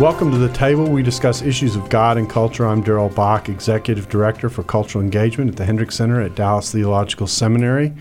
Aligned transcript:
Welcome 0.00 0.30
to 0.30 0.38
the 0.38 0.48
table. 0.54 0.88
We 0.88 1.02
discuss 1.02 1.42
issues 1.42 1.76
of 1.76 1.90
God 1.90 2.16
and 2.16 2.28
culture. 2.28 2.66
I'm 2.66 2.80
Darrell 2.82 3.10
Bock, 3.10 3.50
Executive 3.50 4.08
Director 4.08 4.48
for 4.48 4.62
Cultural 4.62 5.04
Engagement 5.04 5.50
at 5.50 5.56
the 5.56 5.66
Hendricks 5.66 5.96
Center 5.96 6.22
at 6.22 6.34
Dallas 6.34 6.72
Theological 6.72 7.26
Seminary. 7.26 7.92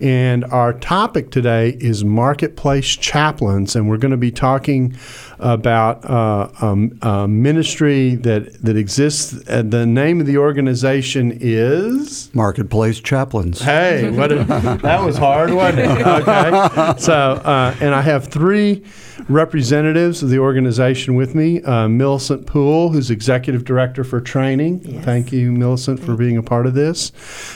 And 0.00 0.44
our 0.46 0.72
topic 0.72 1.30
today 1.30 1.76
is 1.78 2.04
marketplace 2.04 2.96
chaplains, 2.96 3.76
and 3.76 3.88
we're 3.88 3.96
going 3.96 4.10
to 4.10 4.16
be 4.16 4.32
talking 4.32 4.96
about 5.38 6.04
uh, 6.04 6.50
um, 6.60 6.98
a 7.00 7.28
ministry 7.28 8.16
that 8.16 8.60
that 8.64 8.76
exists. 8.76 9.48
Uh, 9.48 9.62
the 9.62 9.86
name 9.86 10.20
of 10.20 10.26
the 10.26 10.38
organization 10.38 11.38
is 11.40 12.28
Marketplace 12.34 12.98
Chaplains. 12.98 13.62
Hey, 13.62 14.10
what 14.10 14.32
a, 14.32 14.44
that 14.82 15.04
was 15.04 15.16
hard, 15.16 15.54
wasn't 15.54 15.78
it? 15.78 16.06
Okay, 16.06 16.98
so 16.98 17.14
uh, 17.14 17.74
and 17.80 17.94
I 17.94 18.02
have 18.02 18.26
three 18.26 18.84
representatives 19.28 20.22
of 20.22 20.30
the 20.30 20.38
organization 20.38 21.14
with 21.14 21.34
me. 21.34 21.62
Uh, 21.62 21.88
Millicent 21.88 22.46
Poole, 22.46 22.90
who's 22.90 23.10
executive 23.10 23.64
director 23.64 24.04
for 24.04 24.20
training. 24.20 24.82
Yes. 24.84 25.04
Thank 25.04 25.32
you, 25.32 25.52
Millicent, 25.52 26.00
for 26.00 26.14
being 26.16 26.36
a 26.36 26.42
part 26.42 26.66
of 26.66 26.74
this. 26.74 27.12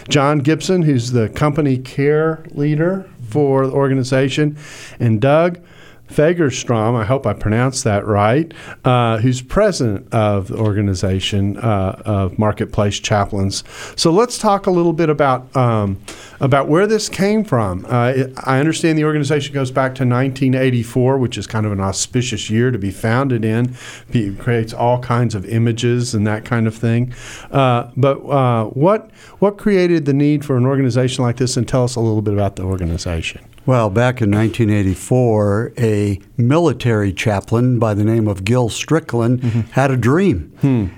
John 0.08 0.38
Gibson, 0.38 0.82
who's 0.82 1.12
the 1.12 1.28
company 1.28 1.78
care 1.78 2.44
leader 2.50 3.08
for 3.28 3.66
the 3.66 3.72
organization, 3.72 4.56
and 4.98 5.20
Doug. 5.20 5.60
Fagerstrom, 6.11 7.00
I 7.00 7.05
hope 7.05 7.27
I 7.27 7.33
pronounced 7.33 7.84
that 7.84 8.05
right, 8.05 8.53
uh, 8.84 9.19
who's 9.19 9.41
president 9.41 10.12
of 10.12 10.48
the 10.48 10.58
organization 10.58 11.56
uh, 11.58 12.03
of 12.05 12.39
Marketplace 12.39 12.98
Chaplains. 12.98 13.62
So 13.97 14.11
let's 14.11 14.36
talk 14.36 14.66
a 14.66 14.70
little 14.70 14.92
bit 14.92 15.08
about 15.08 15.55
um, 15.56 16.00
about 16.41 16.69
where 16.69 16.86
this 16.86 17.08
came 17.08 17.44
from. 17.44 17.86
Uh, 17.88 18.25
I 18.44 18.58
understand 18.58 18.98
the 18.98 19.05
organization 19.05 19.55
goes 19.55 19.70
back 19.70 19.94
to 19.97 20.05
1984, 20.05 21.19
which 21.19 21.36
is 21.38 21.47
kind 21.47 21.66
of 21.66 21.72
an 21.72 21.81
auspicious 21.81 22.50
year 22.50 22.70
to 22.70 22.78
be 22.78 22.91
founded 22.91 23.44
in. 23.44 23.75
It 24.08 24.38
creates 24.38 24.72
all 24.72 24.98
kinds 25.00 25.34
of 25.34 25.44
images 25.47 26.14
and 26.14 26.27
that 26.27 26.44
kind 26.44 26.66
of 26.66 26.75
thing. 26.75 27.14
Uh, 27.50 27.91
but 27.97 28.19
uh, 28.27 28.64
what 28.66 29.11
what 29.38 29.58
created 29.58 30.06
the 30.06 30.14
need 30.14 30.44
for 30.44 30.56
an 30.56 30.66
organization 30.66 31.22
like 31.25 31.36
this? 31.36 31.56
And 31.56 31.69
tell 31.69 31.84
us 31.84 31.94
a 31.94 32.00
little 32.00 32.22
bit 32.22 32.34
about 32.34 32.56
the 32.56 32.62
organization. 32.62 33.44
Well, 33.66 33.91
back 33.91 34.22
in 34.22 34.30
1984, 34.30 35.75
a 35.78 36.19
military 36.36 37.12
chaplain 37.12 37.78
by 37.78 37.92
the 37.94 38.03
name 38.05 38.27
of 38.27 38.42
Gil 38.42 38.69
Strickland 38.70 39.42
had 39.72 39.91
a 39.91 39.97
dream. 39.98 40.50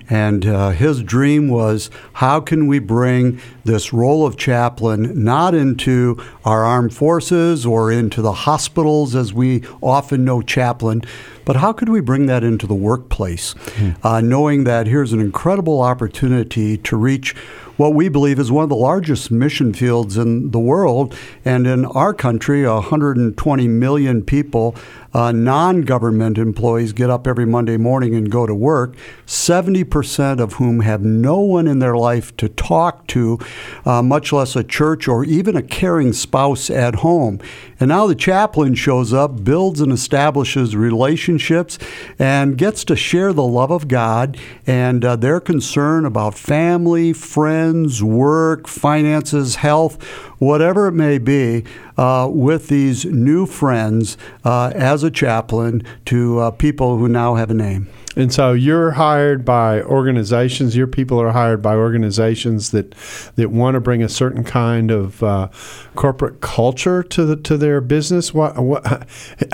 And 0.08 0.46
uh, 0.46 0.70
his 0.70 1.02
dream 1.02 1.48
was 1.48 1.90
how 2.14 2.40
can 2.40 2.68
we 2.68 2.78
bring 2.78 3.40
this 3.64 3.92
role 3.92 4.24
of 4.24 4.36
chaplain 4.36 5.24
not 5.24 5.54
into 5.54 6.16
our 6.44 6.64
armed 6.64 6.94
forces 6.94 7.66
or 7.66 7.90
into 7.92 8.22
the 8.22 8.32
hospitals 8.32 9.14
as 9.16 9.34
we 9.34 9.62
often 9.82 10.24
know 10.24 10.40
chaplain, 10.40 11.02
but 11.44 11.56
how 11.56 11.72
could 11.72 11.88
we 11.88 12.00
bring 12.00 12.26
that 12.26 12.44
into 12.44 12.66
the 12.68 12.74
workplace? 12.74 13.54
Uh, 14.04 14.20
knowing 14.20 14.64
that 14.64 14.86
here's 14.86 15.12
an 15.12 15.20
incredible 15.20 15.82
opportunity 15.82 16.76
to 16.78 16.96
reach 16.96 17.34
what 17.82 17.94
we 17.94 18.08
believe 18.08 18.38
is 18.38 18.52
one 18.52 18.62
of 18.62 18.68
the 18.68 18.76
largest 18.76 19.32
mission 19.32 19.74
fields 19.74 20.16
in 20.16 20.52
the 20.52 20.58
world. 20.60 21.16
And 21.44 21.66
in 21.66 21.84
our 21.84 22.14
country, 22.14 22.64
120 22.64 23.66
million 23.66 24.22
people, 24.22 24.76
uh, 25.14 25.32
non 25.32 25.82
government 25.82 26.38
employees, 26.38 26.92
get 26.92 27.10
up 27.10 27.26
every 27.26 27.46
Monday 27.46 27.76
morning 27.76 28.14
and 28.14 28.30
go 28.30 28.46
to 28.46 28.54
work, 28.54 28.94
70% 29.26 30.40
of 30.40 30.54
whom 30.54 30.80
have 30.80 31.02
no 31.02 31.40
one 31.40 31.66
in 31.66 31.78
their 31.78 31.96
life 31.96 32.36
to 32.38 32.48
talk 32.48 33.06
to, 33.08 33.38
uh, 33.84 34.02
much 34.02 34.32
less 34.32 34.56
a 34.56 34.64
church 34.64 35.08
or 35.08 35.24
even 35.24 35.56
a 35.56 35.62
caring 35.62 36.12
spouse 36.12 36.70
at 36.70 36.96
home. 36.96 37.40
And 37.78 37.88
now 37.88 38.06
the 38.06 38.14
chaplain 38.14 38.74
shows 38.74 39.12
up, 39.12 39.42
builds 39.44 39.80
and 39.80 39.92
establishes 39.92 40.76
relationships, 40.76 41.78
and 42.18 42.56
gets 42.56 42.84
to 42.84 42.96
share 42.96 43.32
the 43.32 43.42
love 43.42 43.70
of 43.70 43.88
God 43.88 44.38
and 44.66 45.04
uh, 45.04 45.16
their 45.16 45.40
concern 45.40 46.04
about 46.04 46.34
family, 46.34 47.12
friends, 47.12 48.02
work, 48.02 48.68
finances, 48.68 49.56
health, 49.56 50.02
whatever 50.38 50.88
it 50.88 50.92
may 50.92 51.18
be, 51.18 51.64
uh, 51.96 52.28
with 52.30 52.68
these 52.68 53.04
new 53.04 53.46
friends 53.46 54.16
uh, 54.44 54.72
as 54.74 55.01
a 55.02 55.10
chaplain 55.10 55.82
to 56.06 56.38
uh, 56.38 56.50
people 56.50 56.98
who 56.98 57.08
now 57.08 57.34
have 57.34 57.50
a 57.50 57.54
name. 57.54 57.88
And 58.16 58.32
so 58.32 58.52
you're 58.52 58.92
hired 58.92 59.44
by 59.44 59.82
organizations. 59.82 60.76
Your 60.76 60.86
people 60.86 61.20
are 61.20 61.32
hired 61.32 61.62
by 61.62 61.74
organizations 61.74 62.70
that 62.70 62.94
that 63.36 63.50
want 63.50 63.74
to 63.74 63.80
bring 63.80 64.02
a 64.02 64.08
certain 64.08 64.44
kind 64.44 64.90
of 64.90 65.22
uh, 65.22 65.48
corporate 65.94 66.40
culture 66.40 67.02
to 67.02 67.24
the 67.24 67.36
to 67.36 67.56
their 67.56 67.80
business. 67.80 68.34
What, 68.34 68.58
what 68.58 69.08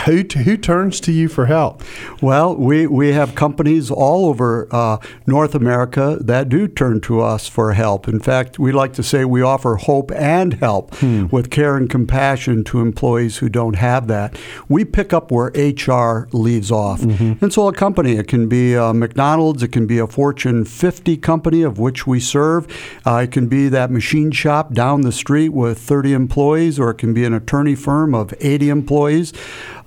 who 0.06 0.24
who 0.44 0.56
turns 0.56 1.00
to 1.00 1.12
you 1.12 1.28
for 1.28 1.46
help? 1.46 1.82
Well, 2.20 2.56
we, 2.56 2.86
we 2.86 3.12
have 3.12 3.34
companies 3.34 3.90
all 3.90 4.26
over 4.26 4.68
uh, 4.70 4.98
North 5.26 5.54
America 5.54 6.18
that 6.20 6.48
do 6.48 6.66
turn 6.68 7.00
to 7.02 7.20
us 7.20 7.48
for 7.48 7.72
help. 7.72 8.08
In 8.08 8.20
fact, 8.20 8.58
we 8.58 8.72
like 8.72 8.92
to 8.94 9.02
say 9.02 9.24
we 9.24 9.42
offer 9.42 9.76
hope 9.76 10.10
and 10.12 10.54
help 10.54 11.00
with 11.02 11.50
care 11.50 11.76
and 11.76 11.88
compassion 11.88 12.64
to 12.64 12.80
employees 12.80 13.38
who 13.38 13.48
don't 13.48 13.76
have 13.76 14.08
that. 14.08 14.38
We 14.68 14.84
pick 14.84 15.12
up 15.12 15.30
where 15.30 15.48
HR 15.54 16.28
leaves 16.32 16.70
off. 16.70 17.02
And 17.02 17.52
so 17.52 17.68
a 17.68 17.72
company, 17.72 18.12
it 18.16 18.28
can 18.28 18.47
be 18.48 18.76
uh, 18.76 18.92
McDonald's, 18.92 19.62
it 19.62 19.68
can 19.68 19.86
be 19.86 19.98
a 19.98 20.06
Fortune 20.06 20.64
50 20.64 21.16
company 21.18 21.62
of 21.62 21.78
which 21.78 22.06
we 22.06 22.20
serve, 22.20 22.66
uh, 23.06 23.16
it 23.24 23.32
can 23.32 23.46
be 23.46 23.68
that 23.68 23.90
machine 23.90 24.30
shop 24.30 24.72
down 24.72 25.02
the 25.02 25.12
street 25.12 25.50
with 25.50 25.78
30 25.78 26.12
employees, 26.12 26.78
or 26.78 26.90
it 26.90 26.98
can 26.98 27.14
be 27.14 27.24
an 27.24 27.34
attorney 27.34 27.74
firm 27.74 28.14
of 28.14 28.34
80 28.40 28.70
employees. 28.70 29.32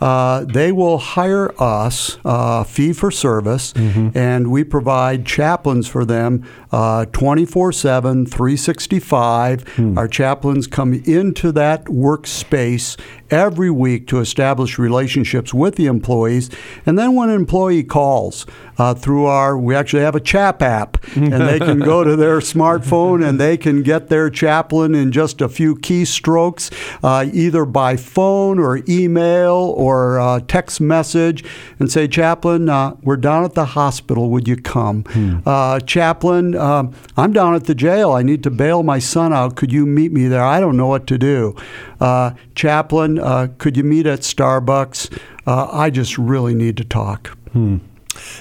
Uh, 0.01 0.43
they 0.45 0.71
will 0.71 0.97
hire 0.97 1.53
us 1.61 2.17
uh, 2.25 2.63
fee 2.63 2.91
for 2.91 3.11
service, 3.11 3.71
and 3.75 4.49
we 4.51 4.63
provide 4.63 5.25
chaplains 5.25 5.87
for 5.87 6.03
them 6.05 6.43
uh, 6.71 7.05
24 7.05 7.71
7, 7.71 8.25
365. 8.25 9.97
Our 9.97 10.07
chaplains 10.07 10.65
come 10.67 10.93
into 11.05 11.51
that 11.51 11.85
workspace 11.85 12.97
every 13.29 13.69
week 13.71 14.07
to 14.07 14.19
establish 14.19 14.77
relationships 14.79 15.53
with 15.53 15.75
the 15.75 15.85
employees. 15.85 16.49
And 16.85 16.97
then 16.97 17.15
when 17.15 17.29
an 17.29 17.35
employee 17.35 17.83
calls 17.83 18.45
uh, 18.77 18.93
through 18.93 19.25
our, 19.25 19.57
we 19.57 19.75
actually 19.75 20.01
have 20.03 20.15
a 20.15 20.19
CHAP 20.19 20.61
app, 20.61 20.97
and 21.15 21.33
they 21.33 21.59
can 21.59 21.79
go 21.79 22.03
to 22.03 22.15
their 22.15 22.39
smartphone 22.53 23.27
and 23.27 23.39
they 23.39 23.55
can 23.57 23.83
get 23.83 24.09
their 24.09 24.29
chaplain 24.29 24.95
in 24.95 25.11
just 25.11 25.41
a 25.41 25.47
few 25.47 25.75
keystrokes, 25.75 26.71
uh, 27.03 27.29
either 27.31 27.65
by 27.65 27.95
phone 27.95 28.57
or 28.59 28.81
email 28.89 29.73
or 29.77 29.90
uh, 30.19 30.39
text 30.47 30.81
message, 30.81 31.43
and 31.79 31.91
say, 31.91 32.07
Chaplain, 32.07 32.69
uh, 32.69 32.95
we're 33.03 33.17
down 33.17 33.43
at 33.43 33.53
the 33.53 33.65
hospital. 33.65 34.29
Would 34.29 34.47
you 34.47 34.57
come? 34.57 35.03
Uh, 35.45 35.79
chaplain, 35.81 36.55
um, 36.55 36.93
I'm 37.17 37.33
down 37.33 37.55
at 37.55 37.65
the 37.65 37.75
jail. 37.75 38.11
I 38.11 38.21
need 38.23 38.43
to 38.43 38.49
bail 38.51 38.83
my 38.83 38.99
son 38.99 39.33
out. 39.33 39.55
Could 39.55 39.71
you 39.71 39.85
meet 39.85 40.11
me 40.11 40.27
there? 40.27 40.43
I 40.43 40.59
don't 40.59 40.77
know 40.77 40.87
what 40.87 41.07
to 41.07 41.17
do. 41.17 41.55
Uh, 41.99 42.31
chaplain, 42.55 43.19
uh, 43.19 43.47
could 43.57 43.77
you 43.77 43.83
meet 43.83 44.05
at 44.05 44.19
Starbucks? 44.21 45.19
Uh, 45.45 45.67
I 45.71 45.89
just 45.89 46.17
really 46.17 46.53
need 46.55 46.77
to 46.77 46.83
talk. 46.83 47.37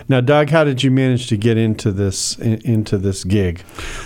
Now, 0.08 0.20
Doug, 0.20 0.50
how 0.50 0.64
did 0.64 0.82
you 0.82 0.90
manage 0.90 1.28
to 1.28 1.36
get 1.36 1.56
into 1.56 1.92
this 1.92 2.38
in, 2.38 2.60
into 2.62 2.98
this 2.98 3.24
gig? 3.24 3.62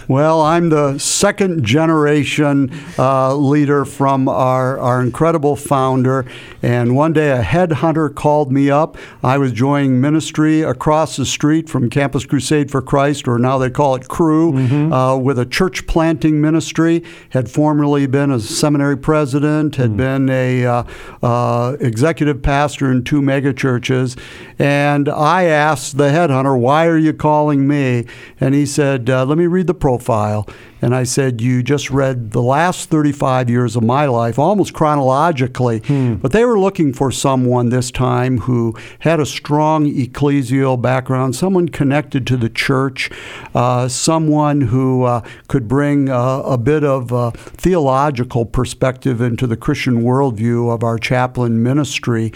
Well, 0.08 0.40
I'm 0.40 0.68
the 0.68 0.98
second 0.98 1.64
generation 1.64 2.70
uh, 2.98 3.34
leader 3.34 3.84
from 3.84 4.28
our, 4.28 4.78
our 4.78 5.02
incredible 5.02 5.56
founder. 5.56 6.26
And 6.62 6.96
one 6.96 7.12
day 7.12 7.30
a 7.30 7.42
headhunter 7.42 8.14
called 8.14 8.52
me 8.52 8.70
up. 8.70 8.96
I 9.22 9.38
was 9.38 9.52
joining 9.52 10.00
ministry 10.00 10.62
across 10.62 11.16
the 11.16 11.26
street 11.26 11.68
from 11.68 11.90
Campus 11.90 12.24
Crusade 12.24 12.70
for 12.70 12.82
Christ, 12.82 13.28
or 13.28 13.38
now 13.38 13.58
they 13.58 13.70
call 13.70 13.94
it 13.94 14.08
Cru, 14.08 14.56
uh, 14.92 15.16
with 15.16 15.38
a 15.38 15.46
church 15.46 15.86
planting 15.86 16.40
ministry. 16.40 17.02
Had 17.30 17.50
formerly 17.50 18.06
been 18.06 18.30
a 18.30 18.40
seminary 18.40 18.96
president, 18.96 19.76
had 19.76 19.96
been 19.96 20.28
a 20.30 20.64
uh, 20.66 20.84
uh, 21.22 21.76
executive 21.80 22.42
pastor 22.42 22.90
in 22.90 23.04
two 23.04 23.20
megachurches. 23.20 24.18
And 24.58 25.08
I 25.08 25.44
asked 25.44 25.63
the 25.72 26.08
headhunter, 26.08 26.58
Why 26.58 26.86
are 26.86 26.98
you 26.98 27.12
calling 27.12 27.66
me? 27.66 28.06
And 28.40 28.54
he 28.54 28.66
said, 28.66 29.08
uh, 29.08 29.24
Let 29.24 29.38
me 29.38 29.46
read 29.46 29.66
the 29.66 29.74
profile. 29.74 30.46
And 30.82 30.94
I 30.94 31.04
said, 31.04 31.40
You 31.40 31.62
just 31.62 31.90
read 31.90 32.32
the 32.32 32.42
last 32.42 32.90
35 32.90 33.48
years 33.48 33.74
of 33.74 33.82
my 33.82 34.04
life, 34.04 34.38
almost 34.38 34.74
chronologically. 34.74 35.78
Hmm. 35.78 36.16
But 36.16 36.32
they 36.32 36.44
were 36.44 36.58
looking 36.58 36.92
for 36.92 37.10
someone 37.10 37.70
this 37.70 37.90
time 37.90 38.40
who 38.40 38.76
had 38.98 39.18
a 39.18 39.24
strong 39.24 39.86
ecclesial 39.86 40.80
background, 40.80 41.36
someone 41.36 41.70
connected 41.70 42.26
to 42.26 42.36
the 42.36 42.50
church, 42.50 43.10
uh, 43.54 43.88
someone 43.88 44.60
who 44.60 45.04
uh, 45.04 45.22
could 45.48 45.66
bring 45.66 46.10
uh, 46.10 46.42
a 46.44 46.58
bit 46.58 46.84
of 46.84 47.12
uh, 47.14 47.30
theological 47.30 48.44
perspective 48.44 49.22
into 49.22 49.46
the 49.46 49.56
Christian 49.56 50.02
worldview 50.02 50.70
of 50.70 50.84
our 50.84 50.98
chaplain 50.98 51.62
ministry. 51.62 52.30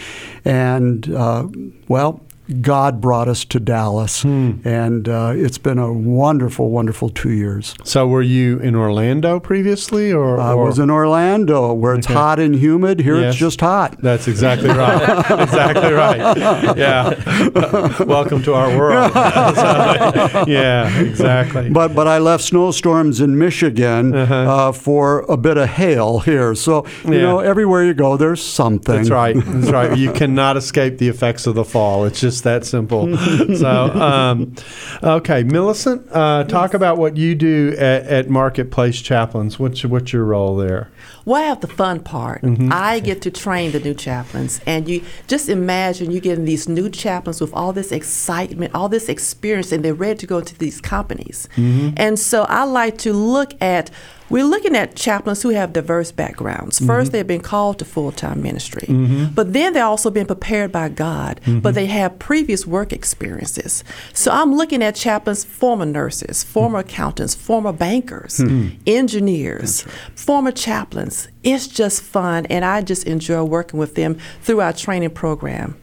And, 0.46 1.14
uh, 1.14 1.48
well, 1.86 2.22
God 2.48 3.02
brought 3.02 3.28
us 3.28 3.44
to 3.46 3.60
Dallas, 3.60 4.22
hmm. 4.22 4.52
and 4.64 5.06
uh, 5.06 5.32
it's 5.34 5.58
been 5.58 5.78
a 5.78 5.92
wonderful, 5.92 6.70
wonderful 6.70 7.10
two 7.10 7.30
years. 7.30 7.74
So, 7.84 8.06
were 8.06 8.22
you 8.22 8.58
in 8.60 8.74
Orlando 8.74 9.38
previously, 9.38 10.12
or, 10.12 10.40
I 10.40 10.54
was 10.54 10.78
in 10.78 10.90
Orlando, 10.90 11.74
where 11.74 11.94
it's 11.94 12.06
okay. 12.06 12.14
hot 12.14 12.40
and 12.40 12.54
humid. 12.54 13.00
Here, 13.00 13.20
yes. 13.20 13.34
it's 13.34 13.38
just 13.38 13.60
hot. 13.60 14.00
That's 14.00 14.28
exactly 14.28 14.70
right. 14.70 15.02
exactly 15.40 15.92
right. 15.92 16.38
Yeah. 16.76 18.02
Welcome 18.04 18.42
to 18.44 18.54
our 18.54 18.76
world. 18.78 19.12
so, 19.12 20.44
yeah, 20.48 20.98
exactly. 21.00 21.68
But 21.68 21.94
but 21.94 22.08
I 22.08 22.18
left 22.18 22.44
snowstorms 22.44 23.20
in 23.20 23.36
Michigan 23.36 24.14
uh-huh. 24.14 24.34
uh, 24.34 24.72
for 24.72 25.20
a 25.28 25.36
bit 25.36 25.58
of 25.58 25.68
hail 25.68 26.20
here. 26.20 26.54
So 26.54 26.86
you 27.04 27.14
yeah. 27.14 27.20
know, 27.20 27.40
everywhere 27.40 27.84
you 27.84 27.92
go, 27.92 28.16
there's 28.16 28.42
something. 28.42 28.96
That's 28.96 29.10
right. 29.10 29.36
That's 29.36 29.70
right. 29.70 29.98
You 29.98 30.12
cannot 30.12 30.56
escape 30.56 30.96
the 30.96 31.08
effects 31.08 31.46
of 31.46 31.54
the 31.54 31.64
fall. 31.64 32.04
It's 32.04 32.20
just 32.20 32.37
just 32.38 32.44
that 32.44 32.64
simple. 32.64 33.16
so, 33.56 33.70
um, 34.00 34.54
okay, 35.02 35.42
Millicent, 35.42 36.06
uh, 36.12 36.44
talk 36.44 36.70
yes. 36.70 36.74
about 36.74 36.98
what 36.98 37.16
you 37.16 37.34
do 37.34 37.74
at, 37.78 38.06
at, 38.06 38.28
Marketplace 38.28 39.00
Chaplains. 39.00 39.58
What's 39.58 39.84
what's 39.84 40.12
your 40.12 40.24
role 40.24 40.56
there? 40.56 40.90
Well, 41.24 41.42
I 41.42 41.46
have 41.46 41.60
the 41.60 41.68
fun 41.68 42.00
part. 42.00 42.42
Mm-hmm. 42.42 42.70
I 42.72 43.00
get 43.00 43.22
to 43.22 43.30
train 43.30 43.72
the 43.72 43.80
new 43.80 43.94
chaplains, 43.94 44.60
and 44.66 44.88
you 44.88 45.02
just 45.26 45.48
imagine 45.48 46.10
you 46.10 46.20
getting 46.20 46.44
these 46.44 46.68
new 46.68 46.88
chaplains 46.88 47.40
with 47.40 47.52
all 47.52 47.72
this 47.72 47.92
excitement, 47.92 48.74
all 48.74 48.88
this 48.88 49.08
experience, 49.08 49.72
and 49.72 49.84
they're 49.84 49.94
ready 49.94 50.18
to 50.18 50.26
go 50.26 50.38
into 50.38 50.56
these 50.58 50.80
companies. 50.80 51.48
Mm-hmm. 51.56 51.94
And 51.96 52.18
so 52.18 52.44
I 52.44 52.64
like 52.64 52.98
to 52.98 53.12
look 53.12 53.60
at 53.62 53.90
we're 54.30 54.44
looking 54.44 54.76
at 54.76 54.94
chaplains 54.94 55.42
who 55.42 55.50
have 55.50 55.72
diverse 55.72 56.12
backgrounds. 56.12 56.80
1st 56.80 56.86
mm-hmm. 56.86 57.10
they've 57.10 57.26
been 57.26 57.40
called 57.40 57.78
to 57.78 57.84
full 57.84 58.12
time 58.12 58.42
ministry, 58.42 58.86
mm-hmm. 58.86 59.34
but 59.34 59.52
then 59.52 59.72
they're 59.72 59.84
also 59.84 60.10
been 60.10 60.26
prepared 60.26 60.72
by 60.72 60.88
God, 60.88 61.40
mm-hmm. 61.42 61.60
but 61.60 61.74
they 61.74 61.86
have 61.86 62.18
previous 62.18 62.66
work 62.66 62.92
experiences. 62.92 63.84
So 64.12 64.30
I'm 64.30 64.54
looking 64.54 64.82
at 64.82 64.94
chaplains, 64.94 65.44
former 65.44 65.86
nurses, 65.86 66.44
former 66.44 66.80
accountants, 66.80 67.34
former 67.34 67.72
bankers, 67.72 68.38
hmm. 68.38 68.68
engineers, 68.86 69.86
right. 69.86 69.94
former 70.18 70.52
chaplains. 70.52 71.28
It's 71.42 71.66
just 71.68 72.02
fun, 72.02 72.46
and 72.46 72.64
I 72.64 72.82
just 72.82 73.06
enjoy 73.06 73.44
working 73.44 73.78
with 73.78 73.94
them 73.94 74.18
through 74.42 74.60
our 74.60 74.72
training 74.72 75.10
program. 75.10 75.76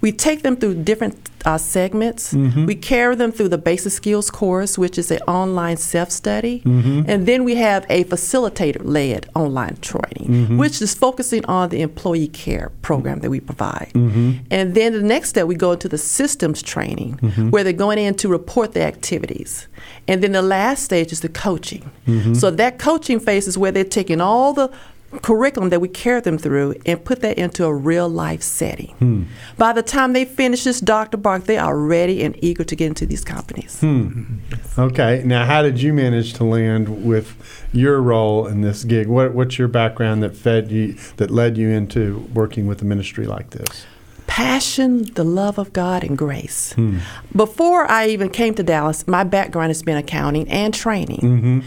We 0.00 0.10
take 0.10 0.42
them 0.42 0.56
through 0.56 0.82
different 0.82 1.30
uh, 1.44 1.58
segments. 1.58 2.32
Mm-hmm. 2.32 2.66
We 2.66 2.74
carry 2.74 3.14
them 3.14 3.30
through 3.30 3.48
the 3.48 3.58
basic 3.58 3.92
skills 3.92 4.30
course, 4.30 4.78
which 4.78 4.98
is 4.98 5.10
an 5.10 5.18
online 5.28 5.76
self 5.76 6.10
study. 6.10 6.60
Mm-hmm. 6.60 7.02
And 7.06 7.26
then 7.26 7.44
we 7.44 7.56
have 7.56 7.84
a 7.88 8.04
facilitator 8.04 8.80
led 8.82 9.28
online 9.34 9.76
training, 9.76 10.28
mm-hmm. 10.28 10.56
which 10.58 10.80
is 10.80 10.94
focusing 10.94 11.44
on 11.46 11.68
the 11.68 11.82
employee 11.82 12.28
care 12.28 12.72
program 12.82 13.20
that 13.20 13.30
we 13.30 13.40
provide. 13.40 13.90
Mm-hmm. 13.94 14.44
And 14.50 14.74
then 14.74 14.92
the 14.92 15.02
next 15.02 15.30
step, 15.30 15.46
we 15.46 15.54
go 15.54 15.72
into 15.72 15.88
the 15.88 15.98
systems 15.98 16.62
training, 16.62 17.18
mm-hmm. 17.18 17.50
where 17.50 17.64
they're 17.64 17.72
going 17.72 17.98
in 17.98 18.14
to 18.16 18.28
report 18.28 18.72
their 18.72 18.88
activities. 18.88 19.68
And 20.08 20.22
then 20.22 20.32
the 20.32 20.42
last 20.42 20.84
stage 20.84 21.12
is 21.12 21.20
the 21.20 21.28
coaching. 21.28 21.90
Mm-hmm. 22.06 22.34
So 22.34 22.50
that 22.50 22.78
coaching 22.78 23.20
phase 23.20 23.46
is 23.46 23.58
where 23.58 23.72
they're 23.72 23.84
taking 23.84 24.20
all 24.20 24.52
the 24.52 24.72
curriculum 25.20 25.70
that 25.70 25.80
we 25.80 25.88
carry 25.88 26.20
them 26.20 26.38
through 26.38 26.74
and 26.86 27.04
put 27.04 27.20
that 27.20 27.38
into 27.38 27.64
a 27.64 27.74
real 27.74 28.08
life 28.08 28.42
setting. 28.42 28.94
Hmm. 28.98 29.24
By 29.58 29.72
the 29.72 29.82
time 29.82 30.12
they 30.14 30.24
finish 30.24 30.64
this 30.64 30.80
Dr. 30.80 31.16
Bock, 31.18 31.44
they 31.44 31.58
are 31.58 31.76
ready 31.76 32.22
and 32.22 32.36
eager 32.42 32.64
to 32.64 32.74
get 32.74 32.86
into 32.86 33.04
these 33.04 33.24
companies. 33.24 33.80
Hmm. 33.80 34.38
Okay. 34.78 35.22
Now, 35.24 35.44
how 35.44 35.62
did 35.62 35.82
you 35.82 35.92
manage 35.92 36.32
to 36.34 36.44
land 36.44 37.04
with 37.04 37.36
your 37.72 38.00
role 38.00 38.46
in 38.46 38.62
this 38.62 38.84
gig? 38.84 39.06
What, 39.06 39.34
what's 39.34 39.58
your 39.58 39.68
background 39.68 40.22
that 40.22 40.34
fed 40.36 40.70
you, 40.70 40.94
that 41.16 41.30
led 41.30 41.58
you 41.58 41.68
into 41.68 42.28
working 42.32 42.66
with 42.66 42.80
a 42.82 42.84
ministry 42.84 43.26
like 43.26 43.50
this? 43.50 43.86
passion, 44.32 45.04
the 45.12 45.24
love 45.24 45.58
of 45.58 45.74
God, 45.74 46.02
and 46.02 46.16
grace. 46.16 46.72
Hmm. 46.72 47.00
Before 47.36 47.90
I 47.90 48.06
even 48.08 48.30
came 48.30 48.54
to 48.54 48.62
Dallas, 48.62 49.06
my 49.06 49.24
background 49.24 49.68
has 49.68 49.82
been 49.82 49.98
accounting 49.98 50.48
and 50.48 50.72
training. 50.72 51.20
Mm-hmm. 51.20 51.60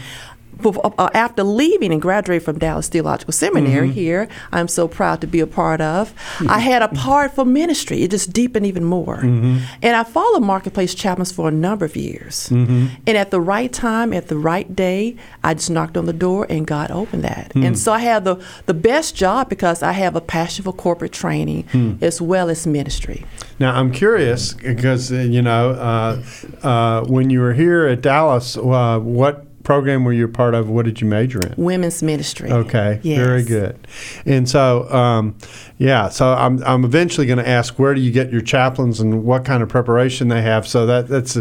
Uh, 0.64 1.10
after 1.14 1.42
leaving 1.42 1.92
and 1.92 2.00
graduating 2.00 2.44
from 2.44 2.58
Dallas 2.58 2.88
Theological 2.88 3.32
Seminary 3.32 3.88
mm-hmm. 3.88 3.94
here, 3.94 4.28
I'm 4.52 4.68
so 4.68 4.88
proud 4.88 5.20
to 5.20 5.26
be 5.26 5.40
a 5.40 5.46
part 5.46 5.80
of. 5.80 6.14
Mm-hmm. 6.14 6.50
I 6.50 6.58
had 6.58 6.82
a 6.82 6.88
part 6.88 7.34
for 7.34 7.44
ministry. 7.44 8.02
It 8.02 8.10
just 8.10 8.32
deepened 8.32 8.66
even 8.66 8.84
more. 8.84 9.18
Mm-hmm. 9.18 9.58
And 9.82 9.96
I 9.96 10.04
followed 10.04 10.40
Marketplace 10.40 10.94
Chaplains 10.94 11.32
for 11.32 11.48
a 11.48 11.52
number 11.52 11.84
of 11.84 11.96
years. 11.96 12.48
Mm-hmm. 12.48 12.86
And 13.06 13.16
at 13.16 13.30
the 13.30 13.40
right 13.40 13.72
time, 13.72 14.12
at 14.12 14.28
the 14.28 14.36
right 14.36 14.74
day, 14.74 15.16
I 15.44 15.54
just 15.54 15.70
knocked 15.70 15.96
on 15.96 16.06
the 16.06 16.12
door 16.12 16.46
and 16.48 16.66
God 16.66 16.90
opened 16.90 17.24
that. 17.24 17.54
And 17.54 17.74
mm. 17.74 17.76
so 17.76 17.92
I 17.92 18.00
have 18.00 18.24
the, 18.24 18.42
the 18.66 18.74
best 18.74 19.14
job 19.14 19.48
because 19.48 19.82
I 19.82 19.92
have 19.92 20.16
a 20.16 20.20
passion 20.20 20.64
for 20.64 20.72
corporate 20.72 21.12
training 21.12 21.64
mm. 21.64 22.02
as 22.02 22.20
well 22.20 22.50
as 22.50 22.66
ministry. 22.66 23.24
Now, 23.58 23.74
I'm 23.74 23.92
curious 23.92 24.54
because, 24.54 25.12
uh, 25.12 25.16
you 25.16 25.42
know, 25.42 25.70
uh, 25.70 26.22
uh, 26.66 27.04
when 27.06 27.30
you 27.30 27.40
were 27.40 27.54
here 27.54 27.86
at 27.86 28.02
Dallas, 28.02 28.56
uh, 28.56 28.98
what 28.98 29.45
program 29.66 30.04
were 30.04 30.12
you 30.12 30.26
a 30.26 30.28
part 30.28 30.54
of? 30.54 30.68
What 30.68 30.84
did 30.84 31.00
you 31.00 31.08
major 31.08 31.40
in? 31.40 31.52
Women's 31.56 32.00
ministry. 32.00 32.52
Okay, 32.52 33.00
yes. 33.02 33.18
very 33.18 33.42
good. 33.42 33.76
And 34.24 34.48
so, 34.48 34.88
um, 34.92 35.36
yeah, 35.76 36.08
so 36.08 36.32
I'm, 36.34 36.62
I'm 36.62 36.84
eventually 36.84 37.26
going 37.26 37.40
to 37.40 37.48
ask 37.48 37.76
where 37.76 37.92
do 37.92 38.00
you 38.00 38.12
get 38.12 38.30
your 38.30 38.42
chaplains 38.42 39.00
and 39.00 39.24
what 39.24 39.44
kind 39.44 39.64
of 39.64 39.68
preparation 39.68 40.28
they 40.28 40.40
have. 40.40 40.68
So 40.68 40.86
that 40.86 41.08
that's 41.08 41.36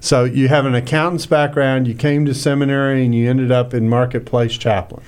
so 0.00 0.24
you 0.24 0.48
have 0.48 0.66
an 0.66 0.74
accountant's 0.74 1.24
background. 1.24 1.88
You 1.88 1.94
came 1.94 2.26
to 2.26 2.34
seminary 2.34 3.02
and 3.02 3.14
you 3.14 3.30
ended 3.30 3.50
up 3.50 3.72
in 3.72 3.88
marketplace 3.88 4.58
chaplains 4.58 5.06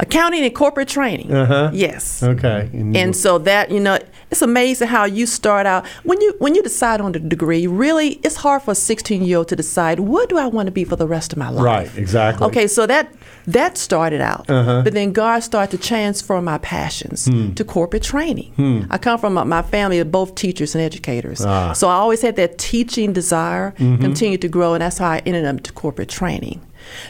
accounting 0.00 0.42
and 0.44 0.54
corporate 0.54 0.88
training. 0.88 1.32
Uh-huh. 1.32 1.70
Yes. 1.72 2.22
Okay. 2.22 2.68
And, 2.72 2.96
and 2.96 3.16
so 3.16 3.38
that 3.38 3.70
you 3.70 3.80
know, 3.80 3.98
it's 4.30 4.42
amazing 4.42 4.88
how 4.88 5.04
you 5.04 5.26
start 5.26 5.66
out 5.66 5.86
when 6.04 6.20
you 6.20 6.34
when 6.38 6.54
you 6.54 6.62
decide 6.62 7.00
on 7.00 7.12
the 7.12 7.20
degree. 7.20 7.66
Really, 7.66 8.14
it's 8.24 8.36
hard 8.36 8.62
for 8.62 8.72
a 8.72 8.74
16 8.74 9.22
year 9.22 9.38
old 9.38 9.48
to 9.48 9.56
decide 9.56 10.00
what 10.00 10.28
do 10.28 10.38
I 10.38 10.46
want 10.46 10.66
to 10.66 10.72
be 10.72 10.84
for 10.84 10.96
the 10.96 11.06
rest 11.06 11.32
of 11.32 11.38
my 11.38 11.50
life. 11.50 11.64
Right. 11.64 11.98
Exactly. 11.98 12.46
Okay. 12.48 12.66
So 12.66 12.86
that 12.86 13.12
that 13.46 13.76
started 13.76 14.20
out, 14.20 14.48
uh-huh. 14.48 14.82
but 14.82 14.92
then 14.92 15.12
God 15.12 15.40
started 15.40 15.76
to 15.76 15.82
transfer 15.82 16.40
my 16.40 16.58
passions 16.58 17.26
hmm. 17.26 17.52
to 17.54 17.64
corporate 17.64 18.02
training. 18.02 18.52
Hmm. 18.52 18.82
I 18.90 18.98
come 18.98 19.18
from 19.18 19.36
a, 19.36 19.44
my 19.44 19.62
family 19.62 19.98
of 19.98 20.12
both 20.12 20.34
teachers 20.34 20.74
and 20.74 20.82
educators, 20.82 21.44
ah. 21.44 21.72
so 21.72 21.88
I 21.88 21.94
always 21.94 22.22
had 22.22 22.36
that 22.36 22.58
teaching 22.58 23.12
desire, 23.12 23.72
mm-hmm. 23.72 24.00
continued 24.00 24.42
to 24.42 24.48
grow, 24.48 24.74
and 24.74 24.82
that's 24.82 24.98
how 24.98 25.08
I 25.08 25.22
ended 25.24 25.44
up 25.46 25.62
to 25.62 25.72
corporate 25.72 26.08
training. 26.08 26.60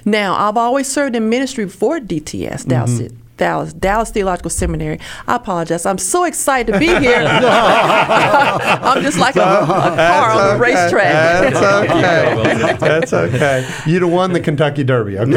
Now, 0.04 0.34
I've 0.34 0.56
always 0.56 0.88
served 0.88 1.16
in 1.16 1.28
ministry 1.28 1.64
before 1.64 2.00
DTS, 2.00 2.66
mm-hmm. 2.66 3.16
Dallas, 3.40 3.72
Dallas 3.72 4.10
Theological 4.10 4.50
Seminary. 4.50 5.00
I 5.26 5.36
apologize. 5.36 5.86
I'm 5.86 5.96
so 5.96 6.24
excited 6.24 6.74
to 6.74 6.78
be 6.78 6.88
here. 6.88 7.16
I'm 7.26 9.02
just 9.02 9.18
like 9.18 9.34
a, 9.34 9.40
a 9.40 9.66
car 9.96 10.30
on 10.32 10.52
the 10.52 10.60
racetrack. 10.62 11.50
That's 11.54 11.56
okay. 11.56 12.76
That's 12.78 13.12
okay. 13.14 13.66
You'd 13.86 14.02
have 14.02 14.12
won 14.12 14.34
the 14.34 14.40
Kentucky 14.40 14.84
Derby. 14.84 15.18
Okay. 15.18 15.36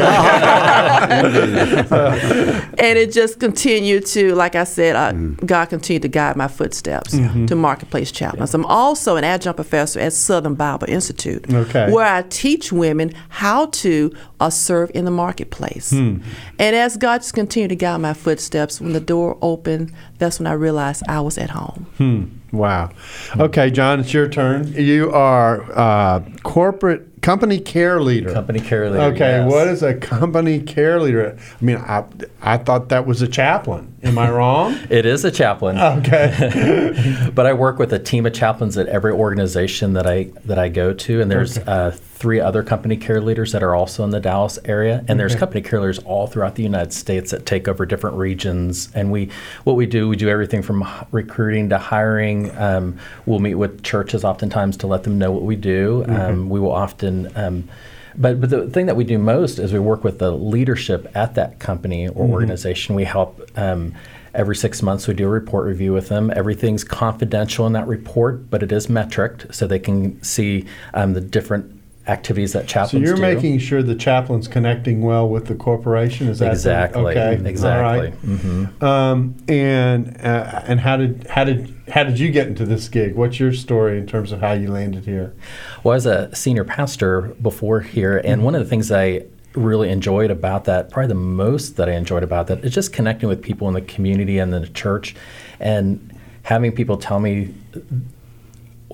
and 2.78 2.98
it 2.98 3.10
just 3.10 3.40
continued 3.40 4.04
to, 4.06 4.34
like 4.34 4.54
I 4.54 4.64
said, 4.64 4.96
uh, 4.96 5.12
mm. 5.12 5.46
God 5.46 5.70
continued 5.70 6.02
to 6.02 6.08
guide 6.08 6.36
my 6.36 6.48
footsteps 6.48 7.14
mm-hmm. 7.14 7.46
to 7.46 7.56
Marketplace 7.56 8.12
Chaplains. 8.12 8.52
I'm 8.52 8.66
also 8.66 9.16
an 9.16 9.24
adjunct 9.24 9.56
professor 9.56 9.98
at 9.98 10.12
Southern 10.12 10.56
Bible 10.56 10.90
Institute, 10.90 11.50
okay. 11.50 11.90
where 11.90 12.04
I 12.04 12.20
teach 12.20 12.70
women 12.70 13.14
how 13.30 13.64
to 13.66 14.14
uh, 14.40 14.50
serve 14.50 14.90
in 14.92 15.06
the 15.06 15.10
marketplace. 15.10 15.88
Hmm. 15.90 16.18
And 16.58 16.76
as 16.76 16.98
God 16.98 17.22
just 17.22 17.32
continued 17.32 17.68
to 17.68 17.76
guide 17.76 17.93
my 18.00 18.14
footsteps, 18.14 18.80
when 18.80 18.92
the 18.92 19.00
door 19.00 19.38
opened, 19.42 19.92
that's 20.18 20.38
when 20.38 20.46
I 20.46 20.52
realized 20.52 21.02
I 21.08 21.20
was 21.20 21.38
at 21.38 21.50
home. 21.50 21.86
Hmm. 21.98 22.24
Wow. 22.56 22.90
Okay, 23.36 23.70
John, 23.70 24.00
it's 24.00 24.14
your 24.14 24.28
turn. 24.28 24.72
You 24.72 25.10
are 25.10 25.62
uh, 25.72 26.20
corporate 26.44 27.20
company 27.20 27.58
care 27.58 28.00
leader. 28.00 28.32
Company 28.32 28.60
care 28.60 28.90
leader. 28.90 29.02
Okay, 29.14 29.38
yes. 29.38 29.50
what 29.50 29.66
is 29.66 29.82
a 29.82 29.94
company 29.94 30.60
care 30.60 31.00
leader? 31.00 31.36
I 31.38 31.64
mean, 31.64 31.78
I, 31.78 32.04
I 32.42 32.58
thought 32.58 32.90
that 32.90 33.06
was 33.06 33.22
a 33.22 33.28
chaplain. 33.28 33.96
Am 34.04 34.18
I 34.18 34.30
wrong? 34.30 34.78
it 34.90 35.04
is 35.04 35.24
a 35.24 35.30
chaplain. 35.30 35.78
Okay. 35.78 37.30
but 37.34 37.46
I 37.46 37.54
work 37.54 37.78
with 37.78 37.92
a 37.92 37.98
team 37.98 38.26
of 38.26 38.34
chaplains 38.34 38.78
at 38.78 38.86
every 38.86 39.12
organization 39.12 39.94
that 39.94 40.06
I 40.06 40.30
that 40.44 40.58
I 40.58 40.68
go 40.68 40.92
to, 40.92 41.20
and 41.20 41.30
there's 41.30 41.58
okay. 41.58 41.70
uh, 41.70 41.90
three 42.14 42.38
other 42.38 42.62
company 42.62 42.96
care 42.96 43.20
leaders 43.20 43.50
that 43.52 43.62
are 43.62 43.74
also 43.74 44.04
in 44.04 44.10
the 44.10 44.20
Dallas 44.20 44.58
area, 44.64 45.04
and 45.08 45.18
there's 45.18 45.34
company 45.34 45.60
care 45.60 45.80
leaders 45.80 45.98
all 45.98 46.28
throughout 46.28 46.54
the 46.54 46.62
United 46.62 46.92
States 46.92 47.32
that 47.32 47.44
take 47.44 47.66
over 47.66 47.84
different 47.84 48.16
regions. 48.16 48.88
And 48.94 49.10
we, 49.10 49.30
what 49.64 49.74
we 49.74 49.84
do, 49.84 50.08
we 50.08 50.16
do 50.16 50.28
everything 50.28 50.62
from 50.62 50.88
recruiting 51.10 51.68
to 51.70 51.78
hiring. 51.78 52.56
Um, 52.56 52.98
we'll 53.26 53.40
meet 53.40 53.56
with 53.56 53.82
churches 53.82 54.24
oftentimes 54.24 54.76
to 54.78 54.86
let 54.86 55.02
them 55.02 55.18
know 55.18 55.32
what 55.32 55.42
we 55.42 55.56
do. 55.56 56.04
Um, 56.08 56.48
we 56.48 56.60
will 56.60 56.72
often. 56.72 57.30
Um, 57.36 57.68
but, 58.16 58.40
but 58.40 58.48
the 58.48 58.70
thing 58.70 58.86
that 58.86 58.94
we 58.94 59.02
do 59.02 59.18
most 59.18 59.58
is 59.58 59.72
we 59.72 59.80
work 59.80 60.04
with 60.04 60.20
the 60.20 60.30
leadership 60.30 61.10
at 61.16 61.34
that 61.34 61.58
company 61.58 62.06
or 62.08 62.28
organization. 62.28 62.94
We 62.94 63.02
help 63.04 63.50
um, 63.56 63.92
every 64.34 64.54
six 64.54 64.82
months. 64.82 65.08
We 65.08 65.14
do 65.14 65.26
a 65.26 65.28
report 65.28 65.66
review 65.66 65.92
with 65.92 66.08
them. 66.10 66.30
Everything's 66.34 66.84
confidential 66.84 67.66
in 67.66 67.72
that 67.72 67.88
report, 67.88 68.50
but 68.50 68.62
it 68.62 68.70
is 68.70 68.86
metriced, 68.86 69.52
so 69.52 69.66
they 69.66 69.80
can 69.80 70.22
see 70.22 70.64
um, 70.94 71.14
the 71.14 71.20
different 71.20 71.73
activities 72.06 72.52
that 72.52 72.66
chaplains 72.66 72.90
do. 72.92 72.98
So 72.98 73.06
you're 73.06 73.16
do. 73.16 73.34
making 73.34 73.58
sure 73.58 73.82
the 73.82 73.94
chaplain's 73.94 74.46
connecting 74.46 75.02
well 75.02 75.28
with 75.28 75.46
the 75.46 75.54
corporation. 75.54 76.28
Is 76.28 76.38
that 76.38 76.46
the- 76.46 76.52
exactly 76.52 77.16
okay? 77.16 77.48
exactly. 77.48 78.08
All 78.08 78.36
hmm. 78.36 78.84
Um, 78.84 79.36
and 79.48 80.16
uh, 80.20 80.62
and 80.66 80.80
how 80.80 80.96
did 80.96 81.26
how 81.28 81.44
did 81.44 81.74
how 81.88 82.04
did 82.04 82.18
you 82.18 82.30
get 82.30 82.46
into 82.46 82.66
this 82.66 82.88
gig? 82.88 83.14
What's 83.14 83.40
your 83.40 83.52
story 83.52 83.98
in 83.98 84.06
terms 84.06 84.32
of 84.32 84.40
how 84.40 84.52
you 84.52 84.70
landed 84.70 85.04
here? 85.04 85.34
Well, 85.82 85.92
I 85.92 85.96
was 85.96 86.06
a 86.06 86.34
senior 86.34 86.64
pastor 86.64 87.34
before 87.40 87.80
here, 87.80 88.20
and 88.24 88.44
one 88.44 88.54
of 88.54 88.62
the 88.62 88.68
things 88.68 88.90
I 88.92 89.24
really 89.54 89.88
enjoyed 89.88 90.30
about 90.30 90.64
that, 90.64 90.90
probably 90.90 91.08
the 91.08 91.14
most 91.14 91.76
that 91.76 91.88
I 91.88 91.92
enjoyed 91.92 92.24
about 92.24 92.48
that, 92.48 92.64
is 92.64 92.74
just 92.74 92.92
connecting 92.92 93.28
with 93.28 93.40
people 93.40 93.68
in 93.68 93.74
the 93.74 93.82
community 93.82 94.38
and 94.38 94.52
in 94.52 94.62
the 94.62 94.68
church, 94.68 95.14
and 95.60 96.18
having 96.42 96.72
people 96.72 96.96
tell 96.96 97.20
me 97.20 97.54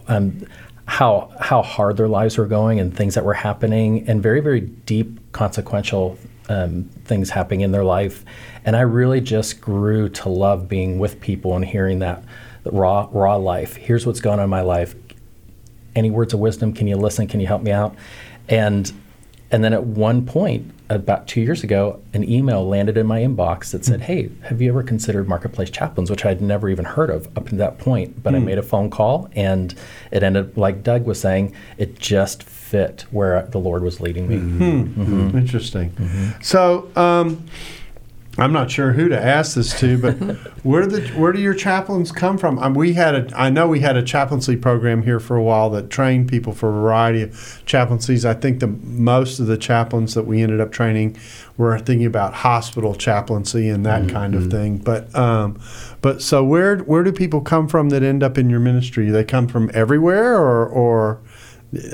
um, 0.07 0.47
how 1.01 1.33
how 1.41 1.63
hard 1.63 1.97
their 1.97 2.09
lives 2.09 2.37
were 2.37 2.47
going 2.47 2.79
and 2.79 2.95
things 2.95 3.15
that 3.15 3.25
were 3.25 3.33
happening, 3.33 4.07
and 4.07 4.23
very 4.23 4.41
very 4.41 4.61
deep 4.61 5.33
consequential 5.33 6.19
um, 6.51 6.85
things 7.07 7.31
happening 7.31 7.63
in 7.63 7.73
their 7.73 7.85
life, 7.85 8.23
and 8.67 8.77
I 8.77 8.83
really 8.83 9.23
just 9.23 9.63
grew 9.63 10.11
to 10.11 10.29
love 10.29 10.69
being 10.69 10.99
with 10.99 11.19
people 11.19 11.57
and 11.57 11.65
hearing 11.65 12.01
that, 12.01 12.23
raw 12.67 13.09
raw 13.13 13.37
life. 13.37 13.77
Here's 13.77 14.05
what's 14.05 14.21
going 14.21 14.41
on 14.41 14.45
in 14.45 14.51
my 14.51 14.61
life 14.61 14.95
any 15.97 16.11
words 16.11 16.35
of 16.35 16.41
wisdom? 16.41 16.75
Can 16.75 16.87
you 16.87 16.97
listen? 16.97 17.27
Can 17.27 17.41
you 17.41 17.47
help 17.47 17.63
me 17.63 17.71
out? 17.71 17.97
And 18.51 18.93
and 19.51 19.65
then 19.65 19.73
at 19.73 19.85
one 19.85 20.27
point, 20.27 20.71
about 20.91 21.27
two 21.29 21.41
years 21.41 21.63
ago, 21.63 22.03
an 22.13 22.29
email 22.29 22.67
landed 22.67 22.97
in 22.97 23.07
my 23.07 23.21
inbox 23.21 23.71
that 23.71 23.85
said, 23.85 24.03
"Hey, 24.03 24.31
have 24.43 24.61
you 24.61 24.69
ever 24.71 24.83
considered 24.83 25.29
marketplace 25.29 25.71
chaplains?" 25.71 26.11
Which 26.11 26.27
I'd 26.27 26.41
never 26.43 26.69
even 26.69 26.85
heard 26.85 27.11
of 27.11 27.29
up 27.37 27.49
to 27.49 27.55
that 27.57 27.79
point. 27.79 28.23
But 28.23 28.35
I 28.35 28.39
made 28.41 28.59
a 28.59 28.63
phone 28.63 28.91
call, 28.91 29.29
and 29.35 29.75
it 30.11 30.23
ended 30.23 30.57
like 30.57 30.83
Doug 30.83 31.07
was 31.07 31.21
saying, 31.21 31.55
it 31.79 31.99
just 31.99 32.43
fit 32.43 33.05
where 33.11 33.43
the 33.47 33.59
Lord 33.59 33.83
was 33.83 34.01
leading 34.01 34.29
me. 34.29 34.39
Hmm. 34.39 35.37
Interesting. 35.37 35.93
So 36.43 36.91
um, 36.97 37.47
I'm 38.39 38.53
not 38.53 38.71
sure 38.71 38.93
who 38.93 39.09
to 39.09 39.21
ask 39.21 39.57
this 39.57 39.79
to, 39.81 39.99
but 39.99 40.15
where 40.63 40.87
the 40.87 41.01
where 41.19 41.33
do 41.33 41.41
your 41.41 41.55
chaplains 41.55 42.13
come 42.13 42.39
from? 42.39 42.59
Um, 42.61 42.75
we 42.75 42.93
had 42.93 43.15
a 43.15 43.39
I 43.39 43.51
know 43.51 43.67
we 43.67 43.81
had 43.81 43.97
a 43.97 44.03
chaplaincy 44.03 44.57
program 44.57 45.03
here 45.03 45.19
for 45.19 45.37
a 45.37 45.43
while 45.43 45.69
that 45.71 45.91
trained 45.91 46.29
people 46.29 46.53
for 46.53 46.69
a 46.69 46.73
variety 46.73 47.23
of 47.23 47.63
chaplaincies. 47.67 48.25
I 48.25 48.35
think 48.35 48.61
the 48.61 48.69
most 48.69 49.41
of 49.41 49.47
the 49.47 49.59
chaplains 49.59 50.15
that 50.15 50.27
we 50.27 50.43
ended 50.43 50.61
up 50.61 50.71
training 50.71 51.19
were 51.57 51.79
thinking 51.79 52.07
about 52.07 52.33
hospital 52.35 52.95
chaplaincy 52.95 53.69
and 53.69 53.85
that 53.85 54.09
kind 54.09 54.35
of 54.35 54.49
thing. 54.51 54.79
But 54.79 55.15
um, 55.15 55.61
but 56.01 56.23
so 56.23 56.45
where 56.45 56.79
where 56.79 57.03
do 57.03 57.13
people 57.13 57.41
come 57.41 57.67
from 57.67 57.89
that 57.91 58.05
end 58.05 58.23
up 58.23 58.39
in 58.39 58.49
your 58.49 58.61
ministry? 58.61 59.07
Do 59.07 59.13
they 59.13 59.25
come 59.25 59.49
from 59.49 59.71
everywhere, 59.75 60.37
or 60.37 60.67
or 60.67 61.21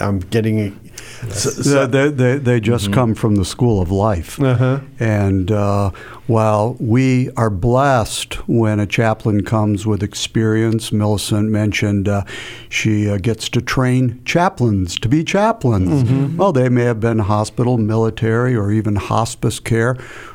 I'm 0.00 0.21
getting. 0.21 0.86
A, 1.22 1.30
so, 1.30 1.50
so- 1.50 1.86
they, 1.86 2.08
they, 2.08 2.38
they 2.38 2.60
just 2.60 2.92
come 2.92 3.14
from 3.14 3.36
the 3.36 3.44
school 3.44 3.80
of 3.80 3.90
life. 3.90 4.40
Uh-huh. 4.40 4.80
And 4.98 5.50
uh, 5.50 5.90
while 6.26 6.76
we 6.78 7.30
are 7.36 7.50
blessed 7.50 8.34
when 8.48 8.80
a 8.80 8.86
chaplain 8.86 9.44
comes 9.44 9.86
with 9.86 10.02
experience, 10.02 10.92
Millicent 10.92 11.50
mentioned 11.50 12.08
uh, 12.08 12.24
she 12.68 13.08
uh, 13.08 13.18
gets 13.18 13.48
to 13.50 13.60
train 13.60 14.20
chaplains 14.24 14.98
to 15.00 15.08
be 15.08 15.24
chaplains. 15.24 16.36
Well, 16.36 16.52
they 16.52 16.68
may 16.68 16.84
have 16.84 17.00
been 17.00 17.20
hospital, 17.20 17.78
military, 17.78 18.54
or 18.54 18.70
even 18.70 18.96
hospice 18.96 19.60
care 19.60 19.94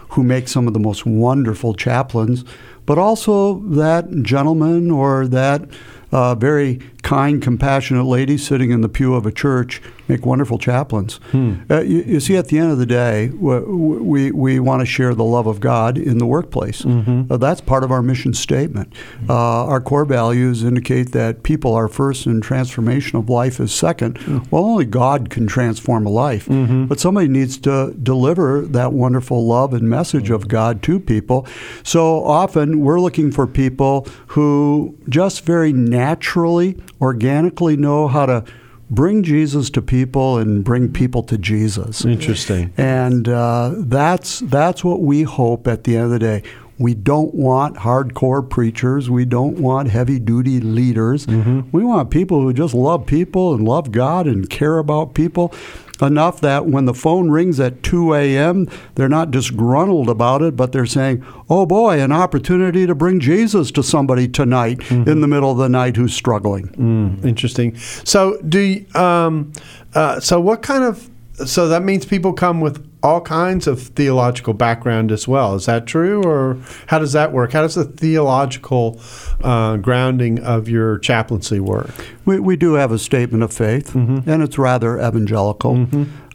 who 0.10 0.24
make 0.24 0.48
some 0.48 0.68
of 0.68 0.74
the 0.74 0.80
most 0.80 1.06
wonderful 1.06 1.74
chaplains, 1.74 2.44
but 2.86 2.98
also 2.98 3.60
that 3.60 4.12
gentleman 4.24 4.92
or 4.92 5.28
that 5.28 5.70
uh, 6.12 6.36
very 6.36 6.80
kind, 7.04 7.42
compassionate 7.42 8.06
lady 8.06 8.38
sitting 8.38 8.72
in 8.72 8.82
the 8.82 8.90
pew 8.90 9.14
of 9.14 9.26
a 9.26 9.32
church 9.32 9.82
make 10.12 10.26
wonderful 10.26 10.58
chaplains. 10.58 11.20
Uh, 11.34 11.82
you, 11.82 12.00
you 12.14 12.20
see, 12.20 12.36
at 12.36 12.48
the 12.50 12.58
end 12.58 12.72
of 12.72 12.78
the 12.78 12.86
day, 12.86 13.30
we, 13.30 14.32
we 14.32 14.60
want 14.60 14.80
to 14.82 14.86
share 14.86 15.14
the 15.16 15.24
love 15.24 15.48
of 15.48 15.60
God 15.60 15.98
in 15.98 16.18
the 16.18 16.26
workplace. 16.26 16.86
Uh, 16.86 17.38
that's 17.38 17.62
part 17.62 17.84
of 17.84 17.92
our 17.92 18.02
mission 18.02 18.34
statement. 18.34 18.92
Uh, 19.30 19.66
our 19.72 19.80
core 19.80 20.06
values 20.06 20.64
indicate 20.64 21.12
that 21.14 21.44
people 21.44 21.74
are 21.74 21.88
first 21.88 22.26
and 22.26 22.44
transformation 22.44 23.18
of 23.18 23.30
life 23.30 23.60
is 23.60 23.72
second. 23.74 24.18
Well, 24.52 24.66
only 24.66 24.86
God 24.86 25.30
can 25.30 25.48
transform 25.48 26.06
a 26.06 26.10
life, 26.10 26.46
but 26.90 27.00
somebody 27.00 27.28
needs 27.28 27.58
to 27.60 27.94
deliver 28.04 28.62
that 28.62 28.92
wonderful 28.94 29.46
love 29.48 29.74
and 29.74 29.90
message 29.90 30.30
of 30.30 30.48
God 30.48 30.82
to 30.84 31.00
people. 31.00 31.48
So 31.84 32.24
often 32.26 32.82
we're 32.82 33.00
looking 33.00 33.32
for 33.32 33.48
people 33.48 34.08
who 34.28 34.96
just 35.08 35.46
very 35.46 35.72
naturally, 35.74 36.78
organically 37.02 37.78
know 37.78 38.08
how 38.08 38.26
to 38.26 38.44
bring 38.92 39.24
Jesus 39.24 39.70
to 39.72 39.82
people 39.82 40.38
and 40.38 40.64
bring 40.64 40.92
people 40.92 41.24
to 41.24 41.38
Jesus. 41.38 42.06
Interesting. 42.06 42.74
And 42.78 43.28
uh, 43.28 43.74
that's 43.78 44.40
that's 44.42 44.84
what 44.84 45.02
we 45.02 45.24
hope 45.24 45.68
at 45.68 45.86
the 45.86 45.96
end 45.96 46.06
of 46.06 46.12
the 46.12 46.20
day. 46.20 46.44
We 46.82 46.96
don't 46.96 47.34
want 47.36 47.78
hardcore 47.78 48.48
preachers. 48.50 49.10
We 49.10 49.26
don't 49.26 49.60
want 49.60 49.90
heavy 49.90 50.20
duty 50.20 50.60
leaders. 50.60 51.28
We 51.28 51.84
want 51.84 52.10
people 52.10 52.42
who 52.42 52.54
just 52.54 52.74
love 52.74 53.06
people 53.06 53.54
and 53.54 53.68
love 53.68 53.92
God 53.92 54.28
and 54.28 54.50
care 54.50 54.78
about 54.80 55.14
people 55.14 55.54
enough 56.02 56.42
that 56.42 56.66
when 56.66 56.86
the 56.86 56.94
phone 56.94 57.30
rings 57.30 57.60
at 57.60 57.84
2 57.84 58.16
a.m., 58.16 58.68
they're 58.96 59.08
not 59.08 59.30
disgruntled 59.30 60.10
about 60.10 60.42
it, 60.42 60.56
but 60.56 60.72
they're 60.72 60.86
saying, 60.88 61.24
oh 61.50 61.66
boy, 61.66 62.02
an 62.02 62.12
opportunity 62.12 62.88
to 62.88 62.96
bring 62.96 63.20
Jesus 63.20 63.72
to 63.72 63.84
somebody 63.84 64.28
tonight 64.28 64.90
in 64.90 65.22
the 65.22 65.28
middle 65.28 65.52
of 65.52 65.58
the 65.58 65.70
night 65.70 65.96
who's 65.96 66.14
struggling. 66.14 66.70
Mm, 66.70 67.24
interesting. 67.26 67.76
So 67.78 68.40
do 68.42 68.60
you, 68.60 68.86
um, 69.00 69.54
uh, 69.94 70.20
so 70.20 70.40
what 70.40 70.64
kind 70.64 70.84
of 70.84 71.08
so 71.46 71.68
that 71.70 71.84
means 71.84 72.06
people 72.06 72.34
come 72.34 72.62
with 72.62 72.88
all 73.04 73.22
kinds 73.22 73.66
of 73.68 73.82
theological 73.82 74.54
background 74.54 75.12
as 75.12 75.28
well. 75.28 75.56
Is 75.56 75.66
that 75.66 75.88
true, 75.88 76.22
or 76.24 76.58
how 76.88 77.00
does 77.00 77.14
that 77.14 77.32
work? 77.32 77.54
How 77.54 77.62
does 77.62 77.76
the 77.76 77.84
theological 77.86 79.00
uh, 79.44 79.78
grounding 79.78 80.40
of 80.40 80.70
your 80.70 81.00
chaplaincy 81.00 81.60
work? 81.60 81.90
We, 82.26 82.40
we 82.40 82.56
do 82.56 82.74
have 82.74 82.92
a 82.92 83.00
statement 83.00 83.44
of 83.44 83.52
faith, 83.52 83.94
Mm-hmm. 83.94 84.30
and 84.30 84.44
it's 84.44 84.58
rather 84.58 84.98
evangelical. 85.00 85.88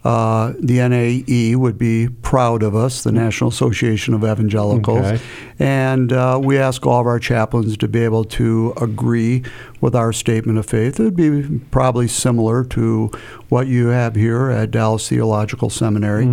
Uh, 0.07 0.53
the 0.59 0.77
NAE 0.87 1.57
would 1.57 1.77
be 1.77 2.07
proud 2.21 2.63
of 2.63 2.73
us, 2.73 3.03
the 3.03 3.11
National 3.11 3.49
Association 3.49 4.13
of 4.13 4.23
Evangelicals. 4.23 5.05
Okay. 5.05 5.21
And 5.59 6.13
uh, 6.13 6.39
we 6.41 6.57
ask 6.57 6.85
all 6.85 7.01
of 7.01 7.07
our 7.07 7.19
chaplains 7.19 7.75
to 7.75 7.89
be 7.89 7.99
able 8.05 8.23
to 8.23 8.73
agree 8.79 9.43
with 9.81 9.95
our 9.95 10.13
statement 10.13 10.59
of 10.59 10.65
faith. 10.65 10.97
It 11.01 11.03
would 11.03 11.15
be 11.17 11.59
probably 11.71 12.07
similar 12.07 12.63
to 12.65 13.11
what 13.49 13.67
you 13.67 13.87
have 13.87 14.15
here 14.15 14.49
at 14.49 14.71
Dallas 14.71 15.09
Theological 15.09 15.69
Seminary. 15.69 16.25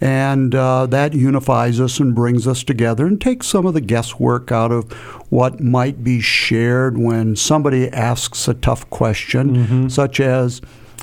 And 0.00 0.52
uh, 0.52 0.86
that 0.86 1.14
unifies 1.14 1.78
us 1.80 2.00
and 2.00 2.16
brings 2.16 2.48
us 2.48 2.64
together 2.64 3.06
and 3.06 3.20
takes 3.20 3.46
some 3.46 3.66
of 3.66 3.74
the 3.74 3.80
guesswork 3.80 4.50
out 4.50 4.72
of 4.72 4.90
what 5.30 5.60
might 5.60 6.02
be 6.02 6.20
shared 6.20 6.98
when 6.98 7.36
somebody 7.36 7.88
asks 7.90 8.48
a 8.48 8.54
tough 8.54 8.90
question, 8.90 9.88
such 9.88 10.18
as 10.18 10.60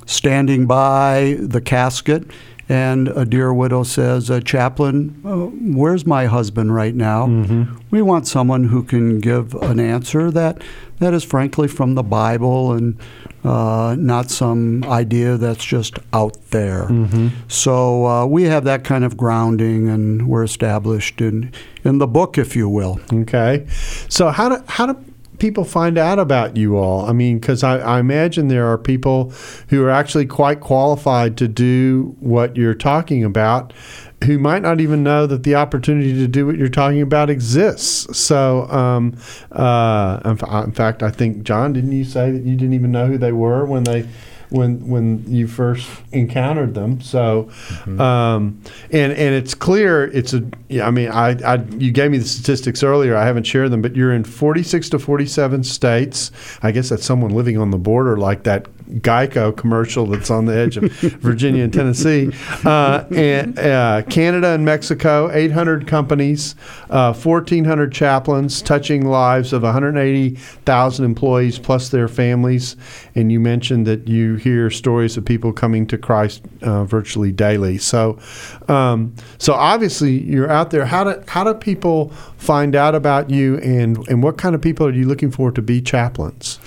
standing 0.09 0.65
by 0.65 1.37
the 1.39 1.61
casket 1.61 2.23
and 2.67 3.07
a 3.09 3.25
dear 3.25 3.51
widow 3.51 3.81
says, 3.83 4.29
uh, 4.29 4.39
Chaplain, 4.41 5.19
uh, 5.25 5.47
where's 5.75 6.05
my 6.05 6.25
husband 6.25 6.73
right 6.73 6.93
now? 6.93 7.25
We 7.89 8.01
want 8.03 8.27
someone 8.27 8.65
who 8.65 8.83
can 8.83 9.19
give 9.19 9.55
an 9.55 9.79
answer 9.79 10.29
that, 10.31 10.63
that 10.99 11.13
is 11.15 11.23
frankly 11.23 11.67
from 11.67 11.95
the 11.95 12.03
Bible 12.03 12.73
and 12.73 12.95
uh, 13.43 13.95
not 13.97 14.29
some 14.29 14.83
idea 14.83 15.37
that's 15.37 15.63
just 15.65 15.97
out 16.13 16.37
there. 16.51 16.89
So 17.47 18.05
uh, 18.05 18.25
we 18.27 18.43
have 18.43 18.65
that 18.65 18.83
kind 18.83 19.03
of 19.03 19.17
grounding 19.17 19.89
and 19.89 20.27
we're 20.27 20.43
established 20.43 21.21
in, 21.21 21.51
in 21.83 21.97
the 21.97 22.07
book, 22.07 22.37
if 22.37 22.55
you 22.55 22.69
will. 22.69 22.99
Okay. 23.11 23.65
So 24.09 24.29
how 24.29 24.49
do 24.49 24.63
how 24.67 24.85
do 24.93 25.05
people 25.39 25.63
find 25.63 25.97
out 25.97 26.19
about 26.19 26.57
you 26.57 26.77
all? 26.77 27.05
I 27.05 27.13
mean, 27.13 27.39
because 27.39 27.63
I, 27.63 27.79
I 27.79 27.99
imagine 27.99 28.47
there 28.47 28.67
are 28.67 28.77
people 28.77 29.33
who 29.69 29.83
are 29.83 29.89
actually 29.89 30.25
quite 30.25 30.59
qualified 30.59 31.37
to 31.37 31.47
do 31.47 32.15
what 32.19 32.55
you're 32.55 32.73
talking 32.73 33.23
about, 33.23 33.73
who 34.23 34.37
might 34.37 34.61
not 34.61 34.81
even 34.81 35.03
know 35.03 35.25
that 35.25 35.43
the 35.43 35.55
opportunity 35.55 36.13
to 36.13 36.27
do 36.27 36.45
what 36.45 36.57
you're 36.57 36.67
talking 36.67 37.01
about 37.01 37.29
exists. 37.29 38.17
So, 38.17 38.69
um, 38.69 39.17
uh, 39.51 40.19
in, 40.25 40.31
in 40.31 40.71
fact, 40.71 41.01
I 41.01 41.11
think 41.11 41.43
John, 41.43 41.73
didn't 41.73 41.93
you 41.93 42.03
say 42.03 42.31
that 42.31 42.43
you 42.43 42.55
didn't 42.55 42.73
even 42.73 42.91
know 42.91 43.07
who 43.07 43.17
they 43.17 43.31
were 43.31 43.65
when 43.65 43.83
they 43.83 44.07
when 44.49 44.87
when 44.87 45.23
you 45.27 45.47
first 45.47 45.87
encountered 46.11 46.73
them. 46.73 47.01
So, 47.01 47.49
Mm-hmm. 47.69 48.01
um, 48.01 48.61
and 48.91 49.11
and 49.13 49.35
it's 49.35 49.53
clear 49.53 50.05
it's 50.05 50.33
a. 50.33 50.43
Yeah, 50.69 50.87
I 50.87 50.91
mean, 50.91 51.09
I, 51.09 51.29
I 51.43 51.55
you 51.77 51.91
gave 51.91 52.11
me 52.11 52.17
the 52.17 52.25
statistics 52.25 52.83
earlier. 52.83 53.15
I 53.15 53.25
haven't 53.25 53.43
shared 53.45 53.71
them, 53.71 53.81
but 53.81 53.95
you're 53.95 54.13
in 54.13 54.23
46 54.23 54.89
to 54.89 54.99
47 54.99 55.63
states. 55.63 56.31
I 56.61 56.71
guess 56.71 56.89
that's 56.89 57.05
someone 57.05 57.31
living 57.31 57.57
on 57.57 57.71
the 57.71 57.77
border, 57.77 58.17
like 58.17 58.43
that 58.43 58.67
Geico 58.95 59.55
commercial 59.55 60.05
that's 60.05 60.29
on 60.29 60.45
the 60.45 60.55
edge 60.55 60.77
of 60.77 60.91
Virginia 61.21 61.63
and 61.63 61.73
Tennessee, 61.73 62.31
uh, 62.65 63.05
and 63.15 63.57
uh, 63.59 64.01
Canada 64.09 64.49
and 64.49 64.65
Mexico, 64.65 65.29
800 65.31 65.87
companies, 65.87 66.55
uh, 66.89 67.13
1,400 67.13 67.91
chaplains, 67.91 68.61
touching 68.61 69.05
lives 69.05 69.53
of 69.53 69.63
180,000 69.63 71.05
employees 71.05 71.59
plus 71.59 71.89
their 71.89 72.07
families. 72.07 72.75
And 73.15 73.31
you 73.31 73.39
mentioned 73.39 73.85
that 73.87 74.07
you 74.07 74.35
hear 74.35 74.69
stories 74.69 75.17
of 75.17 75.25
people 75.25 75.53
coming 75.53 75.85
to 75.87 75.97
Christ 75.97 76.41
uh, 76.61 76.85
virtually 76.85 77.31
daily. 77.31 77.77
So, 77.77 78.17
um, 78.67 79.13
so 79.37 79.53
obviously 79.53 80.19
you're 80.23 80.49
out 80.49 80.71
there. 80.71 80.85
How 80.85 81.03
do 81.03 81.23
how 81.27 81.43
do 81.43 81.53
people 81.53 82.09
find 82.37 82.75
out 82.75 82.95
about 82.95 83.29
you, 83.29 83.57
and 83.59 83.97
and 84.07 84.23
what 84.23 84.37
kind 84.37 84.55
of 84.55 84.61
people 84.61 84.87
are 84.87 84.93
you 84.93 85.07
looking 85.07 85.31
for 85.31 85.51
to 85.51 85.61
be 85.61 85.81
chaplains? 85.81 86.59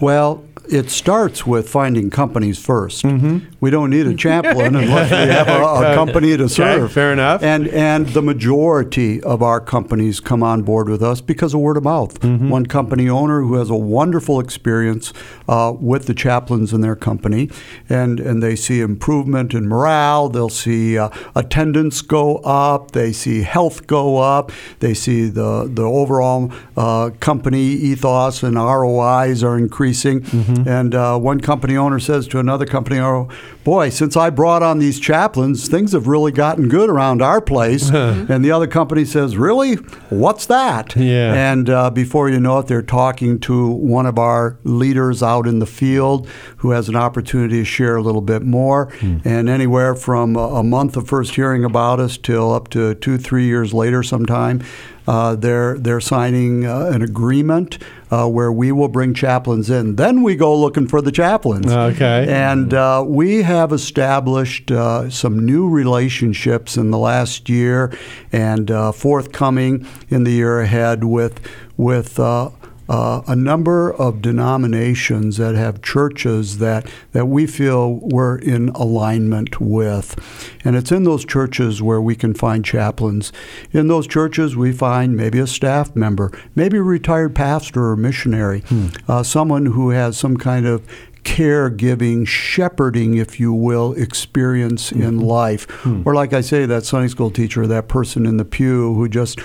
Well, 0.00 0.44
it 0.70 0.90
starts 0.90 1.46
with 1.46 1.68
finding 1.68 2.10
companies 2.10 2.58
1st 2.64 2.88
Mm-hmm. 2.98 3.38
We 3.60 3.70
don't 3.70 3.90
need 3.90 4.06
a 4.06 4.14
chaplain 4.14 4.74
unless 4.76 5.10
we 5.10 5.32
have 5.32 5.48
a, 5.48 5.62
a 5.62 5.94
company 6.00 6.36
to 6.36 6.48
serve. 6.48 6.92
fair 6.92 7.12
enough. 7.12 7.42
And 7.42 7.68
and 7.68 8.06
the 8.08 8.22
majority 8.22 9.20
of 9.22 9.42
our 9.42 9.60
companies 9.60 10.20
come 10.20 10.42
on 10.42 10.62
board 10.62 10.88
with 10.88 11.02
us 11.02 11.20
because 11.20 11.54
of 11.54 11.60
word 11.60 11.76
of 11.76 11.84
mouth. 11.84 12.18
Mm-hmm. 12.20 12.48
One 12.50 12.66
company 12.66 13.08
owner 13.08 13.42
who 13.42 13.54
has 13.54 13.70
a 13.70 13.74
wonderful 13.76 14.40
experience 14.40 15.12
uh, 15.48 15.72
with 15.78 16.06
the 16.06 16.14
chaplains 16.14 16.72
in 16.72 16.80
their 16.80 16.96
company, 16.96 17.50
and 17.88 18.20
and 18.20 18.42
they 18.42 18.56
see 18.56 18.80
improvement 18.80 19.54
in 19.54 19.68
morale. 19.68 20.28
They'll 20.28 20.48
see 20.48 20.98
uh, 20.98 21.10
attendance 21.34 22.00
go 22.02 22.36
up. 22.38 22.92
They 22.92 23.12
see 23.12 23.42
health 23.42 23.86
go 23.86 24.18
up. 24.18 24.52
They 24.80 24.94
see 24.94 25.28
the 25.28 25.68
the 25.72 25.84
overall 25.84 26.52
uh, 26.76 27.10
company 27.20 27.62
ethos 27.62 28.42
and 28.42 28.56
ROIs 28.56 29.42
are 29.42 29.58
increasing. 29.58 30.22
And 30.66 30.94
uh, 30.94 31.18
one 31.18 31.40
company 31.40 31.76
owner 31.76 31.98
says 31.98 32.26
to 32.28 32.38
another 32.38 32.66
company 32.66 32.98
owner, 32.98 33.28
"Boy, 33.68 33.90
since 33.90 34.16
I 34.16 34.30
brought 34.30 34.62
on 34.62 34.78
these 34.78 34.98
chaplains, 34.98 35.68
things 35.68 35.92
have 35.92 36.06
really 36.06 36.32
gotten 36.32 36.68
good 36.68 36.88
around 36.88 37.20
our 37.20 37.40
place." 37.40 37.90
and 37.92 38.44
the 38.44 38.50
other 38.50 38.66
company 38.66 39.04
says, 39.04 39.36
"Really? 39.36 39.74
What's 40.08 40.46
that?" 40.46 40.96
Yeah. 40.96 41.34
And 41.34 41.68
uh, 41.68 41.90
before 41.90 42.30
you 42.30 42.40
know 42.40 42.60
it, 42.60 42.66
they're 42.66 42.80
talking 42.82 43.38
to 43.40 43.68
one 43.68 44.06
of 44.06 44.18
our 44.18 44.58
leaders 44.64 45.22
out 45.22 45.46
in 45.46 45.58
the 45.58 45.66
field 45.66 46.26
who 46.58 46.70
has 46.70 46.88
an 46.88 46.96
opportunity 46.96 47.58
to 47.58 47.64
share 47.64 47.96
a 47.96 48.02
little 48.02 48.22
bit 48.22 48.42
more. 48.42 48.90
And 49.24 49.48
anywhere 49.48 49.94
from 49.94 50.36
a, 50.36 50.46
a 50.60 50.62
month 50.62 50.96
of 50.96 51.06
first 51.06 51.34
hearing 51.34 51.64
about 51.64 52.00
us 52.00 52.16
till 52.16 52.52
up 52.52 52.68
to 52.70 52.94
two, 52.94 53.18
three 53.18 53.44
years 53.44 53.74
later, 53.74 54.02
sometime. 54.02 54.62
Uh, 55.08 55.34
they're 55.34 55.78
they're 55.78 56.02
signing 56.02 56.66
uh, 56.66 56.90
an 56.92 57.00
agreement 57.00 57.78
uh, 58.10 58.28
where 58.28 58.52
we 58.52 58.70
will 58.70 58.88
bring 58.88 59.14
chaplains 59.14 59.70
in. 59.70 59.96
Then 59.96 60.22
we 60.22 60.36
go 60.36 60.54
looking 60.54 60.86
for 60.86 61.00
the 61.00 61.10
chaplains. 61.10 61.72
Okay. 61.72 62.26
And 62.28 62.74
uh, 62.74 63.02
we 63.06 63.40
have 63.42 63.57
established 63.72 64.70
uh, 64.70 65.10
some 65.10 65.44
new 65.44 65.68
relationships 65.68 66.76
in 66.76 66.90
the 66.90 66.98
last 66.98 67.48
year 67.48 67.92
and 68.32 68.70
uh, 68.70 68.92
forthcoming 68.92 69.86
in 70.08 70.24
the 70.24 70.32
year 70.32 70.60
ahead 70.60 71.04
with 71.04 71.40
with. 71.76 72.18
Uh, 72.18 72.50
uh, 72.88 73.22
a 73.26 73.36
number 73.36 73.92
of 73.92 74.22
denominations 74.22 75.36
that 75.36 75.54
have 75.54 75.82
churches 75.82 76.58
that, 76.58 76.90
that 77.12 77.26
we 77.26 77.46
feel 77.46 77.94
we're 78.02 78.38
in 78.38 78.70
alignment 78.70 79.60
with. 79.60 80.16
And 80.64 80.74
it's 80.74 80.90
in 80.90 81.04
those 81.04 81.24
churches 81.24 81.82
where 81.82 82.00
we 82.00 82.16
can 82.16 82.32
find 82.32 82.64
chaplains. 82.64 83.32
In 83.72 83.88
those 83.88 84.06
churches, 84.06 84.56
we 84.56 84.72
find 84.72 85.16
maybe 85.16 85.38
a 85.38 85.46
staff 85.46 85.94
member, 85.94 86.32
maybe 86.54 86.78
a 86.78 86.82
retired 86.82 87.34
pastor 87.34 87.90
or 87.90 87.96
missionary, 87.96 88.64
uh, 89.06 89.22
someone 89.22 89.66
who 89.66 89.90
has 89.90 90.16
some 90.16 90.36
kind 90.36 90.66
of 90.66 90.82
caregiving, 91.28 92.26
shepherding, 92.26 93.16
if 93.16 93.38
you 93.38 93.52
will, 93.52 93.92
experience 93.92 94.90
mm-hmm. 94.90 95.02
in 95.02 95.20
life. 95.20 95.68
Mm. 95.82 96.06
Or, 96.06 96.14
like 96.14 96.32
I 96.32 96.40
say, 96.40 96.64
that 96.66 96.84
Sunday 96.86 97.08
school 97.08 97.30
teacher, 97.30 97.66
that 97.66 97.86
person 97.86 98.24
in 98.24 98.38
the 98.38 98.44
pew 98.44 98.94
who 98.94 99.08
just 99.08 99.38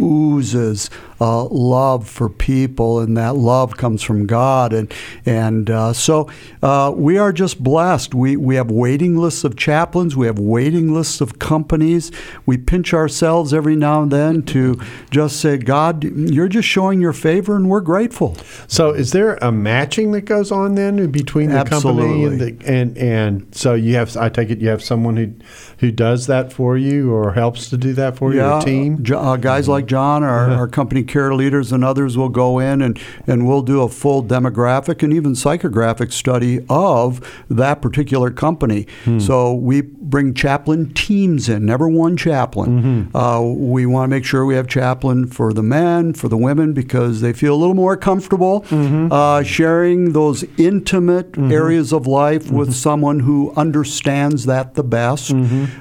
oozes 0.00 0.90
uh, 1.20 1.44
love 1.44 2.08
for 2.08 2.28
people, 2.28 3.00
and 3.00 3.16
that 3.16 3.36
love 3.36 3.76
comes 3.76 4.02
from 4.02 4.26
God. 4.26 4.72
And 4.72 4.92
and 5.26 5.70
uh, 5.70 5.92
so 5.92 6.30
uh, 6.62 6.92
we 6.94 7.18
are 7.18 7.32
just 7.32 7.62
blessed. 7.62 8.14
We 8.14 8.36
we 8.36 8.54
have 8.56 8.70
waiting 8.70 9.16
lists 9.16 9.44
of 9.44 9.56
chaplains. 9.56 10.16
We 10.16 10.26
have 10.26 10.38
waiting 10.38 10.92
lists 10.92 11.20
of 11.20 11.38
companies. 11.38 12.10
We 12.46 12.56
pinch 12.56 12.94
ourselves 12.94 13.52
every 13.52 13.76
now 13.76 14.02
and 14.02 14.10
then 14.10 14.42
to 14.44 14.80
just 15.10 15.40
say, 15.40 15.56
God, 15.58 16.04
you're 16.04 16.48
just 16.48 16.68
showing 16.68 17.00
your 17.00 17.12
favor, 17.12 17.56
and 17.56 17.68
we're 17.68 17.80
grateful. 17.80 18.36
So, 18.66 18.90
is 18.90 19.12
there 19.12 19.38
a 19.42 19.50
matching 19.50 20.12
that 20.12 20.22
goes 20.22 20.52
on 20.52 20.74
then 20.74 21.10
between 21.10 21.50
the 21.50 21.64
company 21.64 22.24
and 22.24 22.40
the 22.40 22.56
and 22.66 22.96
and 22.98 23.54
so 23.54 23.74
you 23.74 23.94
have? 23.96 24.16
I 24.16 24.28
take 24.28 24.50
it 24.50 24.60
you 24.60 24.68
have 24.68 24.82
someone 24.82 25.16
who 25.16 25.32
who 25.78 25.90
does 25.92 26.26
that 26.26 26.52
for 26.52 26.76
you 26.76 27.12
or 27.12 27.32
helps 27.32 27.70
to 27.70 27.76
do 27.76 27.92
that 27.94 28.16
for 28.16 28.32
you, 28.32 28.40
a 28.44 28.60
team. 28.60 29.04
Uh, 29.12 29.36
guys 29.36 29.68
like 29.68 29.86
John, 29.86 30.22
our, 30.22 30.50
our 30.50 30.68
company 30.68 31.04
care 31.08 31.34
leaders, 31.34 31.72
and 31.72 31.84
others 31.84 32.16
will 32.16 32.28
go 32.28 32.58
in 32.58 32.82
and, 32.82 32.98
and 33.26 33.46
we'll 33.46 33.62
do 33.62 33.82
a 33.82 33.88
full 33.88 34.22
demographic 34.22 35.02
and 35.02 35.12
even 35.12 35.32
psychographic 35.32 36.12
study 36.12 36.64
of 36.68 37.20
that 37.48 37.80
particular 37.82 38.30
company. 38.30 38.86
So 39.18 39.54
we 39.54 39.80
bring 39.82 40.34
chaplain 40.34 40.92
teams 40.94 41.48
in, 41.48 41.64
never 41.66 41.88
one 41.88 42.16
chaplain. 42.16 43.10
Uh, 43.14 43.40
we 43.42 43.86
want 43.86 44.04
to 44.10 44.16
make 44.16 44.24
sure 44.24 44.44
we 44.44 44.54
have 44.54 44.66
chaplain 44.68 45.26
for 45.26 45.52
the 45.52 45.62
men, 45.62 46.12
for 46.14 46.28
the 46.28 46.36
women, 46.36 46.72
because 46.72 47.20
they 47.20 47.32
feel 47.32 47.54
a 47.54 47.60
little 47.62 47.74
more 47.74 47.96
comfortable 47.96 48.64
uh, 48.70 49.42
sharing 49.42 50.12
those 50.12 50.44
intimate 50.56 51.36
areas 51.38 51.92
of 51.92 52.06
life 52.06 52.50
with 52.50 52.74
someone 52.74 53.20
who 53.20 53.52
understands 53.56 54.44
that 54.46 54.74
the 54.74 54.82
best. 54.84 55.32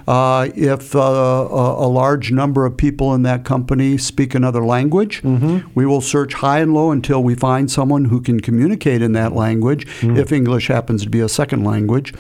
Uh, 0.08 0.48
if 0.56 0.96
uh, 0.96 1.00
a, 1.00 1.86
a 1.86 1.90
large 1.90 2.32
number 2.32 2.66
of 2.66 2.78
people 2.78 3.14
in 3.14 3.24
that 3.24 3.44
company 3.44 3.98
speak 3.98 4.34
another 4.36 4.64
language, 4.66 5.17
we 5.24 5.86
will 5.86 6.02
search 6.02 6.34
high 6.36 6.60
and 6.60 6.74
low 6.74 6.92
until 6.92 7.24
we 7.24 7.36
find 7.36 7.70
someone 7.72 8.06
who 8.06 8.22
can 8.22 8.40
communicate 8.40 9.02
in 9.02 9.12
that 9.14 9.34
language, 9.34 9.86
if 10.04 10.32
English 10.32 10.68
happens 10.68 11.04
to 11.04 11.10
be 11.10 11.20
a 11.20 11.30
second 11.30 11.64
language. 11.64 12.14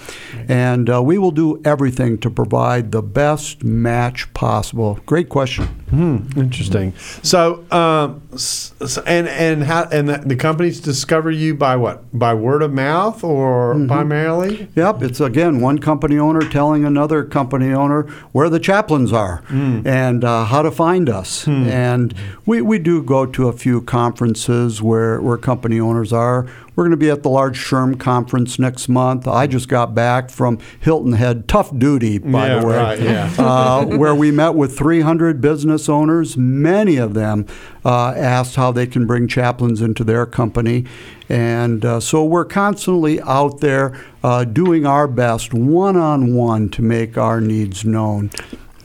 And 0.47 0.89
uh, 0.89 1.01
we 1.03 1.17
will 1.17 1.31
do 1.31 1.61
everything 1.65 2.17
to 2.19 2.29
provide 2.29 2.91
the 2.91 3.01
best 3.01 3.63
match 3.63 4.31
possible. 4.33 4.99
Great 5.05 5.29
question. 5.29 5.65
Hmm, 5.89 6.17
interesting. 6.35 6.93
So, 7.23 7.63
um, 7.71 8.21
s- 8.33 8.73
s- 8.81 8.97
and 9.05 9.27
and 9.27 9.63
how 9.63 9.83
and 9.91 10.09
the, 10.09 10.17
the 10.17 10.35
companies 10.35 10.81
discover 10.81 11.31
you 11.31 11.55
by 11.55 11.75
what? 11.77 12.03
By 12.17 12.33
word 12.33 12.61
of 12.61 12.73
mouth 12.73 13.23
or 13.23 13.73
primarily? 13.87 14.67
Yep, 14.75 15.01
it's 15.03 15.19
again 15.21 15.61
one 15.61 15.79
company 15.79 16.17
owner 16.19 16.41
telling 16.41 16.83
another 16.85 17.23
company 17.23 17.71
owner 17.71 18.03
where 18.33 18.49
the 18.49 18.59
chaplains 18.59 19.13
are 19.13 19.43
and 19.49 20.23
uh, 20.25 20.43
how 20.45 20.61
to 20.61 20.71
find 20.71 21.09
us. 21.09 21.47
And 21.47 22.13
we, 22.45 22.61
we 22.61 22.79
do 22.87 23.03
go 23.03 23.25
to 23.25 23.49
a 23.49 23.51
few 23.51 23.81
conferences 23.81 24.81
where, 24.81 25.19
where 25.19 25.37
company 25.37 25.77
owners 25.77 26.13
are. 26.13 26.47
We're 26.73 26.85
going 26.85 26.91
to 26.91 26.97
be 26.97 27.09
at 27.09 27.21
the 27.21 27.29
large 27.29 27.59
SHRM 27.59 27.99
conference 27.99 28.57
next 28.59 28.87
month. 28.87 29.27
I 29.27 29.45
just 29.45 29.67
got 29.67 29.93
back 29.93 30.29
from 30.29 30.57
Hilton 30.79 31.11
Head, 31.11 31.49
tough 31.49 31.77
duty, 31.77 32.17
by 32.17 32.47
Yeah, 32.47 32.59
the 32.59 32.65
way, 32.65 32.77
right, 32.77 33.01
yeah. 33.01 33.33
uh, 33.39 33.85
where 33.97 34.15
we 34.15 34.31
met 34.31 34.51
with 34.51 34.77
300 34.77 35.41
business 35.41 35.89
owners. 35.89 36.37
Many 36.37 36.95
of 36.95 37.13
them 37.13 37.45
uh, 37.83 38.13
asked 38.15 38.55
how 38.55 38.71
they 38.71 38.87
can 38.87 39.05
bring 39.05 39.27
chaplains 39.27 39.81
into 39.81 40.05
their 40.05 40.25
company. 40.25 40.85
And 41.27 41.83
uh, 41.83 41.99
so 41.99 42.23
we're 42.23 42.45
constantly 42.45 43.19
out 43.19 43.59
there 43.59 43.99
uh, 44.23 44.45
doing 44.45 44.85
our 44.85 45.09
best 45.09 45.53
one 45.53 45.97
on 45.97 46.33
one 46.33 46.69
to 46.69 46.81
make 46.81 47.17
our 47.17 47.41
needs 47.41 47.83
known. 47.83 48.31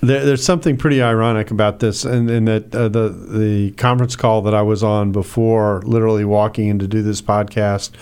There, 0.05 0.25
there's 0.25 0.45
something 0.45 0.77
pretty 0.77 1.01
ironic 1.01 1.53
about 1.53 1.79
this, 1.79 2.05
and 2.05 2.29
in, 2.29 2.47
that 2.47 2.75
uh, 2.75 2.89
the 2.89 3.09
the 3.09 3.71
conference 3.77 4.17
call 4.17 4.43
that 4.43 4.53
I 4.53 4.63
was 4.63 4.83
on 4.83 5.13
before, 5.13 5.81
literally 5.83 6.25
walking 6.25 6.67
in 6.67 6.81
to 6.81 6.89
do 6.89 7.03
this 7.03 7.23
podcast, 7.23 7.93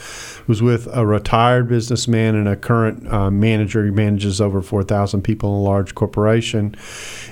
was 0.48 0.62
with 0.62 0.88
a 0.94 1.04
retired 1.04 1.68
businessman 1.68 2.36
and 2.36 2.48
a 2.48 2.56
current 2.56 3.06
uh, 3.12 3.30
manager. 3.30 3.84
He 3.84 3.90
manages 3.90 4.40
over 4.40 4.62
four 4.62 4.82
thousand 4.82 5.24
people 5.24 5.50
in 5.50 5.60
a 5.60 5.62
large 5.62 5.94
corporation, 5.94 6.74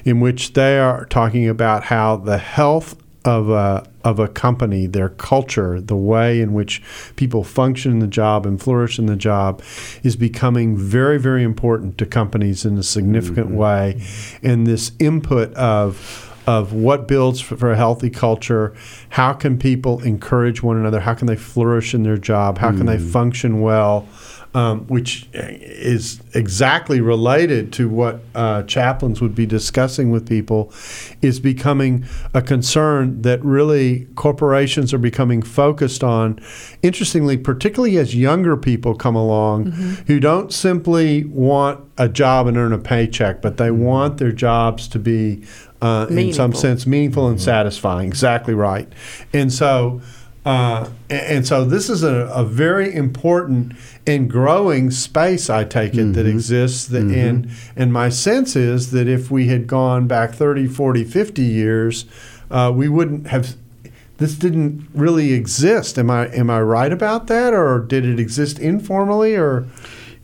in 0.05 0.21
which 0.21 0.53
they 0.53 0.79
are 0.79 1.07
talking 1.07 1.49
about 1.49 1.85
how 1.85 2.17
the 2.17 2.37
health 2.37 2.95
of 3.25 3.49
a 3.49 3.89
of 4.09 4.18
a 4.18 4.29
company, 4.29 4.87
their 4.87 5.11
culture, 5.11 5.81
the 5.81 5.97
way 5.97 6.40
in 6.40 6.55
which 6.55 6.83
people 7.16 7.44
function 7.44 7.92
in 7.92 7.99
the 7.99 8.07
job 8.07 8.47
and 8.47 8.61
flourish 8.61 8.99
in 8.99 9.07
the 9.07 9.16
job, 9.16 9.62
is 10.03 10.16
becoming 10.16 10.77
very, 10.77 11.18
very 11.18 11.42
important 11.42 11.99
to 11.99 12.07
companies 12.07 12.64
in 12.64 12.79
a 12.79 12.83
significant 12.83 13.49
mm-hmm. 13.49 13.57
way. 13.57 14.03
And 14.42 14.66
this 14.66 14.92
input 14.99 15.53
of 15.55 16.25
of 16.47 16.73
what 16.73 17.07
builds 17.07 17.42
for, 17.42 17.59
for 17.59 17.71
a 17.71 17.77
healthy 17.77 18.09
culture, 18.09 18.75
how 19.11 19.35
can 19.35 19.59
people 19.59 20.03
encourage 20.03 20.62
one 20.62 20.79
another, 20.79 20.99
how 20.99 21.12
can 21.12 21.27
they 21.27 21.37
flourish 21.37 21.92
in 21.92 22.05
their 22.05 22.16
job, 22.16 22.57
how 22.57 22.71
can 22.71 22.87
they 22.87 22.97
mm. 22.97 23.12
function 23.12 23.61
well. 23.61 24.09
Um, 24.55 24.87
which 24.87 25.29
is 25.33 26.21
exactly 26.35 27.01
related 27.01 27.73
to 27.75 27.89
what 27.89 28.21
uh, 28.35 28.63
chaplains 28.65 29.21
would 29.21 29.35
be 29.35 29.47
discussing 29.47 30.11
with 30.11 30.29
people, 30.29 30.73
is 31.23 31.39
becoming 31.39 32.05
a 32.35 32.43
concern 32.43 33.23
that 33.23 33.45
really 33.45 34.07
corporations 34.15 34.95
are 34.95 34.99
becoming 34.99 35.43
focused 35.43 36.03
on. 36.03 36.41
Interestingly, 36.83 37.37
particularly 37.37 37.99
as 37.99 38.15
younger 38.15 38.57
people 38.57 38.95
come 38.95 39.17
along 39.17 39.49
Mm-hmm. 39.49 40.05
who 40.07 40.21
don't 40.21 40.53
simply 40.53 41.25
want 41.25 41.81
a 41.99 42.09
job 42.09 42.47
and 42.47 42.57
earn 42.57 42.73
a 42.73 42.79
paycheck, 42.79 43.43
but 43.43 43.57
they 43.57 43.71
want 43.71 44.19
their 44.19 44.33
jobs 44.33 44.89
to 44.89 44.99
be, 44.99 45.45
uh, 45.83 46.07
in 46.11 46.33
some 46.33 46.55
sense, 46.55 46.87
meaningful 46.87 47.29
and 47.29 47.41
satisfying. 47.41 48.09
Exactly 48.09 48.55
right. 48.55 48.89
And 49.33 49.53
so, 49.53 50.01
uh, 50.49 50.89
and 51.11 51.47
so 51.47 51.63
this 51.63 51.91
is 51.91 52.03
a, 52.03 52.27
a 52.33 52.43
very 52.43 52.95
important 52.95 53.75
and 54.07 54.31
growing 54.31 54.91
space. 54.91 55.51
I 55.51 55.65
take 55.65 55.95
it 55.95 56.15
that 56.15 56.25
exists. 56.27 56.87
That 56.87 57.03
and 57.03 57.51
and 57.77 57.93
my 57.93 58.09
sense 58.09 58.57
is 58.57 58.91
that 58.93 59.09
if 59.09 59.31
we 59.31 59.49
had 59.49 59.67
gone 59.67 60.07
back 60.07 60.33
30, 60.33 60.67
40, 60.67 61.05
50 61.05 61.43
years, 61.43 62.07
uh, 62.51 62.73
we 62.75 62.89
wouldn't 62.89 63.27
have. 63.27 63.57
This 64.17 64.35
didn't 64.37 64.89
really 64.95 65.35
exist. 65.35 65.99
Am 65.99 66.11
I 66.11 66.29
am 66.29 66.49
I 66.49 66.63
right 66.63 66.93
about 66.93 67.27
that, 67.27 67.53
or 67.53 67.81
did 67.81 68.07
it 68.07 68.19
exist 68.19 68.59
informally, 68.59 69.37
or? 69.37 69.67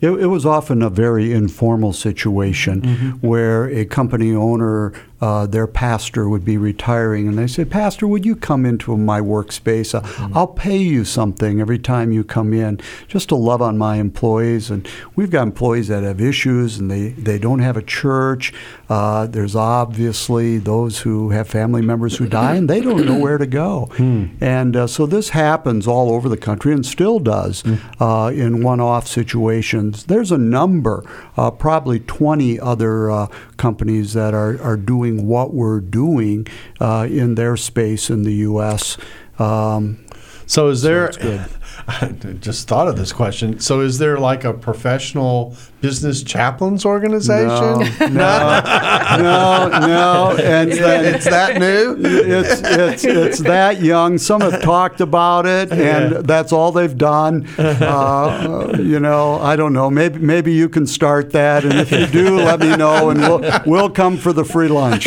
It, 0.01 0.09
it 0.09 0.27
was 0.27 0.45
often 0.45 0.81
a 0.81 0.89
very 0.89 1.31
informal 1.31 1.93
situation 1.93 3.17
where 3.21 3.65
a 3.69 3.85
company 3.85 4.33
owner, 4.33 4.91
uh, 5.21 5.47
their 5.47 5.67
pastor 5.67 6.27
would 6.27 6.43
be 6.43 6.57
retiring, 6.57 7.27
and 7.27 7.37
they 7.37 7.47
said, 7.47 7.71
Pastor, 7.71 8.05
would 8.07 8.25
you 8.25 8.35
come 8.35 8.65
into 8.65 8.95
my 8.97 9.21
workspace? 9.21 9.95
Uh, 9.95 10.29
I'll 10.35 10.47
pay 10.47 10.77
you 10.77 11.05
something 11.05 11.61
every 11.61 11.79
time 11.79 12.11
you 12.11 12.23
come 12.23 12.53
in 12.53 12.79
just 13.07 13.29
to 13.29 13.35
love 13.35 13.61
on 13.61 13.77
my 13.77 13.95
employees. 13.95 14.69
And 14.69 14.87
we've 15.15 15.31
got 15.31 15.43
employees 15.43 15.87
that 15.87 16.03
have 16.03 16.19
issues 16.19 16.77
and 16.77 16.91
they, 16.91 17.09
they 17.09 17.39
don't 17.39 17.59
have 17.59 17.77
a 17.77 17.81
church. 17.81 18.53
Uh, 18.89 19.25
there's 19.27 19.55
obviously 19.55 20.57
those 20.57 20.99
who 20.99 21.29
have 21.29 21.47
family 21.47 21.81
members 21.81 22.17
who 22.17 22.27
die 22.27 22.55
and 22.55 22.69
they 22.69 22.81
don't 22.81 23.05
know 23.05 23.17
where 23.19 23.37
to 23.37 23.47
go. 23.47 23.89
And 24.41 24.75
uh, 24.75 24.87
so 24.87 25.05
this 25.05 25.29
happens 25.29 25.87
all 25.87 26.11
over 26.11 26.27
the 26.29 26.37
country 26.37 26.73
and 26.73 26.85
still 26.85 27.19
does 27.19 27.63
uh, 27.99 28.31
in 28.33 28.61
one 28.63 28.79
off 28.81 29.07
situations. 29.07 30.05
There's 30.05 30.31
a 30.31 30.37
number, 30.37 31.03
uh, 31.37 31.51
probably 31.51 31.99
20 31.99 32.59
other 32.59 33.09
uh, 33.09 33.27
companies 33.57 34.13
that 34.13 34.33
are, 34.33 34.61
are 34.61 34.77
doing 34.77 35.04
what 35.11 35.53
we're 35.53 35.79
doing 35.79 36.47
uh, 36.79 37.07
in 37.09 37.35
their 37.35 37.57
space 37.57 38.09
in 38.09 38.23
the 38.23 38.33
U.S. 38.49 38.97
Um, 39.39 40.05
So 40.45 40.69
is 40.69 40.81
there? 40.81 41.09
good. 41.11 41.45
I 41.87 42.07
just 42.39 42.67
thought 42.67 42.87
of 42.87 42.95
this 42.97 43.13
question. 43.13 43.59
So 43.59 43.81
is 43.81 43.99
there 43.99 44.17
like 44.17 44.43
a 44.43 44.53
professional 44.53 45.55
business 45.81 46.23
chaplains 46.23 46.83
organization? 46.83 47.47
No, 47.47 47.79
no, 48.01 48.61
no, 49.19 49.69
no. 49.69 50.37
And, 50.41 50.71
It's 50.71 50.79
that, 50.79 51.05
it's 51.05 51.25
that 51.25 51.59
new. 51.59 51.95
it's, 51.99 52.61
it's, 52.63 53.05
it's 53.05 53.39
that 53.39 53.81
young. 53.81 54.17
Some 54.17 54.41
have 54.41 54.63
talked 54.63 54.99
about 54.99 55.45
it, 55.45 55.71
and 55.71 56.25
that's 56.25 56.51
all 56.51 56.71
they've 56.71 56.97
done. 56.97 57.47
Uh, 57.85 58.77
you 58.79 58.99
know, 58.99 59.39
I 59.39 59.55
don't 59.55 59.73
know. 59.73 59.89
Maybe 59.89 60.17
maybe 60.19 60.53
you 60.53 60.69
can 60.69 60.87
start 60.87 61.31
that, 61.31 61.63
and 61.63 61.73
if 61.73 61.91
you 61.91 62.05
do, 62.07 62.37
let 62.37 62.59
me 62.59 62.75
know, 62.75 63.09
and 63.09 63.19
we'll 63.19 63.41
we'll 63.65 63.89
come 63.89 64.17
for 64.17 64.33
the 64.33 64.43
free 64.43 64.67
lunch. 64.67 65.05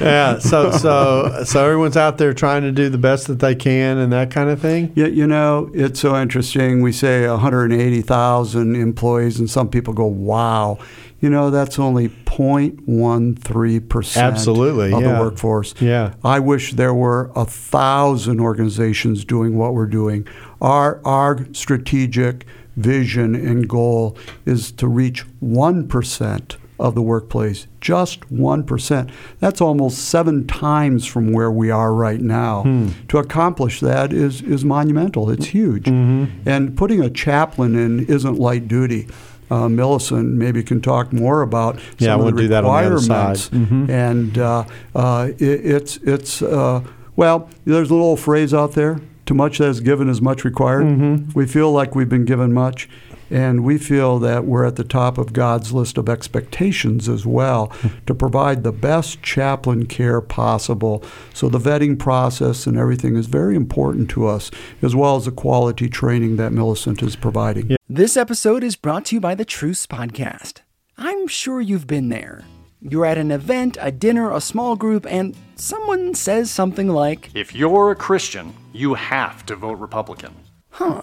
yeah. 0.00 0.38
So 0.38 0.70
so 0.70 1.42
so 1.44 1.64
everyone's 1.64 1.96
out 1.96 2.18
there 2.18 2.32
trying 2.34 2.62
to 2.62 2.72
do 2.72 2.88
the 2.88 2.98
best 2.98 3.26
that 3.28 3.38
they 3.40 3.54
can 3.54 3.98
and 3.98 4.12
that 4.12 4.30
kind 4.30 4.48
of 4.50 4.59
thing. 4.60 4.92
You, 4.94 5.06
you 5.06 5.26
know, 5.26 5.70
it's 5.74 6.00
so 6.00 6.20
interesting. 6.20 6.82
We 6.82 6.92
say 6.92 7.26
180,000 7.28 8.76
employees, 8.76 9.38
and 9.38 9.48
some 9.48 9.68
people 9.68 9.94
go, 9.94 10.06
"Wow." 10.06 10.78
You 11.20 11.28
know, 11.28 11.50
that's 11.50 11.78
only 11.78 12.08
0.13 12.08 13.88
percent 13.88 14.32
Absolutely, 14.32 14.92
of 14.92 15.02
yeah. 15.02 15.12
the 15.12 15.20
workforce. 15.20 15.74
Yeah. 15.78 16.14
I 16.24 16.38
wish 16.38 16.72
there 16.72 16.94
were 16.94 17.30
a 17.36 17.44
thousand 17.44 18.40
organizations 18.40 19.24
doing 19.26 19.58
what 19.58 19.74
we're 19.74 19.86
doing. 19.86 20.26
Our 20.62 21.00
our 21.04 21.46
strategic 21.52 22.46
vision 22.76 23.34
and 23.34 23.68
goal 23.68 24.16
is 24.46 24.72
to 24.72 24.88
reach 24.88 25.26
one 25.40 25.88
percent 25.88 26.56
of 26.80 26.94
the 26.94 27.02
workplace, 27.02 27.66
just 27.80 28.30
one 28.30 28.64
percent. 28.64 29.10
That's 29.38 29.60
almost 29.60 29.98
seven 29.98 30.46
times 30.46 31.06
from 31.06 31.32
where 31.32 31.50
we 31.50 31.70
are 31.70 31.92
right 31.94 32.20
now. 32.20 32.62
To 33.08 33.18
accomplish 33.18 33.80
that 33.80 34.12
is 34.12 34.42
is 34.42 34.64
monumental. 34.64 35.30
It's 35.30 35.46
huge, 35.46 35.86
and 35.88 36.76
putting 36.76 37.00
a 37.02 37.10
chaplain 37.10 37.76
in 37.76 38.06
isn't 38.06 38.38
light 38.38 38.66
duty. 38.68 39.06
Uh, 39.50 39.68
Millicent 39.68 40.28
maybe 40.34 40.62
can 40.62 40.80
talk 40.80 41.12
more 41.12 41.42
about 41.42 41.74
some 41.76 41.84
Yeah, 41.98 42.14
of 42.14 42.20
we'll 42.22 42.30
the 42.32 42.42
do 42.42 42.48
that 42.48 42.64
on 42.64 42.82
the 42.82 42.86
other 42.86 42.98
side. 43.00 43.36
requirements 43.52 43.90
and 43.90 44.38
uh, 44.38 44.64
uh, 44.94 45.28
it, 45.38 45.42
it's 45.74 45.96
it's 45.98 46.40
uh, 46.40 46.82
well, 47.16 47.48
there's 47.64 47.90
a 47.90 47.94
little 47.94 48.16
phrase 48.16 48.54
out 48.54 48.72
there: 48.74 49.00
"Too 49.26 49.34
much 49.34 49.58
that 49.58 49.68
is 49.68 49.80
given 49.80 50.08
is 50.08 50.22
much 50.22 50.44
required." 50.44 50.84
Mm-hmm. 50.86 51.32
We 51.34 51.46
feel 51.46 51.72
like 51.72 51.96
we've 51.96 52.08
been 52.08 52.24
given 52.24 52.52
much, 52.52 52.88
and 53.30 53.64
we 53.64 53.78
feel 53.78 54.18
that 54.18 54.44
we're 54.44 54.64
at 54.64 54.76
the 54.76 54.84
top 54.84 55.18
of 55.18 55.32
God's 55.32 55.72
list 55.72 55.96
of 55.96 56.08
expectations 56.08 57.08
as 57.08 57.24
well 57.24 57.66
hmm. 57.66 57.88
to 58.06 58.14
provide 58.14 58.64
the 58.64 58.72
best 58.72 59.22
chaplain 59.22 59.86
care 59.86 60.20
possible. 60.20 61.02
So 61.32 61.48
the 61.48 61.58
vetting 61.58 61.98
process 61.98 62.66
and 62.66 62.76
everything 62.76 63.16
is 63.16 63.26
very 63.26 63.56
important 63.56 64.10
to 64.10 64.26
us, 64.26 64.50
as 64.82 64.94
well 64.94 65.16
as 65.16 65.24
the 65.24 65.30
quality 65.30 65.88
training 65.88 66.36
that 66.36 66.52
Millicent 66.52 67.02
is 67.02 67.16
providing. 67.16 67.76
This 67.88 68.16
episode 68.16 68.64
is 68.64 68.76
brought 68.76 69.06
to 69.06 69.16
you 69.16 69.20
by 69.20 69.34
the 69.34 69.44
Truce 69.44 69.86
Podcast. 69.86 70.60
I'm 70.98 71.26
sure 71.28 71.60
you've 71.60 71.86
been 71.86 72.08
there. 72.08 72.44
You're 72.82 73.06
at 73.06 73.18
an 73.18 73.30
event, 73.30 73.76
a 73.80 73.92
dinner, 73.92 74.32
a 74.32 74.40
small 74.40 74.74
group, 74.74 75.06
and 75.06 75.36
someone 75.56 76.14
says 76.14 76.50
something 76.50 76.88
like, 76.88 77.30
If 77.34 77.54
you're 77.54 77.90
a 77.90 77.96
Christian, 77.96 78.54
you 78.72 78.94
have 78.94 79.44
to 79.46 79.56
vote 79.56 79.78
Republican. 79.78 80.34
Huh, 80.70 81.02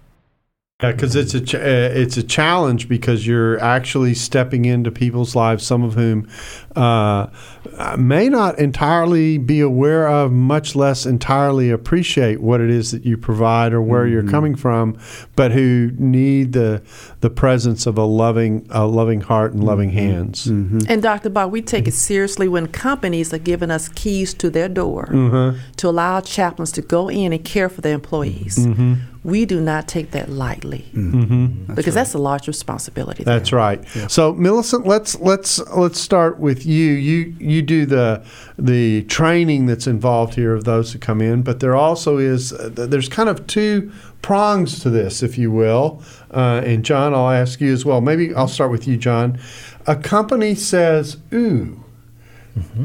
Yeah, 0.81 0.93
because 0.93 1.15
it's 1.15 1.35
a 1.35 1.41
ch- 1.41 1.55
uh, 1.55 1.59
it's 1.93 2.17
a 2.17 2.23
challenge 2.23 2.89
because 2.89 3.27
you're 3.27 3.59
actually 3.59 4.15
stepping 4.15 4.65
into 4.65 4.91
people's 4.91 5.35
lives, 5.35 5.63
some 5.63 5.83
of 5.83 5.93
whom 5.93 6.27
uh, 6.75 7.27
may 7.97 8.29
not 8.29 8.57
entirely 8.57 9.37
be 9.37 9.59
aware 9.59 10.07
of, 10.07 10.31
much 10.31 10.75
less 10.75 11.05
entirely 11.05 11.69
appreciate 11.69 12.41
what 12.41 12.61
it 12.61 12.71
is 12.71 12.91
that 12.91 13.05
you 13.05 13.15
provide 13.15 13.73
or 13.73 13.81
where 13.81 14.07
you're 14.07 14.23
mm-hmm. 14.23 14.31
coming 14.31 14.55
from, 14.55 14.97
but 15.35 15.51
who 15.51 15.91
need 15.97 16.53
the 16.53 16.81
the 17.19 17.29
presence 17.29 17.85
of 17.85 17.99
a 17.99 18.03
loving 18.03 18.65
a 18.71 18.87
loving 18.87 19.21
heart 19.21 19.53
and 19.53 19.63
loving 19.63 19.89
mm-hmm. 19.89 19.99
hands. 19.99 20.47
Mm-hmm. 20.47 20.79
And 20.89 21.03
Dr. 21.03 21.29
Bock, 21.29 21.51
we 21.51 21.61
take 21.61 21.87
it 21.87 21.93
seriously 21.93 22.47
when 22.47 22.67
companies 22.67 23.31
are 23.33 23.37
giving 23.39 23.69
us 23.69 23.87
keys 23.87 24.33
to 24.35 24.49
their 24.49 24.67
door 24.67 25.05
to 25.77 25.87
allow 25.87 26.21
chaplains 26.21 26.71
to 26.71 26.81
go 26.81 27.07
in 27.07 27.33
and 27.33 27.45
care 27.45 27.69
for 27.69 27.81
their 27.81 27.93
employees. 27.93 28.65
We 29.23 29.45
do 29.45 29.61
not 29.61 29.87
take 29.87 30.11
that 30.11 30.29
lightly 30.29 30.85
because 30.93 31.93
that's 31.93 32.15
a 32.15 32.17
large 32.17 32.47
responsibility. 32.47 33.23
there. 33.23 33.37
That's 33.37 33.53
right. 33.53 33.85
So, 34.09 34.33
Millicent, 34.33 34.87
let's 34.87 35.19
let's 35.19 35.59
let's 35.69 35.99
start 35.99 36.39
with 36.39 36.65
you. 36.65 36.93
You 36.93 37.35
you 37.39 37.61
do 37.61 37.85
the 37.85 38.23
the 38.57 39.03
training 39.03 39.67
that's 39.67 39.85
involved 39.85 40.33
here 40.33 40.55
of 40.55 40.63
those 40.63 40.91
who 40.93 40.97
come 40.97 41.21
in, 41.21 41.43
but 41.43 41.59
there 41.59 41.75
also 41.75 42.17
is 42.17 42.51
uh, 42.51 42.69
there's 42.73 43.09
kind 43.09 43.29
of 43.29 43.45
two 43.45 43.91
prongs 44.23 44.79
to 44.79 44.89
this, 44.89 45.21
if 45.21 45.37
you 45.37 45.51
will. 45.51 46.01
Uh, 46.31 46.61
and 46.65 46.83
John, 46.83 47.13
I'll 47.13 47.29
ask 47.29 47.61
you 47.61 47.71
as 47.71 47.85
well. 47.85 48.01
Maybe 48.01 48.33
I'll 48.33 48.47
start 48.47 48.71
with 48.71 48.87
you, 48.87 48.97
John. 48.97 49.39
A 49.85 49.95
company 49.95 50.55
says, 50.55 51.17
"Ooh, 51.31 51.83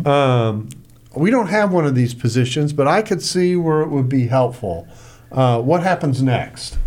um, 0.05 0.69
we 1.15 1.31
don't 1.31 1.49
have 1.49 1.73
one 1.73 1.87
of 1.87 1.95
these 1.95 2.13
positions, 2.13 2.75
but 2.75 2.87
I 2.87 3.01
could 3.01 3.23
see 3.23 3.57
where 3.57 3.81
it 3.81 3.89
would 3.89 4.11
be 4.11 4.27
helpful." 4.27 4.87
Uh, 5.31 5.61
what 5.61 5.83
happens 5.83 6.23
next? 6.23 6.79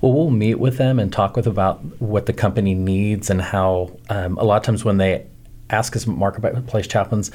Well, 0.00 0.12
we'll 0.12 0.30
meet 0.30 0.56
with 0.56 0.78
them 0.78 0.98
and 0.98 1.12
talk 1.12 1.36
with 1.36 1.46
about 1.46 1.80
what 2.00 2.26
the 2.26 2.32
company 2.32 2.74
needs 2.74 3.30
and 3.30 3.40
how. 3.40 3.96
Um, 4.08 4.38
a 4.38 4.44
lot 4.44 4.56
of 4.56 4.62
times 4.62 4.84
when 4.84 4.98
they 4.98 5.26
ask 5.70 5.96
us 5.96 6.06
marketplace 6.06 6.86
chaplains, 6.86 7.30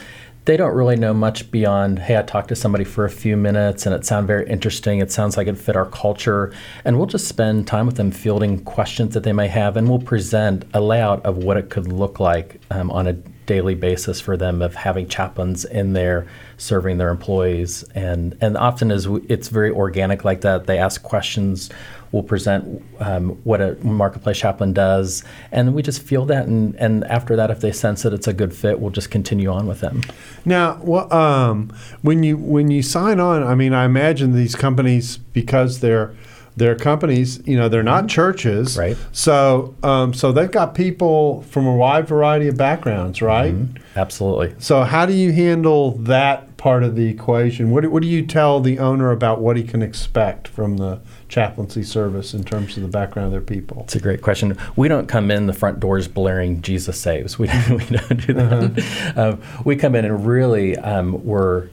they 0.46 0.58
don't 0.58 0.74
really 0.74 0.96
know 0.96 1.14
much 1.14 1.50
beyond, 1.52 2.00
hey, 2.00 2.18
I 2.18 2.22
talked 2.22 2.50
to 2.50 2.56
somebody 2.56 2.84
for 2.84 3.06
a 3.06 3.10
few 3.10 3.38
minutes 3.38 3.86
and 3.86 3.96
it 3.96 4.06
sounded 4.06 4.28
very 4.28 4.50
interesting. 4.50 5.00
It 5.00 5.12
sounds 5.12 5.38
like 5.38 5.48
it 5.48 5.58
fit 5.58 5.76
our 5.76 5.86
culture. 5.86 6.54
And 6.84 6.98
we'll 6.98 7.08
just 7.08 7.28
spend 7.28 7.66
time 7.68 7.86
with 7.86 7.96
them 7.96 8.12
fielding 8.12 8.64
questions 8.64 9.14
that 9.14 9.24
they 9.24 9.34
may 9.34 9.48
have 9.48 9.78
and 9.78 9.90
we'll 9.90 10.00
present 10.00 10.66
a 10.74 10.82
layout 10.82 11.26
of 11.26 11.38
what 11.38 11.58
it 11.58 11.70
could 11.70 11.92
look 11.92 12.20
like 12.20 12.60
um, 12.72 12.92
on 12.92 13.08
a 13.08 13.18
daily 13.46 13.76
basis 13.76 14.22
for 14.22 14.38
them 14.38 14.62
of 14.62 14.76
having 14.76 15.08
chaplains 15.08 15.66
in 15.66 15.94
there 15.94 16.28
serving 16.58 16.98
their 16.98 17.10
employees. 17.10 17.84
And, 17.96 18.38
and 18.42 18.58
often 18.58 18.92
is 18.92 19.06
it's 19.28 19.50
very 19.50 19.72
organic 19.72 20.24
like 20.24 20.42
that. 20.42 20.66
They 20.68 20.78
ask 20.78 21.04
questions 21.04 21.70
we'll 22.14 22.24
present 22.24 22.82
um, 23.00 23.30
what 23.44 23.60
a 23.60 23.76
marketplace 23.84 24.38
chaplain 24.38 24.72
does, 24.72 25.24
and 25.52 25.74
we 25.74 25.82
just 25.82 26.02
feel 26.02 26.26
that. 26.28 26.46
And, 26.46 26.76
and 26.76 27.04
after 27.06 27.36
that, 27.36 27.52
if 27.52 27.60
they 27.60 27.74
sense 27.74 28.04
that 28.04 28.14
it's 28.14 28.28
a 28.28 28.34
good 28.34 28.56
fit, 28.56 28.80
we'll 28.80 28.92
just 28.92 29.12
continue 29.12 29.52
on 29.52 29.68
with 29.68 29.82
them. 29.82 30.02
Now, 30.46 30.80
well, 30.84 31.12
um, 31.12 31.76
when 32.02 32.24
you 32.24 32.38
when 32.38 32.72
you 32.72 32.82
sign 32.82 33.20
on, 33.20 33.44
I 33.44 33.56
mean, 33.56 33.74
I 33.74 33.84
imagine 33.84 34.34
these 34.34 34.56
companies 34.56 35.18
because 35.18 35.82
they're 35.82 36.16
they're 36.56 36.76
companies, 36.76 37.42
you 37.46 37.58
know, 37.58 37.68
they're 37.70 37.84
not 37.84 38.08
churches, 38.08 38.78
right? 38.78 38.98
So, 39.12 39.76
um, 39.84 40.14
so 40.14 40.32
they've 40.32 40.52
got 40.52 40.76
people 40.76 41.42
from 41.44 41.66
a 41.66 41.76
wide 41.76 42.08
variety 42.08 42.48
of 42.48 42.58
backgrounds, 42.58 43.22
right? 43.22 43.54
Mm-hmm. 43.54 43.84
Absolutely. 43.98 44.56
So, 44.60 44.84
how 44.84 45.06
do 45.06 45.14
you 45.14 45.32
handle 45.32 45.92
that 46.00 46.58
part 46.58 46.84
of 46.84 46.96
the 46.96 47.08
equation? 47.08 47.72
What, 47.72 47.86
what 47.88 48.02
do 48.02 48.08
you 48.08 48.26
tell 48.26 48.60
the 48.60 48.80
owner 48.80 49.12
about 49.12 49.42
what 49.42 49.58
he 49.58 49.64
can 49.64 49.82
expect 49.82 50.48
from 50.48 50.78
the 50.78 51.02
chaplaincy 51.28 51.84
service 51.84 52.34
in 52.34 52.44
terms 52.44 52.78
of 52.78 52.84
the 52.84 52.90
background 52.90 53.28
of 53.28 53.32
their 53.32 53.42
people? 53.42 53.82
It's 53.84 53.96
a 53.96 54.00
great 54.00 54.22
question. 54.22 54.58
We 54.76 54.88
don't 54.88 55.08
come 55.08 55.32
in 55.32 55.48
the 55.48 55.54
front 55.54 55.80
doors 55.80 56.08
blaring 56.08 56.62
"Jesus 56.62 57.00
saves." 57.00 57.38
We, 57.44 57.50
we 57.70 57.86
don't 57.86 58.26
do 58.28 58.34
that. 58.34 58.54
Uh-huh. 58.54 59.22
Uh, 59.22 59.38
we 59.66 59.76
come 59.76 59.96
in 59.96 60.06
and 60.06 60.26
really 60.26 60.78
um, 60.78 61.24
we're 61.26 61.68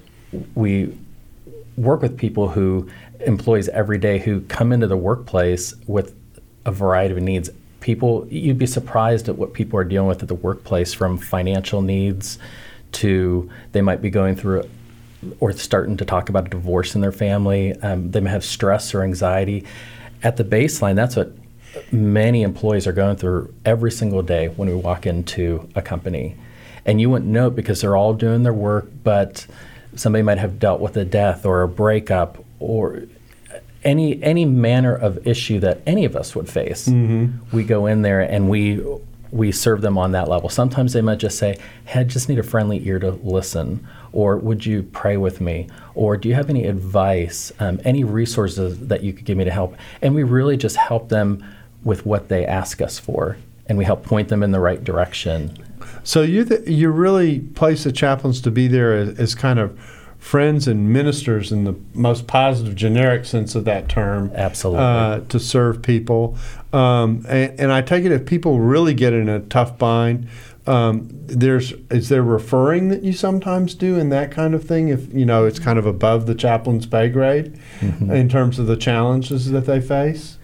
we 0.55 0.97
work 1.81 2.03
with 2.03 2.17
people 2.17 2.49
who 2.49 2.89
employees 3.21 3.69
every 3.71 3.99
day 3.99 4.19
who 4.19 4.43
come 4.43 4.73
into 4.73 4.87
the 4.87 4.97
workplace 4.97 5.75
with 5.87 6.15
a 6.67 6.73
variety 6.73 7.15
of 7.15 7.23
needs. 7.23 7.51
People, 7.81 8.27
you'd 8.29 8.59
be 8.59 8.67
surprised 8.67 9.29
at 9.29 9.37
what 9.37 9.55
people 9.55 9.79
are 9.79 9.85
dealing 9.85 10.09
with 10.09 10.23
at 10.23 10.29
the 10.29 10.35
workplace, 10.35 10.93
from 10.93 11.17
financial 11.17 11.81
needs 11.81 12.39
to 12.93 13.49
they 13.73 13.81
might 13.81 14.03
be 14.03 14.11
going 14.11 14.35
through 14.35 14.69
or 15.39 15.53
starting 15.53 15.97
to 15.97 16.05
talk 16.05 16.29
about 16.29 16.47
a 16.47 16.51
divorce 16.51 16.95
in 16.95 17.01
their 17.01 17.13
family. 17.13 17.75
Um, 17.81 18.11
they 18.11 18.21
may 18.21 18.31
have 18.31 18.45
stress 18.45 18.95
or 18.95 19.03
anxiety. 19.03 19.65
At 20.23 20.37
the 20.37 20.45
baseline, 20.45 20.97
that's 20.97 21.17
what 21.17 21.33
many 21.93 22.43
employees 22.43 22.87
are 22.87 22.93
going 22.93 23.17
through 23.17 23.55
every 23.65 23.91
single 23.91 24.23
day 24.23 24.49
when 24.49 24.69
we 24.69 24.75
walk 24.75 25.07
into 25.07 25.69
a 25.75 25.83
company. 25.83 26.37
And 26.85 27.01
you 27.01 27.11
wouldn't 27.11 27.31
know 27.31 27.49
it 27.49 27.57
because 27.57 27.81
they're 27.81 27.97
all 27.97 28.15
doing 28.15 28.43
their 28.43 28.55
work, 28.55 28.91
but 29.05 29.47
somebody 29.97 30.23
might 30.23 30.39
have 30.39 30.59
dealt 30.59 30.81
with 30.81 30.97
a 30.97 31.05
death 31.05 31.45
or 31.45 31.63
a 31.63 31.69
breakup 31.69 32.45
or 32.59 33.03
any 33.83 34.23
any 34.23 34.45
manner 34.45 34.95
of 34.95 35.27
issue 35.27 35.59
that 35.61 35.81
any 35.87 36.05
of 36.05 36.17
us 36.17 36.35
would 36.35 36.49
face. 36.49 36.89
Mm-hmm. 36.89 37.57
We 37.57 37.65
go 37.65 37.87
in 37.87 38.03
there 38.03 38.21
and 38.21 38.49
we 38.49 38.83
we 39.33 39.53
serve 39.53 39.81
them 39.81 39.97
on 39.97 40.13
that 40.13 40.29
level. 40.29 40.49
Sometimes 40.49 40.93
they 40.93 41.01
might 41.01 41.19
just 41.19 41.39
say, 41.39 41.57
"Hey, 41.87 42.01
I 42.01 42.05
just 42.05 42.29
need 42.29 42.39
a 42.39 42.43
friendly 42.43 42.87
ear 42.87 42.99
to 42.99 43.13
listen," 43.13 43.87
or 44.13 44.37
"Would 44.37 44.67
you 44.67 44.83
pray 44.83 45.17
with 45.17 45.41
me?" 45.41 45.69
or 45.95 46.17
"Do 46.17 46.29
you 46.29 46.35
have 46.35 46.51
any 46.51 46.67
advice, 46.67 47.53
um, 47.61 47.81
any 47.85 48.05
resources 48.05 48.89
that 48.89 49.03
you 49.03 49.13
could 49.13 49.25
give 49.25 49.39
me 49.39 49.45
to 49.45 49.51
help?" 49.51 49.77
And 50.03 50.15
we 50.15 50.25
really 50.25 50.57
just 50.57 50.77
help 50.77 51.09
them 51.09 51.45
with 51.85 52.05
what 52.05 52.29
they 52.29 52.45
ask 52.45 52.83
us 52.83 52.99
for, 52.99 53.37
and 53.67 53.79
we 53.79 53.85
help 53.85 54.05
point 54.05 54.29
them 54.29 54.43
in 54.43 54.51
the 54.51 54.61
right 54.61 54.83
direction. 54.83 55.57
So 56.03 56.23
you 56.23 56.45
th- 56.45 56.69
you 56.69 56.91
really 56.91 57.41
place 57.41 57.85
the 57.85 57.93
chaplains 57.93 58.41
to 58.43 58.51
be 58.51 58.69
there 58.69 58.95
as, 58.95 59.19
as 59.19 59.35
kind 59.35 59.59
of 59.59 59.79
friends 60.21 60.69
and 60.69 60.93
ministers 60.93 61.51
in 61.51 61.65
the 61.65 61.75
most 61.95 62.27
positive 62.27 62.75
generic 62.75 63.25
sense 63.25 63.55
of 63.55 63.65
that 63.65 63.89
term. 63.89 64.31
Absolutely. 64.35 64.85
Uh, 64.85 65.21
to 65.21 65.41
serve 65.41 65.83
people. 65.83 66.37
Um, 66.73 67.25
and, 67.27 67.59
and, 67.59 67.73
I 67.73 67.81
take 67.81 68.05
it 68.05 68.13
if 68.13 68.27
people 68.27 68.61
really 68.61 68.93
get 68.93 69.15
in 69.15 69.29
a 69.29 69.41
tough 69.41 69.79
bind, 69.79 70.29
um, 70.67 71.09
there's 71.27 71.73
is 71.91 72.11
there 72.11 72.23
referring 72.23 72.89
that 72.89 73.03
you 73.03 73.13
sometimes 73.13 73.75
do 73.75 73.99
in 73.99 74.11
that 74.11 74.31
kind 74.31 74.55
of 74.55 74.63
thing 74.63 74.89
if 74.89 75.13
you 75.13 75.25
know 75.25 75.47
it's 75.47 75.59
kind 75.59 75.79
of 75.79 75.87
above 75.87 76.27
the 76.27 76.35
chaplain's 76.35 76.87
pay 76.87 77.09
grade 77.09 77.59
mm-hmm. 77.81 78.11
in 78.11 78.29
terms 78.29 78.59
of 78.59 78.67
the 78.67 78.77
challenges 78.77 79.51
that 79.51 79.67
they 79.67 79.81
face 79.81 80.37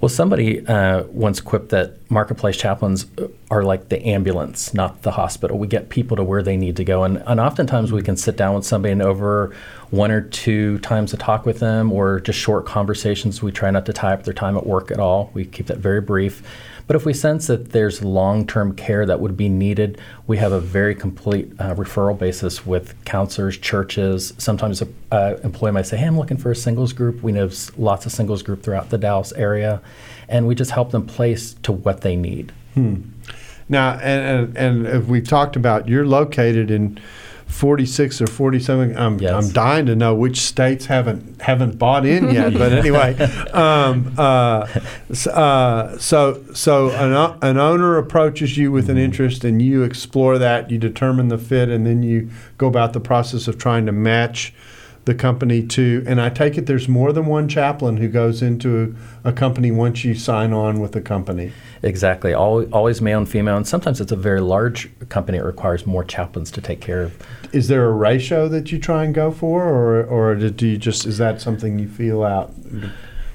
well, 0.00 0.08
somebody 0.08 0.66
uh, 0.66 1.02
once 1.04 1.40
quipped 1.40 1.68
that 1.70 1.98
marketplace 2.10 2.56
chaplains 2.56 3.06
are 3.50 3.62
like 3.62 3.90
the 3.90 4.02
ambulance, 4.06 4.72
not 4.72 5.02
the 5.02 5.10
hospital. 5.10 5.58
We 5.58 5.66
get 5.66 5.90
people 5.90 6.16
to 6.16 6.24
where 6.24 6.42
they 6.42 6.56
need 6.56 6.76
to 6.76 6.84
go. 6.84 7.04
And, 7.04 7.22
and 7.26 7.38
oftentimes 7.38 7.92
we 7.92 8.02
can 8.02 8.16
sit 8.16 8.36
down 8.36 8.54
with 8.54 8.64
somebody 8.64 8.92
and 8.92 9.02
over 9.02 9.54
one 9.90 10.10
or 10.10 10.22
two 10.22 10.78
times 10.78 11.10
to 11.10 11.18
talk 11.18 11.44
with 11.44 11.58
them 11.58 11.92
or 11.92 12.20
just 12.20 12.38
short 12.38 12.64
conversations. 12.64 13.42
We 13.42 13.52
try 13.52 13.70
not 13.70 13.84
to 13.86 13.92
tie 13.92 14.14
up 14.14 14.24
their 14.24 14.32
time 14.32 14.56
at 14.56 14.66
work 14.66 14.90
at 14.90 14.98
all. 14.98 15.30
We 15.34 15.44
keep 15.44 15.66
that 15.66 15.78
very 15.78 16.00
brief. 16.00 16.42
But 16.90 16.96
if 16.96 17.04
we 17.06 17.14
sense 17.14 17.46
that 17.46 17.70
there's 17.70 18.02
long 18.02 18.44
term 18.44 18.74
care 18.74 19.06
that 19.06 19.20
would 19.20 19.36
be 19.36 19.48
needed, 19.48 20.00
we 20.26 20.38
have 20.38 20.50
a 20.50 20.58
very 20.58 20.92
complete 20.92 21.52
uh, 21.60 21.72
referral 21.76 22.18
basis 22.18 22.66
with 22.66 22.96
counselors, 23.04 23.56
churches. 23.56 24.34
Sometimes 24.38 24.82
an 24.82 24.92
uh, 25.12 25.36
employee 25.44 25.70
might 25.70 25.86
say, 25.86 25.98
Hey, 25.98 26.06
I'm 26.06 26.18
looking 26.18 26.36
for 26.36 26.50
a 26.50 26.56
singles 26.56 26.92
group. 26.92 27.22
We 27.22 27.30
know 27.30 27.48
lots 27.76 28.06
of 28.06 28.10
singles 28.10 28.42
group 28.42 28.64
throughout 28.64 28.90
the 28.90 28.98
Dallas 28.98 29.32
area. 29.34 29.80
And 30.28 30.48
we 30.48 30.56
just 30.56 30.72
help 30.72 30.90
them 30.90 31.06
place 31.06 31.54
to 31.62 31.70
what 31.70 32.00
they 32.00 32.16
need. 32.16 32.52
Hmm. 32.74 33.02
Now, 33.68 33.92
and, 33.92 34.56
and, 34.56 34.86
and 34.88 35.08
we've 35.08 35.28
talked 35.28 35.54
about, 35.54 35.88
you're 35.88 36.06
located 36.06 36.72
in 36.72 36.98
46 37.50 38.22
or 38.22 38.26
47. 38.26 38.96
I'm, 38.96 39.18
yes. 39.18 39.32
I'm 39.32 39.52
dying 39.52 39.86
to 39.86 39.96
know 39.96 40.14
which 40.14 40.40
states 40.40 40.86
haven't 40.86 41.42
haven't 41.42 41.78
bought 41.78 42.06
in 42.06 42.30
yet. 42.30 42.54
but 42.54 42.72
anyway, 42.72 43.14
um, 43.52 44.14
uh, 44.16 44.66
uh, 45.26 45.98
so 45.98 46.44
so 46.54 46.90
an, 46.90 47.38
an 47.42 47.58
owner 47.58 47.98
approaches 47.98 48.56
you 48.56 48.72
with 48.72 48.88
an 48.88 48.96
mm-hmm. 48.96 49.04
interest, 49.04 49.44
and 49.44 49.60
you 49.60 49.82
explore 49.82 50.38
that. 50.38 50.70
You 50.70 50.78
determine 50.78 51.28
the 51.28 51.38
fit, 51.38 51.68
and 51.68 51.86
then 51.86 52.02
you 52.02 52.30
go 52.56 52.66
about 52.66 52.92
the 52.92 53.00
process 53.00 53.48
of 53.48 53.58
trying 53.58 53.86
to 53.86 53.92
match 53.92 54.54
the 55.04 55.14
company 55.14 55.66
to. 55.66 56.04
And 56.06 56.20
I 56.20 56.28
take 56.28 56.58
it 56.58 56.66
there's 56.66 56.88
more 56.88 57.12
than 57.12 57.26
one 57.26 57.48
chaplain 57.48 57.96
who 57.96 58.08
goes 58.08 58.42
into 58.42 58.94
a, 59.24 59.32
company 59.32 59.70
once 59.70 60.04
you 60.04 60.14
sign 60.14 60.52
on 60.52 60.80
with 60.80 60.92
the 60.92 61.00
company. 61.00 61.52
Exactly. 61.82 62.34
Always, 62.34 62.70
always 62.72 63.00
male 63.00 63.18
and 63.18 63.28
female, 63.28 63.56
and 63.56 63.66
sometimes 63.66 64.00
it's 64.00 64.12
a 64.12 64.16
very 64.16 64.40
large 64.40 64.90
company. 65.08 65.38
It 65.38 65.44
requires 65.44 65.86
more 65.86 66.04
chaplains 66.04 66.50
to 66.52 66.60
take 66.60 66.80
care 66.80 67.02
of. 67.02 67.16
Is 67.52 67.68
there 67.68 67.86
a 67.86 67.92
ratio 67.92 68.48
that 68.48 68.70
you 68.70 68.78
try 68.78 69.04
and 69.04 69.14
go 69.14 69.30
for, 69.30 69.64
or 69.64 70.04
or 70.04 70.34
do 70.34 70.66
you 70.66 70.76
just 70.76 71.06
is 71.06 71.18
that 71.18 71.40
something 71.40 71.78
you 71.78 71.88
feel 71.88 72.22
out? 72.22 72.52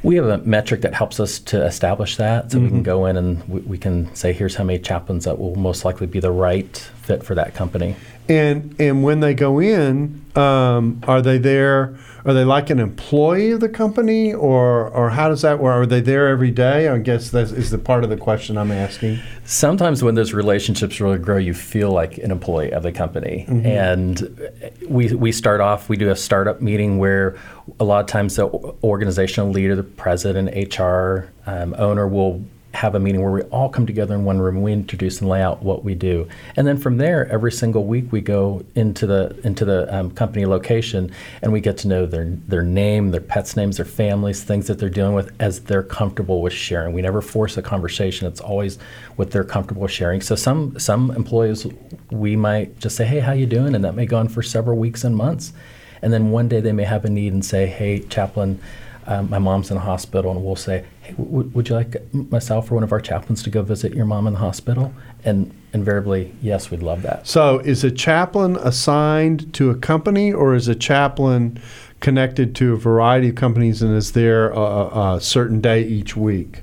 We 0.04 0.18
have 0.18 0.28
a 0.28 0.38
metric 0.40 0.82
that 0.82 0.94
helps 0.94 1.20
us 1.20 1.40
to 1.40 1.66
establish 1.66 2.18
that, 2.18 2.52
so 2.52 2.58
mm-hmm. 2.58 2.64
we 2.64 2.70
can 2.70 2.78
mm-hmm. 2.78 2.84
go 2.84 3.06
in 3.08 3.18
and 3.18 3.44
we, 3.50 3.62
we, 3.62 3.78
can 3.80 4.14
say, 4.14 4.34
here's 4.34 4.54
how 4.54 4.64
many 4.64 4.78
chaplains 4.78 5.26
that 5.26 5.40
will 5.40 5.56
most 5.56 5.84
likely 5.84 6.06
be 6.06 6.20
the 6.20 6.30
right 6.30 6.88
fit 7.06 7.24
for 7.24 7.36
that 7.36 7.54
company. 7.54 7.96
And 8.28 8.76
and 8.80 9.04
when 9.04 9.20
they 9.20 9.36
go 9.36 9.60
in, 9.60 10.26
um, 10.36 11.02
are 11.08 11.22
they 11.22 11.38
there? 11.38 11.96
Are 12.26 12.34
they 12.34 12.44
like 12.44 12.72
an 12.72 12.80
employee 12.80 13.52
of 13.52 13.60
the 13.60 13.70
company, 13.70 14.34
or 14.34 14.90
or 14.90 15.12
how 15.12 15.30
does 15.30 15.44
that 15.44 15.60
work? 15.60 15.84
Are 15.84 15.86
they 15.86 16.02
there 16.02 16.28
every 16.28 16.50
day? 16.50 16.88
I 16.88 16.98
guess 16.98 17.30
that 17.30 17.52
is 17.52 17.70
the 17.70 17.78
part 17.78 18.04
of 18.04 18.10
the 18.10 18.18
question 18.18 18.58
I'm 18.58 18.72
asking. 18.72 19.20
Sometimes 19.44 20.02
when 20.02 20.16
those 20.16 20.34
relationships 20.34 21.00
really 21.00 21.20
grow, 21.20 21.38
you 21.38 21.54
feel 21.54 21.92
like 21.92 22.18
an 22.18 22.32
employee 22.32 22.74
of 22.74 22.82
the 22.82 22.92
company. 22.92 23.46
Mm-hmm. 23.48 23.66
And 23.68 24.52
we 24.90 25.14
we 25.14 25.32
start 25.32 25.62
off. 25.62 25.88
We 25.88 25.98
do 25.98 26.10
a 26.10 26.16
startup 26.16 26.62
meeting 26.62 26.98
where 26.98 27.38
a 27.80 27.84
lot 27.84 28.00
of 28.00 28.08
times 28.08 28.38
the 28.38 28.48
organizational 28.84 29.52
leader, 29.52 29.76
the 29.76 29.84
president, 29.84 30.76
HR 30.76 31.30
um, 31.46 31.76
owner 31.78 32.08
will 32.08 32.44
have 32.76 32.94
a 32.94 33.00
meeting 33.00 33.22
where 33.22 33.32
we 33.32 33.42
all 33.44 33.70
come 33.70 33.86
together 33.86 34.14
in 34.14 34.26
one 34.26 34.40
room. 34.40 34.62
We 34.62 34.74
introduce 34.74 35.22
and 35.22 35.30
lay 35.30 35.42
out 35.42 35.64
what 35.64 35.84
we 35.84 35.96
do, 35.96 36.28
and 36.56 36.68
then 36.68 36.78
from 36.78 36.98
there, 36.98 37.28
every 37.32 37.52
single 37.52 37.86
week 37.86 38.12
we 38.12 38.22
go 38.22 38.64
into 38.76 39.08
the 39.08 39.40
into 39.44 39.66
the 39.66 39.94
um, 39.96 40.12
company 40.12 40.46
location 40.46 41.12
and 41.42 41.54
we 41.54 41.62
get 41.62 41.78
to 41.80 41.88
know 41.88 42.06
their 42.06 42.26
their 42.48 42.62
name, 42.62 43.12
their 43.12 43.22
pets' 43.22 43.56
names, 43.56 43.78
their 43.78 43.86
families, 43.86 44.44
things 44.44 44.68
that 44.68 44.78
they're 44.78 44.90
dealing 44.90 45.16
with 45.16 45.32
as 45.40 45.62
they're 45.62 45.84
comfortable 45.84 46.42
with 46.42 46.54
sharing. 46.54 46.94
We 46.94 47.02
never 47.02 47.22
force 47.22 47.58
a 47.58 47.62
conversation. 47.62 48.28
It's 48.28 48.42
always 48.42 48.78
what 49.16 49.32
they're 49.32 49.44
comfortable 49.44 49.88
sharing. 49.88 50.22
So 50.22 50.36
some 50.36 50.78
some 50.78 51.12
employees 51.12 51.66
we 52.12 52.36
might 52.36 52.78
just 52.80 52.98
say, 52.98 53.06
"Hey, 53.06 53.20
how 53.20 53.32
you 53.32 53.46
doing?" 53.46 53.74
and 53.74 53.84
that 53.86 53.96
may 53.96 54.06
go 54.06 54.18
on 54.18 54.28
for 54.28 54.44
several 54.44 54.78
weeks 54.78 55.04
and 55.04 55.16
months, 55.16 55.54
and 56.02 56.12
then 56.12 56.32
one 56.32 56.50
day 56.50 56.60
they 56.60 56.74
may 56.74 56.84
have 56.84 57.06
a 57.06 57.10
need 57.10 57.34
and 57.34 57.44
say, 57.44 57.68
"Hey, 57.68 58.00
chaplain." 58.00 58.60
Um, 59.08 59.30
my 59.30 59.38
mom's 59.38 59.70
in 59.70 59.76
the 59.76 59.82
hospital, 59.84 60.32
and 60.32 60.44
we'll 60.44 60.56
say, 60.56 60.84
"Hey, 61.06 61.14
w- 61.14 61.50
would 61.54 61.70
you 61.70 61.76
like 61.76 61.96
myself 62.14 62.72
or 62.72 62.76
one 62.76 62.84
of 62.84 62.92
our 62.92 63.00
chaplains 63.00 63.44
to 63.44 63.50
go 63.50 63.62
visit 63.62 63.94
your 63.94 64.06
mom 64.06 64.28
in 64.28 64.34
the 64.34 64.40
hospital?" 64.40 64.94
And 65.24 65.54
invariably, 65.74 66.34
yes, 66.42 66.72
we'd 66.72 66.84
love 66.84 67.02
that. 67.04 67.28
So, 67.28 67.60
is 67.60 67.84
a 67.84 67.92
chaplain 67.92 68.56
assigned 68.58 69.54
to 69.54 69.70
a 69.70 69.76
company, 69.76 70.32
or 70.34 70.56
is 70.56 70.68
a 70.68 70.76
chaplain 70.76 71.60
connected 72.00 72.56
to 72.56 72.74
a 72.74 72.78
variety 72.78 73.30
of 73.30 73.36
companies 73.36 73.82
and 73.82 73.96
is 73.96 74.12
there 74.12 74.52
a, 74.52 75.16
a, 75.16 75.20
certain 75.22 75.62
day 75.62 75.82
each 75.84 76.16
week? 76.16 76.62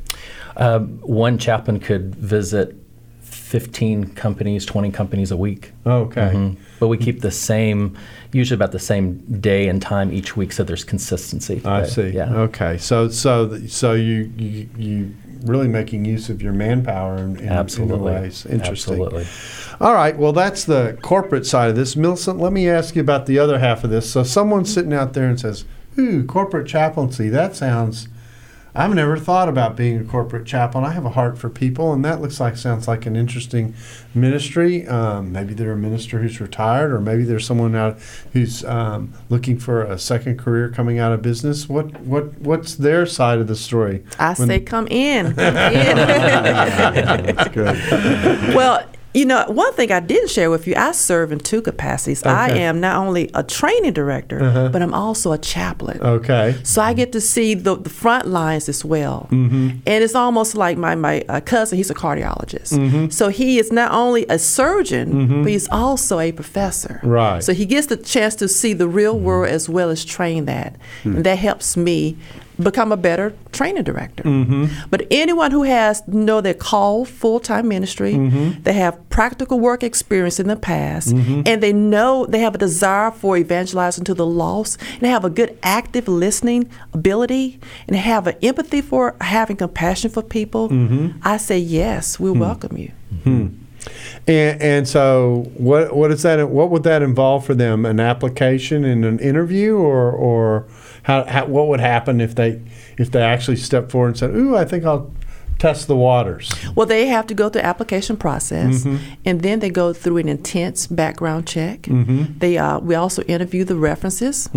Um, 0.57 0.99
one 1.01 1.39
chaplain 1.39 1.81
could 1.81 2.15
visit 2.15 2.77
15 3.23 4.15
companies, 4.15 4.65
20 4.67 4.91
companies 4.91 5.31
a 5.31 5.37
week. 5.37 5.73
Okay. 5.87 6.33
Mhm. 6.35 6.57
But 6.83 6.89
we 6.89 6.99
keep 6.99 7.21
the 7.21 7.31
same, 7.31 7.97
usually 8.33 8.57
about 8.57 8.73
the 8.73 8.81
same 8.81 9.19
day 9.41 9.69
and 9.69 9.81
time 9.81 10.13
each 10.13 10.37
week, 10.37 10.51
so 10.51 10.65
there's 10.65 10.83
consistency. 10.83 11.59
I 11.65 11.83
But, 11.83 11.91
see. 11.91 12.09
Yeah. 12.09 12.35
Okay. 12.35 12.77
So 12.77 13.09
so 13.09 13.57
so 13.69 13.93
you 13.93 14.33
you, 14.37 14.69
you 14.77 15.15
really 15.45 15.69
making 15.69 16.05
use 16.07 16.29
of 16.29 16.43
your 16.43 16.53
manpower 16.53 17.19
in, 17.19 17.37
in, 17.37 17.49
Absolutely. 17.51 17.95
in 18.15 18.23
ways. 18.23 18.47
Interesting. 18.47 18.95
Absolutely. 19.01 19.27
All 19.81 19.95
right. 19.95 20.17
Well, 20.19 20.33
that's 20.33 20.65
the 20.65 20.99
corporate 21.03 21.47
side 21.47 21.71
of 21.71 21.77
this. 21.77 21.95
Millicent, 21.95 22.41
let 22.41 22.53
me 22.53 22.69
ask 22.69 22.97
you 22.97 23.01
about 23.01 23.27
the 23.27 23.39
other 23.39 23.61
half 23.61 23.85
of 23.85 23.91
this. 23.91 24.11
So 24.11 24.25
someone's 24.25 24.75
sitting 24.75 24.93
out 24.93 25.13
there 25.13 25.29
and 25.29 25.39
says, 25.39 25.65
"Ooh, 25.97 26.25
corporate 26.25 26.67
chaplaincy. 26.67 27.29
That 27.29 27.55
sounds." 27.55 28.09
I've 28.75 28.95
never 28.95 29.19
thought 29.19 29.51
about 29.51 29.77
being 29.77 30.01
a 30.01 30.05
corporate 30.05 30.47
chaplain. 30.47 30.83
I 30.83 30.93
have 30.93 31.05
a 31.05 31.11
heart 31.11 31.37
for 31.37 31.51
people, 31.51 31.93
and 31.93 32.03
that 32.07 32.23
looks 32.23 32.41
like 32.41 32.57
sounds 32.57 32.89
like 32.89 33.05
an 33.05 33.17
interesting 33.17 33.75
ministry. 34.15 34.87
Um, 34.89 35.31
maybe 35.31 35.53
they're 35.53 35.73
a 35.73 35.77
minister 35.77 36.21
who's 36.21 36.41
retired, 36.41 36.91
or 36.91 36.99
maybe 36.99 37.25
there's 37.25 37.45
someone 37.47 37.75
out 37.77 37.99
who's 38.33 38.65
um, 38.65 39.13
looking 39.29 39.59
for 39.59 39.83
a 39.83 39.99
second 39.99 40.39
career 40.39 40.71
coming 40.71 40.99
out 40.99 41.13
of 41.13 41.21
business. 41.21 41.69
What 41.69 42.01
what 42.01 42.39
what's 42.39 42.75
their 42.77 43.05
side 43.05 43.41
of 43.41 43.47
the 43.47 43.57
story? 43.57 44.05
I 44.19 44.33
When- 44.35 44.49
say, 44.49 44.61
come 44.61 44.87
in. 44.89 45.35
Come 45.35 45.57
in. 45.57 45.97
That's 47.37 47.49
good. 47.51 47.77
well, 48.55 48.83
you 49.15 49.25
know, 49.27 49.45
one 49.49 49.73
thing 49.75 49.93
I 49.93 50.01
didn't 50.01 50.31
share 50.31 50.51
with 50.51 50.67
you, 50.67 50.75
I 50.77 50.93
serve 50.93 51.33
in 51.33 51.39
two 51.39 51.61
capacities. 51.61 52.23
I 52.23 52.51
am 52.51 52.81
not 52.81 52.97
only 52.97 53.31
a 53.35 53.43
training 53.43 53.93
director, 53.93 54.43
Uh-huh. 54.43 54.69
but 54.73 54.81
I'm 54.83 54.95
also 54.95 55.33
a 55.33 55.39
chaplain. 55.39 56.01
Okay. 56.01 56.57
So 56.63 56.81
I 56.81 56.95
get 56.95 57.13
to 57.13 57.21
see 57.21 57.55
the, 57.55 57.77
the 57.77 57.91
front 57.91 58.27
lines 58.27 58.69
as 58.69 58.85
well. 58.85 59.29
Mm-hmm. 59.31 59.69
And 59.87 60.05
it's 60.05 60.15
almost 60.15 60.55
like 60.55 60.79
my, 60.79 60.95
my 60.95 61.25
uh, 61.29 61.41
cousin, 61.41 61.77
he's 61.77 61.91
a 61.91 61.95
cardiologist. 61.95 62.73
Mm-hmm. 62.73 63.11
So 63.11 63.29
he 63.29 63.59
is 63.59 63.71
not 63.71 63.93
only 63.93 64.25
a 64.29 64.39
surgeon, 64.39 65.43
but 65.43 65.51
he's 65.51 65.69
also 65.71 66.19
a 66.19 66.33
professor. 66.33 67.01
Right. 67.03 67.33
Mm-hmm. 67.33 67.41
So 67.43 67.53
he 67.53 67.67
gets 67.67 67.89
the 67.89 67.97
chance 67.97 68.35
to 68.37 68.49
see 68.49 68.73
the 68.73 68.89
real 68.89 69.19
world 69.19 69.49
as 69.53 69.69
well 69.69 69.91
as 69.91 70.05
train 70.05 70.47
that. 70.47 70.77
Hmm. 71.03 71.17
And 71.17 71.25
that 71.27 71.39
helps 71.39 71.77
me 71.77 72.17
become 72.63 72.93
a 72.93 72.97
better 72.97 73.33
training 73.53 73.85
director. 73.85 74.23
Mm-hmm. 74.25 74.67
But 74.91 75.07
anyone 75.11 75.51
who 75.51 75.63
has 75.65 76.07
know 76.07 76.41
they're 76.41 76.55
called 76.55 77.09
full 77.09 77.41
time 77.41 77.69
ministry, 77.69 78.15
Mm-hmm. 78.15 78.63
they 78.63 78.73
have 78.75 78.97
practical 79.11 79.59
work 79.61 79.83
experience 79.83 80.39
in 80.41 80.49
the 80.49 80.57
past, 80.57 81.13
and 81.13 81.63
they 81.63 81.73
know 81.73 82.27
they 82.27 82.41
have 82.41 82.55
a 82.55 82.59
desire 82.59 83.11
for 83.11 83.37
evangelizing 83.37 84.05
to 84.05 84.15
the 84.15 84.27
lost, 84.27 84.81
and 84.93 85.01
they 85.01 85.09
have 85.09 85.25
a 85.25 85.31
good 85.31 85.59
active 85.63 86.09
listening 86.09 86.69
ability, 86.93 87.59
and 87.87 87.97
have 87.97 88.27
an 88.27 88.37
empathy 88.43 88.81
for 88.81 89.15
having 89.21 89.57
compassion 89.57 90.11
for 90.11 90.23
people, 90.23 90.69
Mm-hmm. 90.69 91.19
I 91.23 91.37
say 91.39 91.59
yes, 91.59 92.19
we 92.21 92.31
welcome 92.31 92.77
you. 92.77 92.93
And, 94.29 94.63
and 94.63 94.89
so, 94.89 95.51
what 95.57 95.95
what 95.97 96.11
is 96.13 96.23
that? 96.23 96.49
What 96.49 96.71
would 96.71 96.85
that 96.85 97.03
involve 97.03 97.45
for 97.45 97.55
them? 97.55 97.85
An 97.85 97.99
application 97.99 98.85
and 98.85 99.05
an 99.05 99.19
interview, 99.19 99.77
or 99.77 100.11
or 100.13 100.67
how, 101.03 101.25
how 101.25 101.47
what 101.47 101.69
would 101.69 101.81
happen 101.81 102.21
if 102.21 102.35
they 102.35 102.61
if 102.99 103.11
they 103.11 103.23
actually 103.23 103.57
step 103.57 103.91
forward 103.91 104.09
and 104.09 104.19
said, 104.19 104.31
"Ooh, 104.37 104.57
I 104.57 104.65
think 104.65 104.85
I'll 104.85 105.11
test 105.59 105.87
the 105.87 105.97
waters." 105.97 106.51
Well, 106.75 106.87
they 106.87 107.07
have 107.09 107.27
to 107.29 107.35
go 107.35 107.49
through 107.49 107.63
application 107.63 108.17
process, 108.17 108.85
Mm-hmm. 108.85 108.97
and 109.25 109.41
then 109.43 109.61
they 109.61 109.71
go 109.71 109.93
through 109.93 110.19
an 110.19 110.29
intense 110.29 110.87
background 110.87 111.47
check. 111.47 111.83
Mm-hmm. 111.83 112.39
They 112.39 112.59
uh, 112.59 112.79
we 112.81 112.95
also 112.95 113.23
interview 113.23 113.65
the 113.65 113.77
references. 113.77 114.49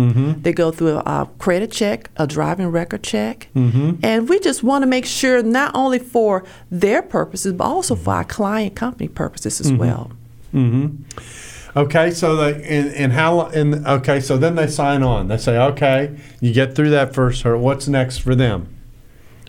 They 0.42 0.52
go 0.52 0.70
through 0.72 0.96
a, 0.96 0.98
uh 1.00 1.24
credit 1.38 1.70
check, 1.72 2.10
a 2.16 2.26
driving 2.26 2.68
record 2.72 3.02
check, 3.02 3.48
Mm-hmm. 3.54 4.04
and 4.04 4.28
we 4.28 4.38
just 4.40 4.62
want 4.62 4.82
to 4.82 4.86
make 4.86 5.06
sure 5.06 5.42
not 5.42 5.70
only 5.74 5.98
for 5.98 6.44
their 6.70 7.02
purposes, 7.02 7.52
but 7.52 7.64
also 7.64 7.94
for 7.96 8.14
our 8.14 8.24
client 8.24 8.74
company 8.76 9.08
purposes 9.08 9.60
Mm-hmm. 9.60 9.74
as 9.74 9.78
well. 9.80 10.10
Okay, 11.76 12.10
so 12.10 12.36
they 12.36 12.54
and, 12.64 12.88
and 12.94 13.12
how 13.12 13.42
and 13.48 13.86
okay, 13.86 14.18
so 14.18 14.38
then 14.38 14.54
they 14.54 14.66
sign 14.66 15.02
on. 15.02 15.28
They 15.28 15.36
say, 15.36 15.58
"Okay, 15.58 16.16
you 16.40 16.54
get 16.54 16.74
through 16.74 16.90
that 16.90 17.14
first 17.14 17.42
hurdle. 17.42 17.60
What's 17.60 17.86
next 17.86 18.18
for 18.18 18.34
them? 18.34 18.75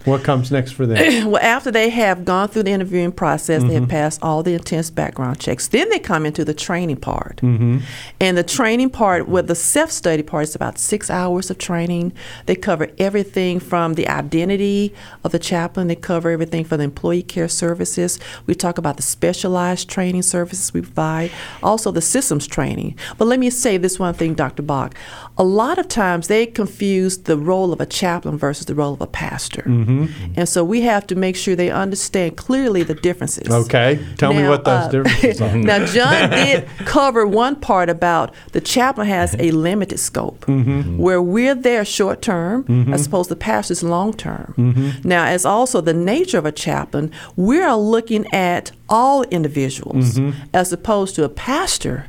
What 0.07 0.23
comes 0.23 0.51
next 0.51 0.71
for 0.71 0.85
them?" 0.85 0.97
well, 1.31 1.41
after 1.41 1.71
they 1.71 1.89
have 1.89 2.25
gone 2.25 2.47
through 2.47 2.63
the 2.63 2.71
interviewing 2.71 3.11
process, 3.11 3.61
they 3.61 3.67
Mm-hmm. 3.67 3.79
have 3.81 3.89
passed 3.89 4.23
all 4.23 4.41
the 4.43 4.53
intense 4.53 4.89
background 4.89 5.39
checks. 5.39 5.67
Then 5.67 5.89
they 5.89 5.99
come 5.99 6.25
into 6.25 6.43
the 6.45 6.53
training 6.53 6.97
part. 6.97 7.37
Mm-hmm. 7.43 7.79
And 8.19 8.37
the 8.37 8.43
training 8.43 8.89
part, 8.89 9.27
with 9.27 9.47
the 9.47 9.55
self 9.55 9.91
study 9.91 10.23
part, 10.23 10.43
is 10.45 10.55
about 10.55 10.77
six 10.79 11.09
hours 11.09 11.49
of 11.51 11.57
training. 11.57 12.13
They 12.45 12.55
cover 12.55 12.89
everything 12.97 13.59
from 13.59 13.93
the 13.95 14.07
identity 14.07 14.93
of 15.23 15.31
the 15.31 15.39
chaplain, 15.39 15.87
they 15.87 15.95
cover 15.95 16.29
everything 16.31 16.63
from 16.65 16.77
the 16.79 16.83
employee 16.85 17.23
care 17.23 17.47
services. 17.47 18.19
We 18.47 18.55
talk 18.55 18.77
about 18.77 18.95
the 18.97 19.03
specialized 19.03 19.89
training 19.89 20.23
services 20.23 20.73
we 20.73 20.81
provide, 20.81 21.31
also 21.61 21.91
the 21.91 22.01
systems 22.01 22.47
training. 22.47 22.95
But 23.17 23.25
let 23.27 23.39
me 23.39 23.49
say 23.49 23.77
this 23.77 23.99
one 23.99 24.13
thing, 24.13 24.33
Dr. 24.33 24.63
Bock. 24.63 24.95
A 25.37 25.43
lot 25.43 25.77
of 25.77 25.87
times 25.87 26.27
they 26.27 26.45
confuse 26.45 27.17
the 27.19 27.37
role 27.37 27.71
of 27.73 27.81
a 27.81 27.85
chaplain 27.85 28.37
versus 28.37 28.65
the 28.65 28.75
role 28.75 28.93
of 28.93 29.01
a 29.01 29.07
pastor. 29.07 29.63
Mm-hmm. 29.67 29.96
And 30.37 30.47
so 30.47 30.63
we 30.63 30.81
have 30.81 31.05
to 31.07 31.15
make 31.15 31.35
sure 31.35 31.55
they 31.55 31.71
understand 31.71 32.37
clearly 32.37 32.83
the 32.83 32.93
differences. 32.93 33.49
Okay, 33.49 33.99
tell 34.17 34.33
me 34.33 34.43
Now, 34.43 34.49
what 34.49 34.63
those 34.65 34.85
uh, 34.85 34.89
differences 34.89 35.41
are. 35.41 35.55
now, 35.71 35.85
John 35.85 36.29
did 36.41 36.67
cover 36.85 37.25
one 37.25 37.55
part 37.55 37.89
about 37.89 38.33
the 38.51 38.61
chaplain 38.61 39.07
has 39.07 39.35
a 39.39 39.51
limited 39.51 39.99
scope, 39.99 40.45
Mm-hmm. 40.47 40.97
where 40.97 41.21
we're 41.21 41.55
there 41.55 41.85
short 41.85 42.21
term, 42.21 42.65
as 42.93 43.05
opposed 43.07 43.29
to 43.29 43.35
pastors 43.35 43.83
long 43.83 44.13
term. 44.13 44.53
Mm-hmm. 44.57 45.07
Now, 45.07 45.25
as 45.25 45.45
also 45.45 45.81
the 45.81 45.93
nature 45.93 46.37
of 46.37 46.45
a 46.45 46.51
chaplain, 46.51 47.11
we 47.35 47.61
are 47.61 47.77
looking 47.77 48.25
at 48.33 48.71
all 48.89 49.23
individuals, 49.23 50.17
Mm-hmm. 50.19 50.39
as 50.53 50.71
opposed 50.73 51.15
to 51.15 51.23
a 51.23 51.29
pastor. 51.29 52.05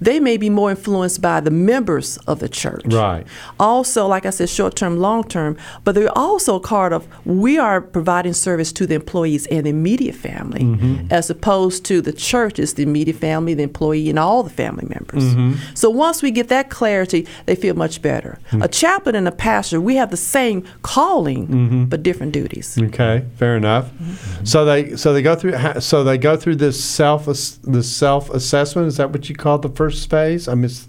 They 0.00 0.20
may 0.20 0.36
be 0.36 0.50
more 0.50 0.70
influenced 0.70 1.20
by 1.22 1.40
the 1.40 1.50
members 1.50 2.16
of 2.26 2.38
the 2.40 2.48
church. 2.48 2.84
Right. 2.86 3.26
Also, 3.58 4.06
like 4.06 4.26
I 4.26 4.30
said, 4.30 4.48
short 4.48 4.76
term, 4.76 4.96
long 4.98 5.24
term, 5.24 5.56
but 5.84 5.94
they're 5.94 6.16
also 6.18 6.58
part 6.58 6.92
of 6.92 7.06
we 7.24 7.58
are 7.58 7.80
providing 7.80 8.32
service 8.32 8.72
to 8.72 8.86
the 8.86 8.94
employees 8.94 9.46
and 9.46 9.66
the 9.66 9.70
immediate 9.70 10.14
family, 10.14 10.60
Mm-hmm. 10.60 11.06
as 11.12 11.30
opposed 11.30 11.84
to 11.86 12.00
the 12.00 12.12
church 12.12 12.58
is 12.58 12.74
the 12.74 12.82
immediate 12.82 13.16
family, 13.16 13.54
the 13.54 13.62
employee, 13.62 14.08
and 14.10 14.18
all 14.18 14.42
the 14.42 14.50
family 14.50 14.86
members. 14.88 15.24
Mm-hmm. 15.24 15.54
So 15.74 15.90
once 15.90 16.22
we 16.22 16.30
get 16.30 16.48
that 16.48 16.70
clarity, 16.70 17.26
they 17.46 17.54
feel 17.56 17.74
much 17.74 18.00
better. 18.02 18.38
Mm. 18.50 18.64
A 18.64 18.68
chaplain 18.68 19.14
and 19.14 19.26
a 19.28 19.32
pastor, 19.32 19.80
we 19.80 19.96
have 19.96 20.10
the 20.10 20.16
same 20.16 20.62
calling, 20.82 21.46
Mm-hmm. 21.48 21.84
but 21.86 22.02
different 22.02 22.32
duties. 22.32 22.78
Okay, 22.80 23.24
fair 23.36 23.56
enough. 23.56 23.90
So 24.44 24.64
they 24.64 24.96
so 24.96 25.12
they 25.12 25.22
go 25.22 25.34
through 25.34 25.80
so 25.80 26.04
they 26.04 26.18
go 26.18 26.36
through 26.36 26.56
this 26.56 26.82
self 26.82 27.26
the 27.26 27.82
self 27.82 28.30
assessment. 28.30 28.88
Is 28.88 28.96
that 28.96 29.10
what 29.10 29.28
you 29.28 29.34
call 29.34 29.57
the 29.62 29.68
first 29.68 30.08
phase? 30.10 30.48
I 30.48 30.54
missed 30.54 30.88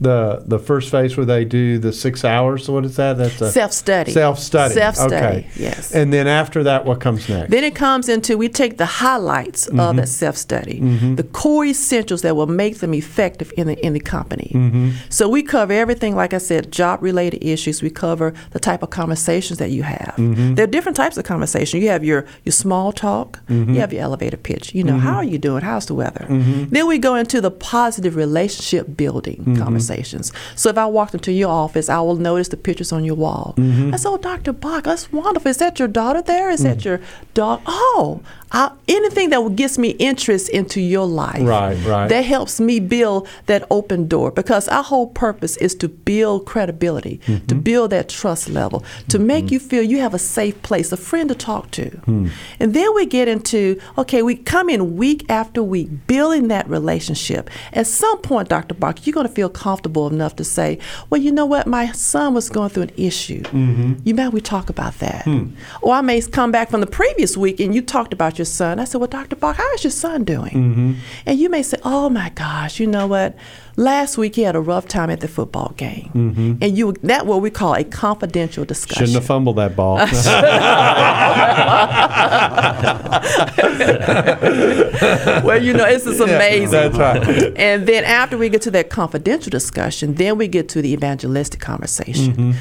the 0.00 0.42
the 0.46 0.58
first 0.58 0.90
phase 0.90 1.16
where 1.16 1.26
they 1.26 1.44
do 1.44 1.78
the 1.78 1.92
six 1.92 2.24
hours. 2.24 2.68
What 2.68 2.84
is 2.84 2.96
that? 2.96 3.18
That's 3.18 3.40
a 3.40 3.50
Self 3.52 3.72
study. 3.72 4.12
Self 4.12 4.38
study. 4.38 4.74
Self 4.74 4.94
study. 4.96 5.14
Okay. 5.14 5.50
Yes. 5.56 5.92
And 5.94 6.10
then 6.12 6.26
after 6.26 6.62
that, 6.64 6.86
what 6.86 7.00
comes 7.00 7.28
next? 7.28 7.50
Then 7.50 7.64
it 7.64 7.74
comes 7.74 8.08
into 8.08 8.38
we 8.38 8.48
take 8.48 8.78
the 8.78 8.86
highlights 8.86 9.68
Mm-hmm. 9.70 9.80
of 9.80 9.96
that 9.96 10.08
self 10.08 10.36
study, 10.36 10.80
the 11.14 11.22
core 11.22 11.64
essentials 11.66 12.22
that 12.22 12.34
will 12.34 12.46
make 12.46 12.78
them 12.78 12.94
effective 12.94 13.52
in 13.56 13.66
the 13.66 13.86
in 13.86 13.92
the 13.92 14.00
company. 14.00 14.50
Mm-hmm. 14.54 14.90
So 15.10 15.28
we 15.28 15.42
cover 15.42 15.72
everything, 15.72 16.16
like 16.16 16.32
I 16.34 16.38
said, 16.38 16.72
job 16.72 17.02
related 17.02 17.44
issues. 17.44 17.82
We 17.82 17.90
cover 17.90 18.32
the 18.52 18.58
type 18.58 18.82
of 18.82 18.90
conversations 18.90 19.58
that 19.58 19.70
you 19.70 19.82
have. 19.82 20.14
Mm-hmm. 20.16 20.54
There 20.54 20.64
are 20.64 20.70
different 20.70 20.96
types 20.96 21.16
of 21.18 21.24
conversation. 21.24 21.80
You 21.80 21.88
have 21.90 22.04
your 22.04 22.24
your 22.44 22.52
small 22.52 22.92
talk. 22.92 23.38
Mm-hmm. 23.46 23.74
You 23.74 23.80
have 23.80 23.92
your 23.92 24.02
elevator 24.02 24.36
pitch. 24.36 24.74
You 24.74 24.82
know, 24.84 24.98
how 24.98 25.16
are 25.16 25.24
you 25.24 25.38
doing? 25.38 25.62
How's 25.62 25.86
the 25.86 25.94
weather? 25.94 26.26
Then 26.28 26.86
we 26.86 26.98
go 26.98 27.14
into 27.16 27.40
the 27.40 27.50
positive 27.50 28.16
relationship 28.16 28.96
building 28.96 29.59
Mm-hmm. 29.60 29.66
conversations. 29.68 30.32
So 30.56 30.68
if 30.70 30.78
I 30.78 30.86
walked 30.86 31.14
into 31.14 31.32
your 31.32 31.50
office, 31.50 31.88
I 31.88 32.00
will 32.00 32.16
notice 32.16 32.48
the 32.48 32.56
pictures 32.56 32.92
on 32.92 33.04
your 33.04 33.16
wall. 33.16 33.54
Mm-hmm. 33.56 33.94
I 33.94 33.96
said, 33.96 34.08
"Oh, 34.10 34.16
Dr. 34.18 34.52
Bock, 34.52 34.84
that's 34.84 35.12
wonderful. 35.12 35.50
Is 35.50 35.58
that 35.58 35.78
your 35.78 35.88
daughter 35.88 36.22
there? 36.22 36.50
Is 36.50 36.60
Mm. 36.60 36.64
that 36.64 36.84
your 36.84 37.00
dog? 37.34 37.60
Oh, 37.66 38.20
I, 38.52 38.72
anything 38.88 39.30
that 39.30 39.56
gets 39.56 39.78
me 39.78 39.90
interest 39.90 40.48
into 40.48 40.80
your 40.80 41.06
life. 41.06 41.42
Right, 41.42 41.76
right. 41.84 42.08
That 42.08 42.24
helps 42.24 42.60
me 42.60 42.80
build 42.80 43.28
that 43.46 43.64
open 43.70 44.08
door 44.08 44.30
because 44.30 44.68
our 44.68 44.82
whole 44.82 45.06
purpose 45.08 45.56
is 45.58 45.74
to 45.76 45.88
build 45.88 46.46
credibility, 46.46 47.18
to 47.18 47.30
Mm-hmm. 47.40 47.60
build 47.60 47.90
that 47.90 48.08
trust 48.08 48.48
level, 48.48 48.84
to 49.08 49.18
make 49.18 49.50
you 49.50 49.58
feel 49.58 49.82
you 49.82 50.00
have 50.00 50.14
a 50.14 50.18
safe 50.18 50.60
place, 50.62 50.92
a 50.92 50.96
friend 50.96 51.28
to 51.28 51.34
talk 51.34 51.70
to. 51.72 51.90
Hmm. 52.04 52.28
And 52.58 52.74
then 52.74 52.94
we 52.94 53.06
get 53.06 53.28
into 53.28 53.80
okay, 53.98 54.22
we 54.22 54.34
come 54.36 54.68
in 54.68 54.96
week 54.96 55.24
after 55.28 55.62
week 55.62 55.88
building 56.06 56.48
that 56.48 56.68
relationship. 56.68 57.50
At 57.72 57.86
some 57.86 58.18
point, 58.18 58.48
Dr. 58.48 58.74
Bock, 58.74 59.06
you're 59.06 59.14
going 59.14 59.26
to 59.26 59.32
feel 59.32 59.48
comfortable 59.48 60.06
enough 60.08 60.36
to 60.36 60.44
say, 60.44 60.78
well, 61.08 61.20
you 61.20 61.32
know 61.32 61.46
what, 61.46 61.66
my 61.66 61.92
son 61.92 62.34
was 62.34 62.48
going 62.48 62.70
through 62.70 62.84
an 62.84 62.92
issue. 62.96 63.42
Mm-hmm. 63.42 63.94
You 64.04 64.14
mind 64.14 64.32
we 64.32 64.40
talk 64.40 64.70
about 64.70 64.98
that? 64.98 65.24
Hmm. 65.24 65.50
Or 65.82 65.94
I 65.94 66.00
may 66.00 66.20
come 66.22 66.50
back 66.52 66.70
from 66.70 66.80
the 66.80 66.86
previous 66.86 67.36
week 67.36 67.60
and 67.60 67.74
you 67.74 67.82
talked 67.82 68.12
about 68.12 68.38
your 68.38 68.39
son. 68.46 68.78
I 68.78 68.84
said, 68.84 69.00
well, 69.00 69.08
Dr. 69.08 69.36
Bock, 69.36 69.56
how 69.56 69.72
is 69.74 69.84
your 69.84 69.90
son 69.90 70.24
doing? 70.24 70.52
Mm-hmm. 70.52 70.92
And 71.26 71.38
you 71.38 71.48
may 71.48 71.62
say, 71.62 71.78
oh 71.84 72.10
my 72.10 72.30
gosh, 72.30 72.80
you 72.80 72.86
know 72.86 73.06
what? 73.06 73.36
last 73.80 74.18
week 74.18 74.36
he 74.36 74.42
had 74.42 74.54
a 74.54 74.60
rough 74.60 74.86
time 74.86 75.10
at 75.10 75.20
the 75.20 75.28
football 75.28 75.72
game, 75.76 76.58
and 76.60 76.76
you 76.76 76.92
that 77.02 77.26
what 77.26 77.40
we 77.40 77.50
call 77.50 77.74
a 77.74 77.84
confidential 77.84 78.64
discussion. 78.64 79.06
Shouldn't 79.06 79.16
have 79.16 79.26
fumbled 79.26 79.56
that 79.56 79.74
ball. 79.74 79.96
well, 85.44 85.62
you 85.62 85.72
know, 85.72 85.86
it's 85.86 86.04
just 86.04 86.20
amazing. 86.20 86.70
that's 86.70 86.96
right. 86.96 87.56
And 87.56 87.86
then 87.86 88.04
after 88.04 88.38
we 88.38 88.48
get 88.48 88.62
to 88.62 88.70
that 88.72 88.90
confidential 88.90 89.50
discussion, 89.50 90.14
then 90.14 90.38
we 90.38 90.48
get 90.48 90.68
to 90.70 90.82
the 90.82 90.92
evangelistic 90.92 91.60
conversation. 91.60 92.32
Mm-hmm. 92.32 92.52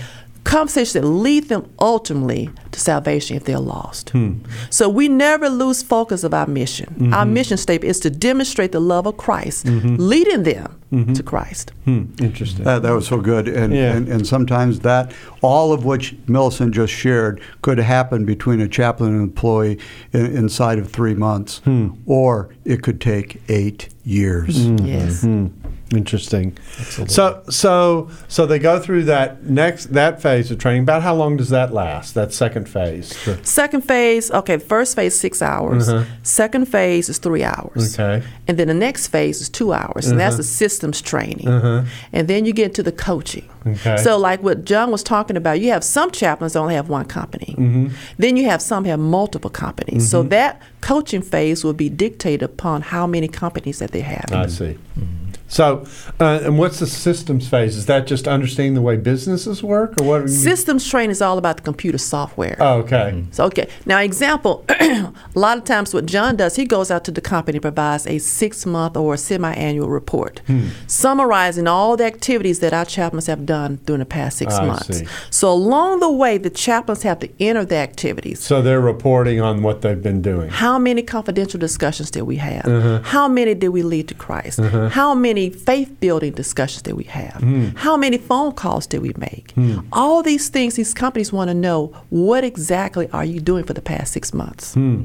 Conversations 0.49 0.93
that 0.93 1.05
lead 1.05 1.47
them 1.47 1.71
ultimately 1.79 2.49
to 2.71 2.79
salvation 2.79 3.37
if 3.37 3.43
they're 3.43 3.59
lost. 3.59 4.09
Hmm. 4.09 4.39
So 4.71 4.89
we 4.89 5.07
never 5.07 5.47
lose 5.47 5.83
focus 5.83 6.23
of 6.23 6.33
our 6.33 6.47
mission. 6.47 6.87
Mm-hmm. 6.97 7.13
Our 7.13 7.25
mission 7.25 7.57
statement 7.57 7.89
is 7.89 7.99
to 7.99 8.09
demonstrate 8.09 8.71
the 8.71 8.79
love 8.79 9.05
of 9.05 9.17
Christ, 9.17 9.67
mm-hmm. 9.67 9.97
leading 9.99 10.43
them 10.43 10.79
mm-hmm. 10.91 11.13
to 11.13 11.23
Christ. 11.23 11.71
Hmm, 11.85 12.05
Interesting. 12.19 12.65
That, 12.65 12.81
that 12.81 12.91
was 12.91 13.07
so 13.07 13.19
good. 13.19 13.47
And, 13.47 13.73
Yeah. 13.73 13.95
and, 13.95 14.07
and 14.07 14.25
sometimes 14.25 14.79
that, 14.79 15.11
all 15.41 15.71
of 15.71 15.85
which 15.85 16.15
Millicent 16.27 16.73
just 16.73 16.93
shared, 16.93 17.41
could 17.61 17.77
happen 17.77 18.25
between 18.25 18.59
a 18.59 18.67
chaplain 18.67 19.13
and 19.13 19.21
employee 19.21 19.77
in, 20.13 20.25
inside 20.35 20.79
of 20.79 20.89
three 20.91 21.15
months, 21.15 21.59
hmm. 21.59 21.89
or 22.05 22.49
it 22.65 22.81
could 22.81 22.99
take 22.99 23.41
eight 23.49 23.89
years. 24.03 24.65
Hmm. 24.65 24.77
Yes. 24.77 25.21
Hmm. 25.21 25.47
Interesting. 25.91 26.57
So 27.07 27.41
so 27.49 28.09
so 28.27 28.45
they 28.45 28.59
go 28.59 28.79
through 28.79 29.03
that 29.05 29.43
next 29.45 29.87
that 29.93 30.21
phase 30.21 30.51
of 30.51 30.59
training. 30.59 30.83
About 30.83 31.01
how 31.01 31.15
long 31.15 31.35
does 31.37 31.49
that 31.49 31.73
last? 31.73 32.13
That 32.13 32.31
second 32.33 32.69
phase. 32.69 33.09
The- 33.25 33.39
Second 33.43 33.81
phase, 33.81 34.29
okay, 34.31 34.57
first 34.57 34.95
phase 34.95 35.19
six 35.19 35.41
hours. 35.41 35.89
Uh-huh. 35.89 36.05
Second 36.23 36.65
phase 36.67 37.09
is 37.09 37.17
three 37.17 37.43
hours. 37.43 37.97
Okay. 37.99 38.25
And 38.47 38.57
then 38.57 38.67
the 38.67 38.73
next 38.73 39.07
phase 39.07 39.41
is 39.41 39.49
two 39.49 39.73
hours, 39.73 40.07
and 40.07 40.19
that's 40.19 40.37
the 40.37 40.43
systems 40.43 41.01
training. 41.01 41.47
And 42.13 42.27
then 42.27 42.45
you 42.45 42.53
get 42.53 42.73
to 42.75 42.83
the 42.83 42.91
coaching. 42.91 43.47
Okay. 43.65 43.97
So, 43.97 44.17
like 44.17 44.41
what 44.41 44.63
John 44.65 44.91
was 44.91 45.03
talking 45.03 45.35
about, 45.37 45.59
you 45.59 45.71
have 45.71 45.83
some 45.83 46.11
chaplains 46.11 46.53
that 46.53 46.59
only 46.59 46.75
have 46.75 46.89
one 46.89 47.05
company. 47.05 47.55
Mm-hmm. 47.57 47.87
Then 48.17 48.37
you 48.37 48.45
have 48.45 48.61
some 48.61 48.85
have 48.85 48.99
multiple 48.99 49.49
companies. 49.49 50.09
So 50.09 50.23
that 50.23 50.61
coaching 50.81 51.21
phase 51.21 51.63
will 51.63 51.73
be 51.73 51.89
dictated 51.89 52.43
upon 52.43 52.81
how 52.81 53.05
many 53.07 53.27
companies 53.27 53.79
that 53.79 53.91
they 53.91 54.01
have. 54.01 54.31
I 54.31 54.47
see. 54.47 54.77
So, 55.49 55.83
uh, 56.19 56.41
and 56.43 56.57
what's 56.59 56.79
the 56.79 56.85
systems 56.87 57.49
phase? 57.49 57.75
Is 57.75 57.87
that 57.87 58.05
just 58.07 58.27
understanding 58.27 58.75
the 58.75 58.81
way 58.81 58.97
businesses 58.97 59.63
work, 59.63 59.99
or 59.99 60.03
what? 60.05 60.29
Systems 60.29 60.87
training 60.87 61.09
is 61.11 61.21
all 61.21 61.37
about 61.39 61.57
the 61.57 61.63
computer 61.63 61.97
software. 61.97 62.55
oh, 62.59 62.75
okay. 62.81 63.25
So 63.31 63.45
okay. 63.45 63.67
Now 63.87 63.99
example, 63.99 64.63
a 64.69 65.11
lot 65.33 65.57
of 65.57 65.63
times 65.63 65.91
what 65.93 66.05
John 66.05 66.35
does, 66.35 66.55
he 66.55 66.65
goes 66.65 66.91
out 66.91 67.03
to 67.05 67.11
the 67.11 67.19
company, 67.21 67.59
provides 67.59 68.05
a 68.05 68.19
six 68.19 68.65
month 68.65 68.95
or 68.95 69.15
a 69.15 69.17
semi 69.17 69.51
annual 69.53 69.89
report, 69.89 70.41
Hmm. 70.45 70.67
summarizing 70.87 71.67
all 71.67 71.97
the 71.97 72.05
activities 72.05 72.59
that 72.59 72.73
our 72.73 72.85
chaplains 72.85 73.25
have 73.27 73.45
done 73.45 73.79
during 73.85 73.99
the 73.99 74.05
past 74.05 74.37
six 74.37 74.53
I 74.53 74.65
months. 74.67 74.97
see. 74.99 75.07
So 75.31 75.51
along 75.51 75.99
the 75.99 76.11
way, 76.11 76.37
the 76.37 76.51
chaplains 76.51 77.01
have 77.03 77.19
to 77.21 77.29
enter 77.39 77.65
the 77.65 77.77
activities. 77.77 78.39
So 78.39 78.61
they're 78.61 78.81
reporting 78.81 79.41
on 79.41 79.63
what 79.63 79.81
they've 79.81 80.01
been 80.01 80.21
doing. 80.21 80.49
How 80.49 80.77
many 80.77 81.01
confidential 81.01 81.59
discussions 81.59 82.11
did 82.11 82.23
we 82.23 82.35
have? 82.35 82.65
Uh-huh. 82.67 82.99
How 83.03 83.27
many 83.27 83.55
did 83.55 83.69
we 83.69 83.81
lead 83.81 84.07
to 84.09 84.13
Christ? 84.13 84.59
How 84.59 85.15
many 85.15 85.38
faith 85.47 85.97
building 86.01 86.33
discussions 86.33 86.81
did 86.81 86.95
we 86.95 87.05
have? 87.05 87.35
Hmm. 87.35 87.67
How 87.75 87.95
many 87.95 88.17
phone 88.17 88.51
calls 88.51 88.85
did 88.85 89.01
we 89.01 89.13
make? 89.17 89.53
All 89.93 90.21
these 90.21 90.49
things, 90.49 90.75
these 90.75 90.93
companies 90.93 91.31
want 91.31 91.47
to 91.49 91.53
know 91.53 91.93
what 92.09 92.43
exactly 92.43 93.09
are 93.11 93.23
you 93.23 93.39
doing 93.39 93.63
for 93.63 93.73
the 93.73 93.81
past 93.81 94.11
six 94.11 94.33
months? 94.33 94.73
Hmm. 94.73 95.03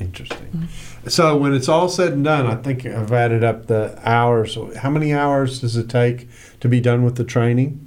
Interesting. 0.00 0.68
So 1.08 1.36
when 1.36 1.54
it's 1.54 1.68
all 1.68 1.88
said 1.88 2.12
and 2.12 2.24
done, 2.24 2.46
I 2.46 2.56
think 2.56 2.86
I've 2.86 3.12
added 3.12 3.44
up 3.44 3.66
the 3.66 3.98
hours. 4.04 4.56
How 4.76 4.90
many 4.90 5.12
hours 5.12 5.60
does 5.60 5.76
it 5.76 5.88
take 5.88 6.28
to 6.60 6.68
be 6.68 6.80
done 6.80 7.04
with 7.04 7.16
the 7.16 7.24
training? 7.24 7.83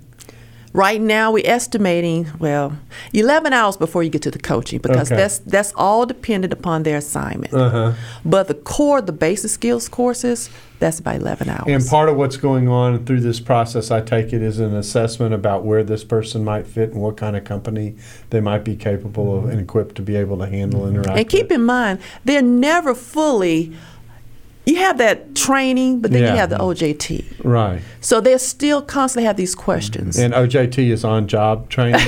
Right 0.77 1.01
now, 1.01 1.31
we're 1.31 1.43
estimating 1.43 2.27
well, 2.37 2.77
11 3.11 3.51
hours 3.51 3.77
before 3.77 4.03
you 4.03 4.11
get 4.11 4.21
to 4.21 4.29
the 4.29 4.37
coaching 4.37 4.77
because 4.79 5.11
Okay. 5.11 5.19
that's 5.19 5.39
that's 5.39 5.73
all 5.75 6.05
dependent 6.05 6.53
upon 6.53 6.83
their 6.83 6.97
assignment. 6.97 7.51
Uh-huh. 7.51 7.93
But 8.23 8.47
the 8.47 8.53
core, 8.53 9.01
the 9.01 9.11
basic 9.11 9.49
skills 9.49 9.89
courses, 9.89 10.51
that's 10.77 10.99
about 10.99 11.15
11 11.15 11.49
hours. 11.49 11.63
And 11.65 11.83
part 11.83 12.09
of 12.09 12.15
what's 12.15 12.37
going 12.37 12.67
on 12.67 13.05
through 13.05 13.21
this 13.21 13.39
process, 13.39 13.89
I 13.89 14.01
take 14.01 14.33
it, 14.33 14.43
is 14.43 14.59
an 14.59 14.75
assessment 14.75 15.33
about 15.33 15.65
where 15.65 15.83
this 15.83 16.03
person 16.03 16.43
might 16.45 16.67
fit 16.67 16.91
and 16.91 17.01
what 17.01 17.17
kind 17.17 17.35
of 17.35 17.43
company 17.43 17.95
they 18.29 18.39
might 18.39 18.63
be 18.63 18.75
capable 18.75 19.35
of 19.35 19.49
and 19.49 19.59
equipped 19.59 19.95
to 19.95 20.03
be 20.03 20.15
able 20.15 20.37
to 20.37 20.45
handle 20.45 20.85
and 20.85 20.95
interact. 20.95 21.17
And 21.17 21.27
keep 21.27 21.45
with. 21.49 21.53
in 21.53 21.65
mind, 21.65 21.97
they're 22.23 22.43
never 22.43 22.93
fully. 22.93 23.75
You 24.67 24.75
have 24.75 24.97
that 24.97 25.33
training, 25.33 26.01
but 26.01 26.11
then 26.11 26.23
Yeah. 26.23 26.31
you 26.33 26.37
have 26.39 26.49
the 26.49 26.57
OJT. 26.57 27.23
right. 27.41 27.79
So 28.01 28.19
they 28.19 28.37
still 28.37 28.81
constantly 28.81 29.25
have 29.25 29.37
these 29.37 29.55
questions. 29.55 30.19
And 30.19 30.33
OJT 30.33 30.91
is 30.91 31.05
on 31.05 31.27
job 31.27 31.69
training. 31.69 32.01
you 32.01 32.07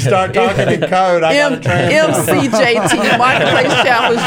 start 0.00 0.34
talking 0.34 0.68
in 0.68 0.80
code, 0.82 1.22
I 1.22 1.34
got 1.34 1.52
M- 1.52 1.54
to 1.54 1.60
translate. 1.62 2.50
MCJT, 2.50 3.18
Marketplace 3.18 3.72
Chaplain's 3.82 4.22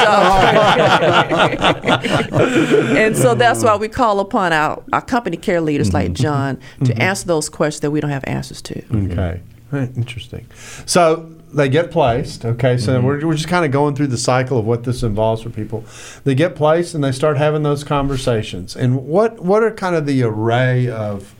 Job. 2.33 2.97
and 2.97 3.15
so 3.15 3.35
that's 3.35 3.63
why 3.63 3.75
we 3.75 3.87
call 3.87 4.19
upon 4.19 4.53
our, 4.53 4.81
our 4.91 5.01
company 5.01 5.37
care 5.37 5.61
leaders 5.61 5.93
like 5.93 6.07
mm-hmm. 6.07 6.23
John 6.23 6.57
to 6.79 6.85
mm-hmm. 6.85 7.01
answer 7.01 7.27
those 7.27 7.49
questions 7.49 7.81
that 7.81 7.91
we 7.91 8.01
don't 8.01 8.09
have 8.09 8.23
answers 8.25 8.63
to. 8.63 8.83
Okay. 8.95 9.41
Right, 9.71 9.89
Interesting. 9.95 10.47
So 10.87 11.31
they 11.53 11.69
get 11.69 11.91
placed. 11.91 12.45
Okay. 12.45 12.77
So 12.77 12.99
we're, 13.01 13.25
we're 13.25 13.35
just 13.35 13.47
kind 13.47 13.65
of 13.65 13.71
going 13.71 13.95
through 13.95 14.07
the 14.07 14.17
cycle 14.17 14.57
of 14.57 14.65
what 14.65 14.83
this 14.83 15.03
involves 15.03 15.41
for 15.41 15.49
people. 15.49 15.83
They 16.23 16.35
get 16.35 16.55
placed 16.55 16.95
and 16.95 17.03
they 17.03 17.11
start 17.11 17.37
having 17.37 17.63
those 17.63 17.83
conversations. 17.83 18.75
And 18.75 19.05
what 19.07 19.39
what 19.39 19.63
are 19.63 19.71
kind 19.71 19.95
of 19.95 20.05
the 20.05 20.23
array 20.23 20.89
of 20.89 21.35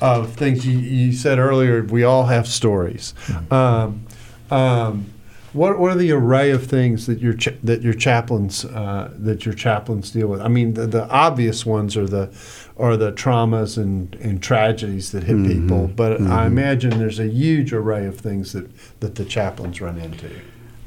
of 0.00 0.34
things 0.34 0.66
you, 0.66 0.78
you 0.78 1.12
said 1.12 1.38
earlier? 1.38 1.82
We 1.82 2.04
all 2.04 2.26
have 2.26 2.46
stories. 2.46 3.14
Um, 3.50 4.06
um, 4.50 5.06
what, 5.52 5.78
what 5.78 5.92
are 5.92 5.96
the 5.96 6.12
array 6.12 6.50
of 6.50 6.66
things 6.66 7.06
that 7.06 7.18
your 7.18 7.32
cha- 7.34 7.52
that 7.64 7.82
your 7.82 7.94
chaplains 7.94 8.64
uh, 8.64 9.10
that 9.16 9.44
your 9.44 9.54
chaplains 9.54 10.10
deal 10.10 10.28
with? 10.28 10.40
I 10.40 10.48
mean, 10.48 10.74
the, 10.74 10.86
the 10.86 11.08
obvious 11.08 11.66
ones 11.66 11.96
are 11.96 12.06
the 12.06 12.30
are 12.76 12.96
the 12.96 13.12
traumas 13.12 13.76
and, 13.76 14.14
and 14.16 14.42
tragedies 14.42 15.12
that 15.12 15.24
hit 15.24 15.36
people, 15.44 15.88
but 15.88 16.20
I 16.22 16.46
imagine 16.46 16.98
there's 16.98 17.18
a 17.18 17.28
huge 17.28 17.72
array 17.72 18.06
of 18.06 18.18
things 18.18 18.52
that, 18.52 18.70
that 19.00 19.16
the 19.16 19.24
chaplains 19.24 19.80
run 19.80 19.98
into. 19.98 20.30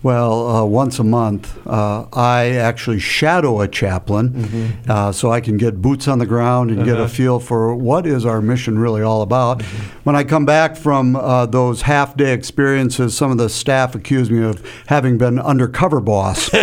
Well, 0.04 0.47
uh, 0.49 0.66
once 0.66 0.99
a 0.99 1.04
month, 1.06 1.58
uh, 1.66 2.06
I 2.12 2.51
actually 2.51 2.99
shadow 2.99 3.62
a 3.62 3.70
chaplain 3.70 4.76
uh, 4.89 5.14
so 5.14 5.32
I 5.32 5.39
can 5.39 5.56
get 5.56 5.82
boots 5.82 6.10
on 6.10 6.20
the 6.20 6.26
ground 6.26 6.72
and 6.72 6.84
get 6.84 6.99
a 6.99 7.08
feel 7.08 7.39
for 7.39 7.74
what 7.74 8.06
is 8.06 8.26
our 8.26 8.41
mission 8.41 8.78
really 8.78 9.01
all 9.01 9.22
about. 9.22 9.62
When 10.04 10.18
I 10.18 10.26
come 10.26 10.45
back 10.45 10.76
from 10.76 11.16
uh, 11.16 11.45
those 11.45 11.84
half 11.84 12.18
day 12.18 12.34
experiences, 12.34 13.16
some 13.16 13.32
of 13.32 13.38
the 13.38 13.47
staff 13.47 13.95
accuse 13.95 14.30
me 14.30 14.43
of 14.43 14.62
having 14.88 15.18
been 15.18 15.39
undercover 15.39 16.01
boss. 16.01 16.49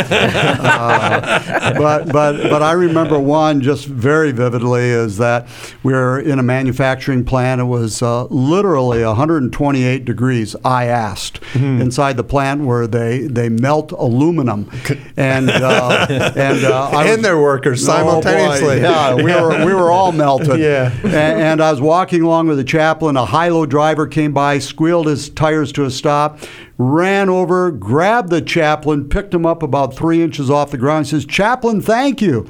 Uh, 0.71 1.75
but, 1.79 2.13
but, 2.13 2.37
but 2.51 2.63
I 2.63 2.73
remember 2.73 3.19
one 3.19 3.61
just 3.61 3.87
very 3.87 4.33
vividly 4.33 4.83
is 4.83 5.17
that 5.19 5.49
we 5.83 5.93
were 5.93 6.19
in 6.21 6.39
a 6.39 6.43
manufacturing 6.43 7.25
plant. 7.25 7.61
It 7.61 7.65
was 7.65 8.03
uh, 8.03 8.25
literally 8.25 9.03
128 9.05 10.05
degrees, 10.05 10.55
I 10.65 10.87
asked, 10.87 11.41
inside 11.55 12.17
the 12.17 12.25
plant 12.25 12.63
where 12.63 12.87
they, 12.87 13.27
they 13.35 13.49
melt 13.49 13.93
aluminum. 13.93 14.71
And, 15.17 15.49
uh, 15.51 16.07
and, 16.37 16.65
uh, 16.65 16.91
I 16.93 17.05
And 17.05 17.11
was- 17.19 17.23
their 17.23 17.39
workers 17.41 17.83
Oh, 17.83 17.87
simultaneously. 17.93 18.81
yeah, 18.81 19.15
we 19.15 19.25
were, 19.25 19.65
we 19.67 19.75
were 19.75 19.91
all 19.91 20.13
melted. 20.13 20.61
Yeah. 20.71 20.93
And, 21.05 21.15
and 21.15 21.63
I 21.63 21.71
was 21.71 21.81
walking 21.81 22.23
along 22.23 22.49
with 22.49 22.59
the 22.59 22.65
chaplain. 22.65 23.17
A 23.17 23.25
high-low 23.25 23.67
driver 23.67 24.07
came 24.07 24.33
by, 24.33 24.59
squealed 24.59 25.07
his 25.07 25.29
tires 25.31 25.73
to 25.73 25.85
a 25.85 25.91
stop, 25.91 26.39
ran 26.79 27.29
over, 27.29 27.71
grabbed 27.71 28.31
the 28.31 28.41
chaplain, 28.43 29.09
picked 29.09 29.33
him 29.35 29.47
up 29.47 29.63
about 29.63 29.95
three 29.95 30.23
inches 30.23 30.51
off 30.51 30.71
the 30.71 30.79
ground. 30.79 31.07
He 31.07 31.11
says, 31.11 31.25
"Chaplain, 31.27 31.81
thank 31.81 32.21
you." 32.21 32.47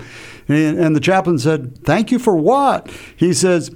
And, 0.48 0.78
and 0.78 0.96
the 0.96 1.00
chaplain 1.00 1.38
said, 1.38 1.84
"Thank 1.84 2.10
you 2.10 2.18
for 2.18 2.36
what?" 2.36 2.90
He 3.16 3.32
says. 3.32 3.70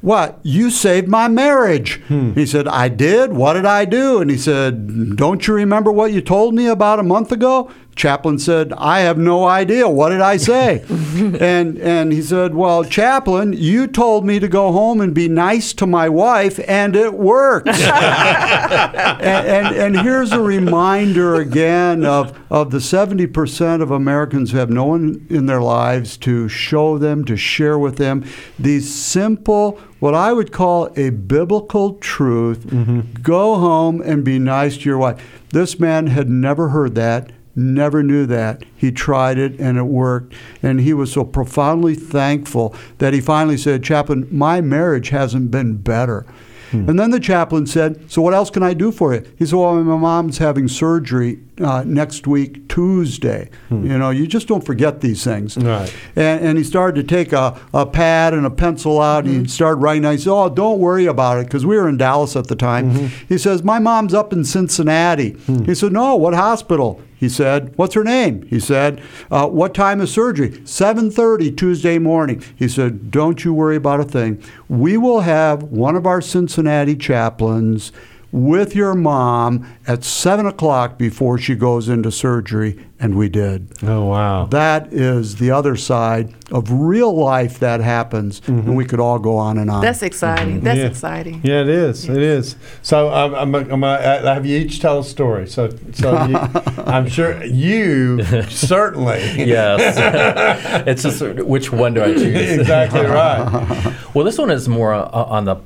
What? 0.00 0.40
You 0.42 0.70
saved 0.70 1.08
my 1.08 1.28
marriage. 1.28 2.00
Hmm. 2.08 2.32
He 2.32 2.46
said, 2.46 2.66
I 2.66 2.88
did. 2.88 3.32
What 3.32 3.52
did 3.54 3.66
I 3.66 3.84
do? 3.84 4.20
And 4.20 4.30
he 4.30 4.38
said, 4.38 5.16
Don't 5.16 5.46
you 5.46 5.54
remember 5.54 5.92
what 5.92 6.12
you 6.12 6.20
told 6.22 6.54
me 6.54 6.66
about 6.66 6.98
a 6.98 7.02
month 7.02 7.32
ago? 7.32 7.70
Chaplain 8.00 8.38
said, 8.38 8.72
I 8.78 9.00
have 9.00 9.18
no 9.18 9.44
idea. 9.44 9.86
What 9.86 10.08
did 10.08 10.22
I 10.22 10.38
say? 10.38 10.82
and 10.88 11.78
and 11.78 12.14
he 12.14 12.22
said, 12.22 12.54
Well, 12.54 12.82
Chaplain, 12.82 13.52
you 13.52 13.86
told 13.86 14.24
me 14.24 14.38
to 14.38 14.48
go 14.48 14.72
home 14.72 15.02
and 15.02 15.14
be 15.14 15.28
nice 15.28 15.74
to 15.74 15.86
my 15.86 16.08
wife, 16.08 16.58
and 16.66 16.96
it 16.96 17.12
worked. 17.12 17.68
and, 17.68 19.20
and 19.22 19.76
and 19.76 20.00
here's 20.00 20.32
a 20.32 20.40
reminder 20.40 21.34
again 21.34 22.06
of 22.06 22.34
of 22.50 22.70
the 22.70 22.78
70% 22.78 23.82
of 23.82 23.90
Americans 23.90 24.50
who 24.50 24.56
have 24.56 24.70
no 24.70 24.86
one 24.86 25.26
in 25.28 25.44
their 25.44 25.60
lives 25.60 26.16
to 26.18 26.48
show 26.48 26.96
them, 26.96 27.26
to 27.26 27.36
share 27.36 27.78
with 27.78 27.98
them 27.98 28.24
these 28.58 28.92
simple, 28.92 29.78
what 29.98 30.14
I 30.14 30.32
would 30.32 30.52
call 30.52 30.88
a 30.96 31.10
biblical 31.10 31.96
truth. 31.96 32.60
Mm-hmm. 32.64 33.20
Go 33.20 33.56
home 33.56 34.00
and 34.00 34.24
be 34.24 34.38
nice 34.38 34.78
to 34.78 34.88
your 34.88 34.96
wife. 34.96 35.42
This 35.50 35.78
man 35.78 36.06
had 36.06 36.30
never 36.30 36.70
heard 36.70 36.94
that. 36.94 37.32
Never 37.60 38.02
knew 38.02 38.26
that. 38.26 38.64
He 38.76 38.90
tried 38.90 39.38
it 39.38 39.58
and 39.60 39.78
it 39.78 39.84
worked. 39.84 40.34
And 40.62 40.80
he 40.80 40.92
was 40.92 41.12
so 41.12 41.24
profoundly 41.24 41.94
thankful 41.94 42.74
that 42.98 43.12
he 43.12 43.20
finally 43.20 43.56
said, 43.56 43.84
Chaplain, 43.84 44.26
my 44.30 44.60
marriage 44.60 45.10
hasn't 45.10 45.50
been 45.50 45.76
better. 45.76 46.26
Hmm. 46.70 46.88
And 46.88 46.98
then 46.98 47.10
the 47.10 47.20
chaplain 47.20 47.66
said, 47.66 48.10
So 48.10 48.22
what 48.22 48.34
else 48.34 48.50
can 48.50 48.62
I 48.62 48.74
do 48.74 48.92
for 48.92 49.14
you? 49.14 49.24
He 49.36 49.46
said, 49.46 49.56
Well, 49.56 49.82
my 49.82 49.96
mom's 49.96 50.38
having 50.38 50.68
surgery 50.68 51.40
uh, 51.62 51.84
next 51.84 52.26
week, 52.26 52.68
Tuesday. 52.68 53.50
You 53.70 53.98
know, 53.98 54.10
you 54.10 54.26
just 54.26 54.48
don't 54.48 54.64
forget 54.64 55.00
these 55.00 55.22
things. 55.22 55.56
Right. 55.56 55.94
And, 56.16 56.44
and 56.44 56.58
he 56.58 56.64
started 56.64 57.00
to 57.00 57.14
take 57.14 57.32
a, 57.32 57.58
a 57.72 57.86
pad 57.86 58.34
and 58.34 58.44
a 58.46 58.50
pencil 58.50 59.00
out 59.00 59.24
and 59.24 59.46
he 59.46 59.48
started 59.48 59.76
writing. 59.76 60.04
I 60.04 60.16
said, 60.16 60.32
Oh, 60.32 60.48
don't 60.48 60.78
worry 60.78 61.06
about 61.06 61.38
it 61.38 61.46
because 61.46 61.64
we 61.64 61.76
were 61.76 61.88
in 61.88 61.96
Dallas 61.96 62.36
at 62.36 62.48
the 62.48 62.56
time. 62.56 63.10
He 63.28 63.38
says, 63.38 63.62
My 63.62 63.78
mom's 63.78 64.14
up 64.14 64.32
in 64.32 64.44
Cincinnati. 64.44 65.36
He 65.66 65.74
said, 65.74 65.92
No, 65.92 66.16
what 66.16 66.34
hospital? 66.34 67.00
He 67.20 67.28
said, 67.28 67.74
"What's 67.76 67.94
her 67.94 68.02
name?" 68.02 68.46
He 68.48 68.58
said, 68.58 69.02
uh, 69.30 69.46
"What 69.46 69.74
time 69.74 70.00
is 70.00 70.10
surgery?" 70.10 70.52
7:30 70.64 71.54
Tuesday 71.54 71.98
morning. 71.98 72.42
He 72.56 72.66
said, 72.66 73.10
"Don't 73.10 73.44
you 73.44 73.52
worry 73.52 73.76
about 73.76 74.00
a 74.00 74.04
thing. 74.04 74.38
We 74.70 74.96
will 74.96 75.20
have 75.20 75.64
one 75.64 75.96
of 75.96 76.06
our 76.06 76.22
Cincinnati 76.22 76.96
chaplains 76.96 77.92
with 78.32 78.74
your 78.74 78.94
mom 78.94 79.66
at 79.86 80.04
seven 80.04 80.46
o'clock 80.46 80.98
before 80.98 81.38
she 81.38 81.54
goes 81.54 81.88
into 81.88 82.10
surgery." 82.10 82.86
And 83.02 83.16
we 83.16 83.30
did. 83.30 83.72
Oh 83.82 84.04
wow. 84.04 84.44
That 84.44 84.92
is 84.92 85.36
the 85.36 85.50
other 85.50 85.74
side 85.74 86.34
of 86.52 86.70
real 86.70 87.16
life 87.16 87.58
that 87.60 87.80
happens, 87.80 88.42
and 88.46 88.76
we 88.76 88.84
could 88.84 89.00
all 89.00 89.18
go 89.18 89.38
on 89.38 89.56
and 89.56 89.70
on. 89.70 89.80
That's 89.80 90.02
exciting. 90.02 90.60
That's 90.60 90.78
yeah. 90.78 90.84
exciting. 90.84 91.40
Yeah, 91.42 91.62
it 91.62 91.68
is. 91.70 92.06
It 92.06 92.18
is. 92.18 92.56
So 92.82 93.08
um, 93.08 93.34
I'm, 93.34 93.54
I'm, 93.54 93.72
I'm 93.72 93.80
gonna 93.80 94.34
have 94.34 94.44
you 94.44 94.58
each 94.58 94.80
tell 94.80 94.98
a 94.98 95.04
story. 95.04 95.46
So, 95.46 95.70
so 95.94 96.12
you, 96.26 96.36
I'm 96.84 97.08
sure 97.08 97.42
you 97.42 98.22
certainly. 98.50 99.20
yes. 99.46 100.84
it's 100.86 101.02
just 101.02 101.22
which 101.22 101.72
one 101.72 101.94
do 101.94 102.02
I 102.02 102.12
choose? 102.12 102.58
exactly 102.60 103.00
right. 103.00 103.96
Well, 104.12 104.24
this 104.24 104.38
one 104.38 104.50
is 104.50 104.68
more 104.68 104.92
uh, 104.92 105.08
on 105.08 105.44
the 105.44 105.56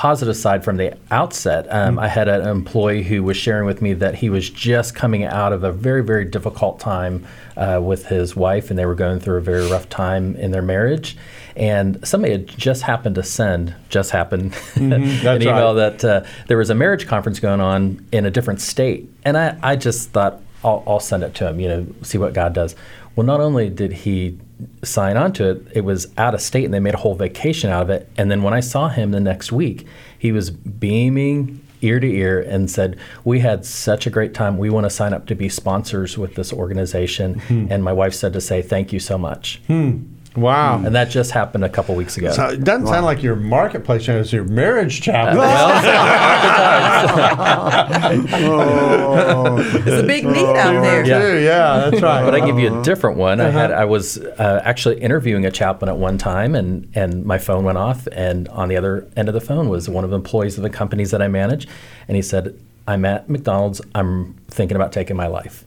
positive 0.00 0.34
side 0.34 0.64
from 0.64 0.78
the 0.78 0.96
outset. 1.10 1.66
Um, 1.68 1.98
I 1.98 2.08
had 2.08 2.26
an 2.26 2.48
employee 2.48 3.02
who 3.02 3.22
was 3.22 3.36
sharing 3.36 3.66
with 3.66 3.82
me 3.82 3.92
that 3.92 4.14
he 4.14 4.30
was 4.30 4.48
just 4.48 4.94
coming 4.94 5.24
out 5.24 5.52
of 5.52 5.62
a 5.62 5.70
very, 5.70 6.02
very 6.02 6.24
difficult 6.24 6.80
time 6.80 7.26
uh, 7.58 7.80
with 7.82 8.06
his 8.06 8.34
wife, 8.34 8.70
and 8.70 8.78
they 8.78 8.86
were 8.86 8.94
going 8.94 9.20
through 9.20 9.36
a 9.36 9.42
very 9.42 9.70
rough 9.70 9.90
time 9.90 10.36
in 10.36 10.52
their 10.52 10.62
marriage. 10.62 11.18
And 11.54 12.00
somebody 12.08 12.32
had 12.32 12.48
just 12.48 12.80
happened 12.80 13.16
to 13.16 13.22
send, 13.22 13.74
just 13.90 14.10
happened, 14.10 14.56
an 14.76 14.94
email 14.94 15.74
right. 15.74 15.98
that 15.98 16.02
uh, 16.02 16.26
there 16.46 16.56
was 16.56 16.70
a 16.70 16.74
marriage 16.74 17.06
conference 17.06 17.38
going 17.38 17.60
on 17.60 18.02
in 18.10 18.24
a 18.24 18.30
different 18.30 18.62
state. 18.62 19.06
And 19.26 19.36
I, 19.36 19.58
I 19.62 19.76
just 19.76 20.12
thought, 20.12 20.40
I'll, 20.64 20.82
I'll 20.86 21.00
send 21.00 21.24
it 21.24 21.34
to 21.34 21.48
him, 21.48 21.60
you 21.60 21.68
know, 21.68 21.86
see 22.00 22.16
what 22.16 22.32
God 22.32 22.54
does. 22.54 22.74
Well, 23.16 23.26
not 23.26 23.40
only 23.40 23.68
did 23.68 23.92
he 23.92 24.38
sign 24.82 25.16
on 25.16 25.32
to 25.34 25.50
it, 25.50 25.66
it 25.74 25.80
was 25.82 26.08
out 26.16 26.34
of 26.34 26.40
state 26.40 26.64
and 26.64 26.72
they 26.72 26.80
made 26.80 26.94
a 26.94 26.98
whole 26.98 27.14
vacation 27.14 27.70
out 27.70 27.82
of 27.82 27.90
it. 27.90 28.08
And 28.16 28.30
then 28.30 28.42
when 28.42 28.54
I 28.54 28.60
saw 28.60 28.88
him 28.88 29.10
the 29.10 29.20
next 29.20 29.52
week, 29.52 29.86
he 30.18 30.32
was 30.32 30.50
beaming 30.50 31.64
ear 31.82 31.98
to 31.98 32.06
ear 32.06 32.40
and 32.40 32.70
said, 32.70 32.98
We 33.24 33.40
had 33.40 33.64
such 33.64 34.06
a 34.06 34.10
great 34.10 34.34
time. 34.34 34.58
We 34.58 34.70
want 34.70 34.84
to 34.84 34.90
sign 34.90 35.12
up 35.12 35.26
to 35.26 35.34
be 35.34 35.48
sponsors 35.48 36.18
with 36.18 36.34
this 36.34 36.52
organization. 36.52 37.38
Hmm. 37.40 37.66
And 37.70 37.82
my 37.82 37.92
wife 37.92 38.14
said 38.14 38.32
to 38.34 38.40
say, 38.40 38.62
Thank 38.62 38.92
you 38.92 39.00
so 39.00 39.18
much. 39.18 39.60
Hmm. 39.66 40.02
Wow. 40.36 40.76
And 40.84 40.94
that 40.94 41.10
just 41.10 41.32
happened 41.32 41.64
a 41.64 41.68
couple 41.68 41.94
weeks 41.96 42.16
ago. 42.16 42.30
So 42.30 42.48
it 42.50 42.62
doesn't 42.62 42.86
sound 42.86 43.04
like 43.04 43.22
your 43.22 43.34
marketplace 43.36 44.04
channel, 44.04 44.22
it's 44.22 44.32
your 44.32 44.44
marriage 44.44 45.00
chapter. 45.00 45.40
It's 48.60 50.02
a 50.02 50.06
big 50.06 50.24
need 50.24 50.44
out 50.44 50.82
there. 50.82 51.04
Yeah. 51.04 51.18
Too, 51.20 51.38
yeah, 51.40 51.90
that's 51.90 52.02
right. 52.02 52.24
but 52.24 52.34
I 52.34 52.44
give 52.44 52.58
you 52.58 52.78
a 52.78 52.82
different 52.82 53.16
one. 53.18 53.40
I 53.40 53.50
had 53.50 53.72
I 53.72 53.84
was 53.84 54.18
uh, 54.18 54.60
actually 54.64 55.00
interviewing 55.00 55.44
a 55.46 55.50
chaplain 55.50 55.88
at 55.88 55.96
one 55.96 56.18
time, 56.18 56.54
and 56.54 56.90
and 56.94 57.24
my 57.24 57.38
phone 57.38 57.64
went 57.64 57.78
off, 57.78 58.06
and 58.12 58.48
on 58.48 58.68
the 58.68 58.76
other 58.76 59.08
end 59.16 59.28
of 59.28 59.34
the 59.34 59.40
phone 59.40 59.68
was 59.68 59.88
one 59.88 60.04
of 60.04 60.10
the 60.10 60.16
employees 60.16 60.56
of 60.56 60.62
the 60.62 60.70
companies 60.70 61.10
that 61.10 61.22
I 61.22 61.28
manage, 61.28 61.66
and 62.08 62.16
he 62.16 62.22
said, 62.22 62.58
"I'm 62.86 63.04
at 63.04 63.28
McDonald's. 63.28 63.80
I'm 63.94 64.34
thinking 64.48 64.76
about 64.76 64.92
taking 64.92 65.16
my 65.16 65.26
life." 65.26 65.64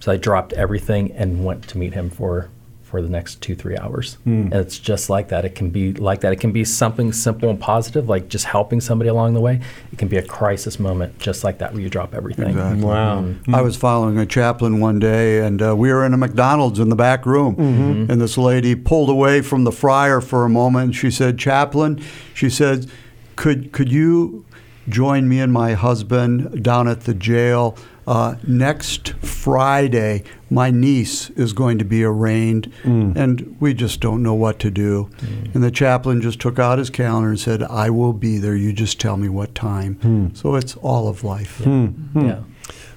So 0.00 0.12
I 0.12 0.16
dropped 0.16 0.52
everything 0.54 1.12
and 1.12 1.44
went 1.44 1.66
to 1.68 1.78
meet 1.78 1.94
him 1.94 2.10
for. 2.10 2.48
For 2.94 3.02
the 3.02 3.08
next 3.08 3.40
two 3.40 3.56
three 3.56 3.76
hours, 3.76 4.18
hmm. 4.22 4.42
and 4.42 4.54
it's 4.54 4.78
just 4.78 5.10
like 5.10 5.26
that. 5.30 5.44
It 5.44 5.56
can 5.56 5.70
be 5.70 5.94
like 5.94 6.20
that. 6.20 6.32
It 6.32 6.38
can 6.38 6.52
be 6.52 6.64
something 6.64 7.12
simple 7.12 7.50
and 7.50 7.58
positive, 7.58 8.08
like 8.08 8.28
just 8.28 8.44
helping 8.44 8.80
somebody 8.80 9.08
along 9.08 9.34
the 9.34 9.40
way. 9.40 9.60
It 9.90 9.98
can 9.98 10.06
be 10.06 10.16
a 10.16 10.22
crisis 10.22 10.78
moment, 10.78 11.18
just 11.18 11.42
like 11.42 11.58
that, 11.58 11.72
where 11.72 11.82
you 11.82 11.90
drop 11.90 12.14
everything. 12.14 12.54
wow. 12.80 13.22
Mm-hmm. 13.22 13.52
I 13.52 13.62
was 13.62 13.74
following 13.74 14.16
a 14.16 14.24
chaplain 14.24 14.78
one 14.78 15.00
day, 15.00 15.40
and 15.40 15.60
uh, 15.60 15.74
we 15.74 15.92
were 15.92 16.06
in 16.06 16.14
a 16.14 16.16
McDonald's 16.16 16.78
in 16.78 16.88
the 16.88 16.94
back 16.94 17.26
room. 17.26 17.56
Mm-hmm. 17.56 17.82
Mm-hmm. 17.82 18.12
And 18.12 18.20
this 18.20 18.38
lady 18.38 18.76
pulled 18.76 19.10
away 19.10 19.40
from 19.40 19.64
the 19.64 19.72
fryer 19.72 20.20
for 20.20 20.44
a 20.44 20.48
moment. 20.48 20.84
And 20.84 20.94
she 20.94 21.10
said, 21.10 21.36
"Chaplain," 21.36 22.00
she 22.32 22.48
said, 22.48 22.88
"could 23.34 23.72
could 23.72 23.90
you 23.90 24.44
join 24.88 25.28
me 25.28 25.40
and 25.40 25.52
my 25.52 25.72
husband 25.72 26.62
down 26.62 26.86
at 26.86 27.00
the 27.00 27.14
jail 27.14 27.76
uh, 28.06 28.36
next 28.46 29.10
Friday? 29.20 30.24
My 30.50 30.70
niece 30.70 31.30
is 31.30 31.52
going 31.52 31.78
to 31.78 31.84
be 31.84 32.04
arraigned, 32.04 32.72
mm. 32.82 33.16
and 33.16 33.56
we 33.60 33.74
just 33.74 34.00
don't 34.00 34.22
know 34.22 34.34
what 34.34 34.58
to 34.60 34.70
do." 34.70 35.10
Mm. 35.16 35.54
And 35.54 35.64
the 35.64 35.70
chaplain 35.70 36.20
just 36.20 36.40
took 36.40 36.58
out 36.58 36.78
his 36.78 36.90
calendar 36.90 37.30
and 37.30 37.40
said, 37.40 37.62
"I 37.62 37.90
will 37.90 38.12
be 38.12 38.38
there. 38.38 38.54
You 38.54 38.72
just 38.72 39.00
tell 39.00 39.16
me 39.16 39.28
what 39.28 39.54
time." 39.54 39.94
Hmm. 39.96 40.28
So 40.34 40.54
it's 40.54 40.76
all 40.76 41.08
of 41.08 41.24
life. 41.24 41.58
Hmm. 41.58 41.86
Hmm. 41.86 42.26
Yeah. 42.26 42.40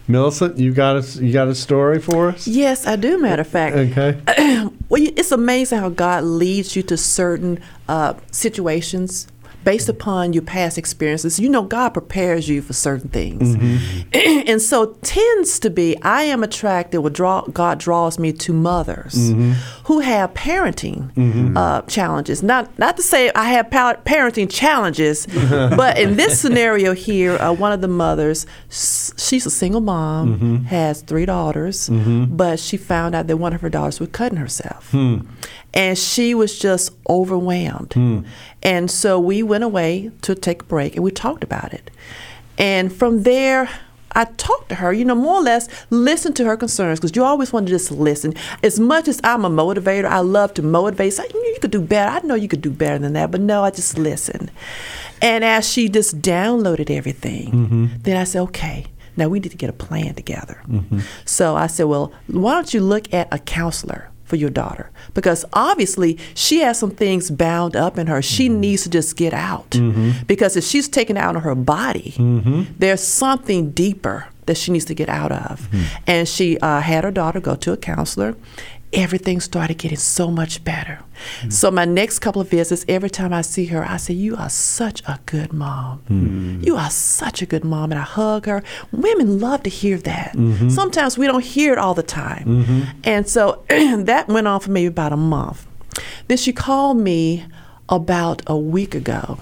Millicent, 0.09 0.57
you 0.57 0.73
got 0.73 0.95
a, 0.95 1.23
you 1.23 1.33
got 1.33 1.49
a 1.49 1.55
story 1.55 1.99
for 1.99 2.29
us? 2.29 2.47
Yes, 2.47 2.87
I 2.87 2.95
do. 2.95 3.17
Matter 3.17 3.41
of 3.41 3.47
fact, 3.47 3.75
Okay. 3.75 4.17
well, 4.89 5.01
it's 5.03 5.33
amazing 5.33 5.79
how 5.79 5.89
God 5.89 6.23
leads 6.23 6.77
you 6.77 6.83
to 6.83 6.95
certain 6.95 7.59
uh, 7.89 8.13
situations 8.31 9.27
based 9.63 9.89
upon 9.89 10.33
your 10.33 10.43
past 10.43 10.77
experiences. 10.77 11.39
You 11.39 11.49
know, 11.49 11.63
God 11.63 11.89
prepares 11.89 12.47
you 12.47 12.61
for 12.61 12.73
certain 12.73 13.09
things, 13.09 13.55
mm-hmm. 13.55 14.09
and 14.47 14.61
so 14.61 14.93
tends 15.01 15.59
to 15.59 15.69
be. 15.69 16.01
I 16.01 16.23
am 16.23 16.43
attracted. 16.43 17.01
What 17.01 17.13
draw 17.13 17.41
God 17.41 17.79
draws 17.79 18.17
me 18.17 18.31
to 18.33 18.53
mothers 18.53 19.15
mm-hmm. 19.15 19.51
who 19.85 19.99
have 19.99 20.33
parenting 20.33 21.13
mm-hmm. 21.13 21.57
uh, 21.57 21.81
challenges. 21.81 22.41
Not 22.43 22.77
not 22.79 22.97
to 22.97 23.03
say 23.03 23.31
I 23.35 23.45
have 23.49 23.69
pa- 23.69 23.97
parenting 24.05 24.49
challenges, 24.49 25.27
but 25.49 25.97
in 25.97 26.15
this 26.15 26.39
scenario 26.39 26.93
here, 26.93 27.37
uh, 27.37 27.51
one 27.51 27.71
of 27.71 27.81
the 27.81 27.87
mothers, 27.87 28.45
she's 28.69 29.45
a 29.45 29.51
single 29.51 29.81
mom, 29.81 30.65
has 30.65 31.01
three 31.01 31.25
daughters, 31.25 31.89
but 31.89 32.59
she 32.59 32.77
found 32.77 33.15
out 33.15 33.27
that 33.27 33.37
one 33.37 33.53
of 33.53 33.61
her 33.61 33.69
daughters 33.69 33.99
was 33.99 34.09
cutting 34.09 34.37
herself 34.37 34.91
hmm. 34.91 35.19
And 35.78 35.97
she 35.97 36.34
was 36.34 36.57
just 36.57 36.91
overwhelmed. 37.07 37.93
Hmm. 37.93 38.21
And 38.63 38.89
so 38.89 39.19
we 39.19 39.43
went 39.43 39.63
away 39.63 40.11
to 40.23 40.34
take 40.34 40.63
a 40.63 40.65
break 40.65 40.95
and 40.95 41.03
we 41.03 41.11
talked 41.11 41.43
about 41.43 41.71
it. 41.71 41.91
And 42.57 42.91
from 42.91 43.21
there, 43.21 43.69
I 44.13 44.25
talked 44.25 44.69
to 44.69 44.75
her, 44.75 44.91
you 44.91 45.05
know, 45.05 45.13
more 45.13 45.36
or 45.36 45.43
less 45.43 45.69
listen 45.91 46.34
to 46.34 46.45
her 46.45 46.57
concerns 46.57 46.99
because 46.99 47.15
you 47.15 47.23
always 47.23 47.53
want 47.53 47.67
to 47.67 47.71
just 47.71 47.91
listen. 47.91 48.34
As 48.63 48.80
much 48.80 49.07
as 49.07 49.21
I'm 49.23 49.45
a 49.45 49.49
motivator, 49.51 50.05
I 50.05 50.19
love 50.19 50.55
to 50.55 50.63
motivate. 50.63 51.13
Say, 51.13 51.25
you, 51.32 51.39
you 51.39 51.59
could 51.61 51.69
do 51.69 51.82
better. 51.82 52.09
I 52.09 52.28
know 52.28 52.34
you 52.34 52.47
could 52.47 52.61
do 52.63 52.71
better 52.71 52.97
than 52.97 53.13
that, 53.13 53.30
but 53.30 53.41
no, 53.41 53.63
I 53.63 53.69
just 53.69 53.99
listen. 53.99 54.49
And 55.21 55.43
as 55.43 55.69
she 55.69 55.89
just 55.89 56.19
downloaded 56.21 56.89
everything, 56.89 57.51
mm-hmm. 57.51 57.86
then 58.01 58.17
I 58.17 58.23
said, 58.23 58.41
okay, 58.43 58.88
now 59.15 59.28
we 59.28 59.39
need 59.39 59.51
to 59.51 59.57
get 59.57 59.69
a 59.69 59.73
plan 59.73 60.15
together. 60.15 60.63
Mm-hmm. 60.67 61.01
So 61.25 61.55
I 61.55 61.67
said, 61.67 61.84
well, 61.84 62.11
why 62.25 62.53
don't 62.53 62.73
you 62.73 62.82
look 62.82 63.13
at 63.13 63.28
a 63.32 63.38
counselor? 63.38 64.09
For 64.28 64.36
your 64.36 64.49
daughter. 64.49 64.91
Because 65.13 65.45
obviously 65.53 66.19
she 66.36 66.59
has 66.59 66.78
some 66.78 66.91
things 66.91 67.32
bound 67.32 67.75
up 67.75 67.97
in 67.97 68.07
her. 68.07 68.21
She 68.21 68.49
mm-hmm. 68.49 68.59
needs 68.59 68.84
to 68.84 68.89
just 68.89 69.15
get 69.15 69.34
out. 69.34 69.71
Mm-hmm. 69.71 70.25
Because 70.28 70.55
if 70.55 70.63
she's 70.63 70.88
taken 70.88 71.17
out 71.17 71.36
of 71.36 71.43
her 71.43 71.55
body 71.55 72.13
mm-hmm. 72.17 72.63
there's 72.78 73.01
something 73.01 73.71
deeper 73.71 74.28
that 74.45 74.57
she 74.57 74.71
needs 74.71 74.86
to 74.86 74.93
get 74.93 75.09
out 75.09 75.32
of. 75.32 75.67
And 76.07 76.28
she 76.28 76.57
uh, 76.59 76.82
had 76.82 77.03
her 77.03 77.11
daughter 77.11 77.39
go 77.39 77.55
to 77.55 77.73
a 77.73 77.78
counselor 77.78 78.36
everything 78.93 79.39
started 79.39 79.77
getting 79.77 79.97
so 79.97 80.31
much 80.31 80.63
better. 80.63 80.99
Mm-hmm. 81.39 81.49
So 81.49 81.71
my 81.71 81.85
next 81.85 82.19
couple 82.19 82.41
of 82.41 82.49
visits 82.49 82.85
every 82.88 83.09
time 83.09 83.33
i 83.33 83.41
see 83.41 83.65
her 83.65 83.83
i 83.83 83.97
say 83.97 84.13
you 84.13 84.35
are 84.35 84.49
such 84.49 85.01
a 85.07 85.19
good 85.25 85.51
mom. 85.51 85.99
Mm-hmm. 86.09 86.63
You 86.63 86.75
are 86.77 86.89
such 86.89 87.41
a 87.41 87.45
good 87.45 87.63
mom. 87.63 87.91
And 87.91 87.99
i 87.99 88.03
hug 88.03 88.45
her. 88.45 88.63
Women 88.91 89.39
love 89.39 89.63
to 89.63 89.69
hear 89.69 89.97
that. 89.97 90.33
Mm-hmm. 90.33 90.69
Sometimes 90.69 91.17
we 91.17 91.27
don't 91.27 91.43
hear 91.43 91.73
it 91.73 91.79
all 91.79 91.93
the 91.93 92.03
time. 92.03 92.88
And 93.03 93.27
so 93.27 93.63
that 93.69 94.27
went 94.27 94.47
on 94.47 94.59
for 94.59 94.71
maybe 94.71 94.88
about 94.88 95.13
a 95.13 95.17
month. 95.17 95.67
Then 96.27 96.38
she 96.38 96.53
called 96.53 96.97
me 96.97 97.45
about 97.89 98.41
a 98.47 98.57
week 98.57 98.95
ago. 98.95 99.39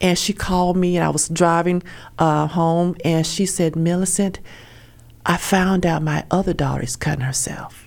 And 0.00 0.16
she 0.16 0.32
called 0.32 0.76
me 0.76 0.96
and 0.96 1.04
i 1.04 1.10
was 1.10 1.28
driving 1.28 1.82
uh, 2.18 2.46
home. 2.46 2.96
And 3.04 3.26
she 3.26 3.46
said 3.46 3.76
millicent 3.76 4.40
i 5.28 5.36
found 5.36 5.86
out 5.86 6.02
my 6.02 6.24
other 6.30 6.52
daughter 6.52 6.82
is 6.82 6.96
cutting 6.96 7.24
herself 7.24 7.86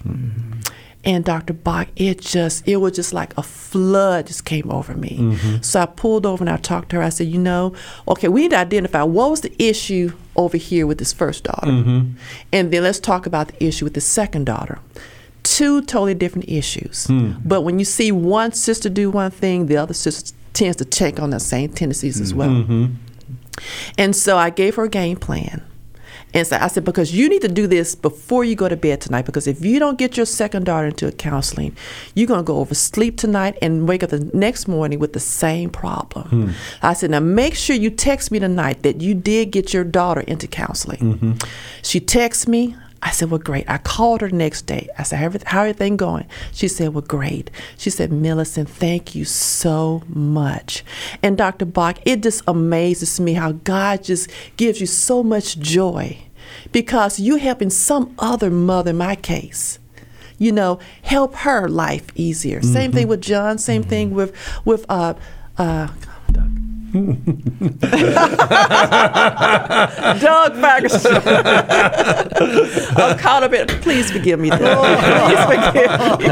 And 1.04 1.26
Dr. 1.26 1.54
Bock, 1.54 1.88
it 1.96 2.22
just, 2.22 2.68
it 2.68 2.78
was 2.78 2.94
just 2.94 3.12
like 3.12 3.36
a 3.36 3.42
flood 3.42 4.28
just 4.28 4.46
came 4.46 4.70
over 4.70 4.94
me. 4.94 5.18
Mm-hmm. 5.20 5.62
So 5.62 5.82
I 5.82 5.88
pulled 5.88 6.26
over 6.28 6.44
and 6.44 6.50
I 6.50 6.58
talked 6.58 6.90
to 6.90 6.98
her. 6.98 7.02
I 7.02 7.10
said, 7.10 7.28
you 7.28 7.40
know, 7.40 7.74
okay, 8.08 8.28
we 8.28 8.42
need 8.42 8.52
to 8.52 8.58
identify 8.58 9.02
what 9.02 9.32
was 9.32 9.42
the 9.42 9.52
issue 9.58 10.14
over 10.36 10.58
here 10.58 10.86
with 10.86 11.00
this 11.00 11.12
first 11.12 11.44
daughter. 11.44 11.72
Mm-hmm. 11.72 12.12
And 12.52 12.72
then 12.72 12.84
let's 12.84 13.00
talk 13.00 13.26
about 13.26 13.48
the 13.48 13.64
issue 13.64 13.86
with 13.86 13.96
the 13.96 14.02
second 14.02 14.46
daughter. 14.46 14.80
Two 15.42 15.82
totally 15.82 16.14
different 16.14 16.48
issues. 16.48 17.08
Hmm. 17.08 17.34
But 17.44 17.62
when 17.62 17.80
you 17.80 17.86
see 17.86 18.12
one 18.12 18.52
sister 18.52 18.90
do 18.90 19.10
one 19.10 19.32
thing, 19.32 19.66
the 19.66 19.78
other 19.78 19.96
sister 19.96 20.36
tends 20.54 20.78
to 20.78 20.86
take 20.86 21.20
on 21.20 21.32
the 21.32 21.40
same 21.40 21.74
tendencies 21.74 22.22
as 22.22 22.32
well. 22.32 22.50
Mm-hmm. 22.50 22.94
And 23.98 24.16
so 24.16 24.38
I 24.38 24.52
gave 24.52 24.76
her 24.76 24.84
a 24.84 24.90
game 24.90 25.18
plan. 25.18 25.64
And 26.34 26.48
so 26.48 26.58
I 26.58 26.68
said, 26.68 26.86
because 26.86 27.14
you 27.14 27.30
need 27.30 27.42
to 27.42 27.48
do 27.48 27.68
this 27.68 27.96
before 27.96 28.44
you 28.44 28.56
go 28.56 28.70
to 28.70 28.78
bed 28.78 29.02
tonight. 29.02 29.26
Because 29.26 29.48
if 29.48 29.64
you 29.64 29.80
don't 29.80 29.98
get 29.98 30.18
your 30.18 30.26
second 30.26 30.66
daughter 30.66 30.88
into 30.88 31.08
a 31.08 31.12
counseling, 31.12 31.76
you're 32.16 32.28
going 32.28 32.40
to 32.40 32.44
go 32.44 32.58
oversleep 32.58 33.18
tonight 33.18 33.58
and 33.62 33.88
wake 33.88 34.04
up 34.04 34.10
the 34.12 34.20
next 34.34 34.68
morning 34.68 35.00
with 35.00 35.14
the 35.14 35.20
same 35.20 35.70
problem. 35.70 36.28
Hmm. 36.30 36.50
I 36.82 36.94
said, 36.94 37.12
now 37.12 37.20
make 37.20 37.56
sure 37.56 37.76
you 37.76 37.90
text 37.90 38.32
me 38.32 38.40
tonight 38.40 38.84
that 38.84 39.02
you 39.02 39.14
did 39.14 39.52
get 39.52 39.74
your 39.74 39.84
daughter 39.84 40.22
into 40.22 40.48
counseling. 40.48 41.00
Mm-hmm. 41.00 41.32
She 41.84 42.00
texted 42.00 42.48
me. 42.48 42.76
I 43.04 43.12
said, 43.12 43.32
well, 43.32 43.40
great. 43.40 43.68
I 43.68 43.78
called 43.80 44.22
her 44.22 44.30
the 44.30 44.36
next 44.36 44.64
day. 44.64 44.88
I 44.98 45.04
said, 45.04 45.18
how 45.20 45.32
how 45.48 45.62
everything 45.62 45.98
going? 45.98 46.28
She 46.52 46.68
said, 46.68 46.94
well, 46.94 47.02
great. 47.02 47.50
She 47.78 47.90
said, 47.90 48.12
Millicent, 48.12 48.70
thank 48.70 49.16
you 49.16 49.26
so 49.26 50.04
much. 50.08 50.84
And 51.24 51.38
Dr. 51.38 51.66
Bock, 51.66 51.98
it 52.06 52.22
just 52.22 52.44
amazes 52.48 53.20
me 53.20 53.34
how 53.34 53.54
God 53.54 54.04
just 54.04 54.30
gives 54.56 54.80
you 54.80 54.88
so 54.88 55.24
much 55.24 55.58
joy 55.58 56.20
because 56.72 57.20
you're 57.20 57.38
helping 57.40 57.70
some 57.70 58.14
other 58.20 58.50
mother, 58.50 58.92
in 58.92 58.98
my 58.98 59.16
case, 59.16 59.80
you 60.38 60.52
know, 60.52 60.80
help 61.04 61.36
her 61.36 61.68
life 61.68 62.08
easier. 62.16 62.62
Same 62.62 62.92
thing 62.92 63.08
with 63.08 63.22
John. 63.22 63.58
Same 63.58 63.84
thing 63.84 64.12
with 64.12 64.36
with 64.66 64.86
uh, 64.90 65.14
uh, 65.58 65.88
Doug 66.92 67.24
Ferguson. 70.56 71.16
I'm 72.98 73.18
caught 73.18 73.44
up 73.44 73.54
in. 73.54 73.68
Please 73.82 74.12
forgive 74.12 74.40
me, 74.40 74.50
Doug. 74.50 75.00
Please 75.00 75.46
forgive 75.46 76.20
me. 76.20 76.28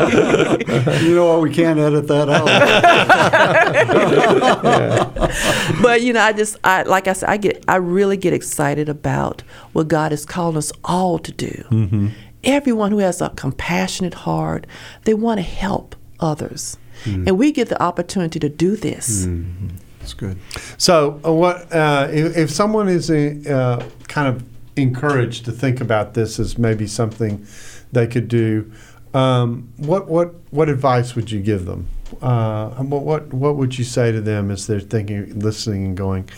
You 1.10 1.16
know 1.16 1.28
what? 1.28 1.42
We 1.42 1.54
can't 1.54 1.80
edit 1.80 2.08
that 2.08 2.30
out. 2.30 2.46
but 5.82 6.02
you 6.02 6.14
know, 6.14 6.22
I 6.22 6.34
just, 6.34 6.58
I 6.64 6.84
like 6.84 7.08
I 7.08 7.14
said, 7.14 7.30
I 7.30 7.38
get, 7.38 7.64
I 7.68 7.78
really 7.78 8.18
get 8.18 8.34
excited 8.34 8.90
about 8.90 9.42
what 9.74 9.88
God 9.88 10.12
has 10.12 10.26
called 10.26 10.58
us 10.58 10.72
all 10.84 11.20
to 11.20 11.32
do. 11.32 11.66
Mm-hmm. 11.70 12.10
Everyone 12.44 12.92
who 12.92 13.00
has 13.00 13.22
a 13.22 13.30
compassionate 13.30 14.14
heart, 14.14 14.68
they 15.06 15.14
want 15.14 15.38
to 15.38 15.44
help 15.44 15.96
others, 16.20 16.78
mm-hmm. 17.04 17.28
and 17.28 17.38
we 17.38 17.52
get 17.52 17.70
the 17.70 17.82
opportunity 17.82 18.40
to 18.40 18.50
do 18.50 18.76
this. 18.76 19.26
Mm-hmm. 19.26 19.68
That's 20.10 20.14
good. 20.14 20.40
So, 20.78 21.20
uh, 21.26 21.34
what 21.34 21.72
uh, 21.72 22.08
if, 22.12 22.38
if 22.38 22.50
someone 22.50 22.88
is 22.88 23.12
uh, 23.12 23.88
kind 24.08 24.28
of 24.28 24.44
encouraged 24.76 25.46
to 25.46 25.52
think 25.52 25.82
about 25.82 26.14
this 26.14 26.40
as 26.40 26.58
maybe 26.58 26.88
something 26.88 27.46
they 27.92 28.08
could 28.08 28.28
do? 28.28 28.72
Um, 29.14 29.70
what 29.78 30.08
what 30.08 30.34
what 30.52 30.70
advice 30.70 31.16
would 31.16 31.32
you 31.32 31.42
give 31.42 31.66
them? 31.66 31.88
Uh, 32.22 32.70
what 32.84 33.04
what 33.04 33.34
what 33.34 33.56
would 33.56 33.78
you 33.78 33.84
say 33.84 34.12
to 34.12 34.22
them 34.22 34.52
as 34.52 34.68
they're 34.68 34.80
thinking, 34.80 35.40
listening, 35.40 35.86
and 35.86 35.98
going? 35.98 36.30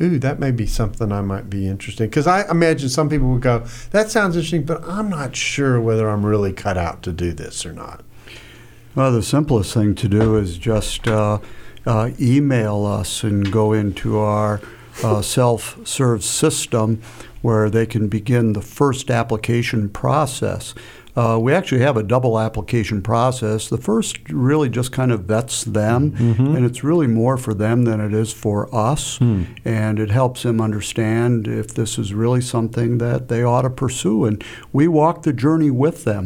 Ooh, 0.00 0.18
that 0.20 0.38
may 0.38 0.52
be 0.52 0.66
something 0.66 1.10
I 1.10 1.22
might 1.22 1.50
be 1.50 1.66
interested 1.66 2.04
in. 2.04 2.10
Because 2.10 2.28
I 2.28 2.48
imagine 2.48 2.88
some 2.88 3.08
people 3.08 3.28
would 3.30 3.42
go, 3.42 3.66
"That 3.90 4.10
sounds 4.10 4.36
interesting," 4.36 4.64
but 4.64 4.82
I'm 4.88 5.10
not 5.10 5.34
sure 5.34 5.80
whether 5.80 6.08
I'm 6.08 6.24
really 6.24 6.52
cut 6.52 6.78
out 6.78 7.02
to 7.02 7.12
do 7.12 7.32
this 7.32 7.66
or 7.66 7.72
not. 7.72 8.04
Well, 8.94 9.12
the 9.12 9.22
simplest 9.22 9.74
thing 9.74 9.94
to 9.96 10.08
do 10.08 10.36
is 10.36 10.56
just 10.58 11.06
uh, 11.06 11.38
uh, 11.88 12.10
email 12.20 12.84
us 12.84 13.24
and 13.24 13.50
go 13.50 13.72
into 13.72 14.18
our 14.18 14.60
uh, 15.02 15.22
self 15.22 15.78
serve 15.86 16.22
system 16.22 17.00
where 17.40 17.70
they 17.70 17.86
can 17.86 18.08
begin 18.08 18.52
the 18.52 18.60
first 18.60 19.10
application 19.10 19.88
process. 19.88 20.74
Uh, 21.18 21.36
we 21.36 21.52
actually 21.52 21.80
have 21.80 21.96
a 21.96 22.02
double 22.02 22.38
application 22.38 23.02
process. 23.02 23.68
The 23.68 23.76
first 23.90 24.18
really 24.30 24.68
just 24.68 24.92
kind 24.92 25.10
of 25.10 25.20
vets 25.24 25.64
them, 25.64 26.14
and 26.56 26.64
it's 26.64 26.84
really 26.84 27.08
more 27.08 27.36
for 27.36 27.54
them 27.54 27.84
than 27.84 28.00
it 28.00 28.14
is 28.14 28.32
for 28.32 28.72
us. 28.74 29.18
And 29.64 29.98
it 29.98 30.10
helps 30.10 30.42
them 30.44 30.60
understand 30.60 31.48
if 31.48 31.74
this 31.74 31.98
is 31.98 32.14
really 32.14 32.40
something 32.40 32.98
that 32.98 33.28
they 33.28 33.42
ought 33.42 33.62
to 33.62 33.70
pursue. 33.70 34.24
And 34.26 34.44
we 34.72 34.86
walk 34.86 35.22
the 35.22 35.32
journey 35.32 35.70
with 35.72 36.04
them. 36.04 36.24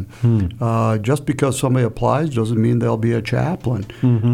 Uh, 0.61 0.97
just 0.99 1.25
because 1.25 1.57
somebody 1.57 1.85
applies 1.85 2.29
doesn't 2.35 2.61
mean 2.61 2.79
they'll 2.79 2.97
be 2.97 3.13
a 3.13 3.21
chaplain. 3.21 3.85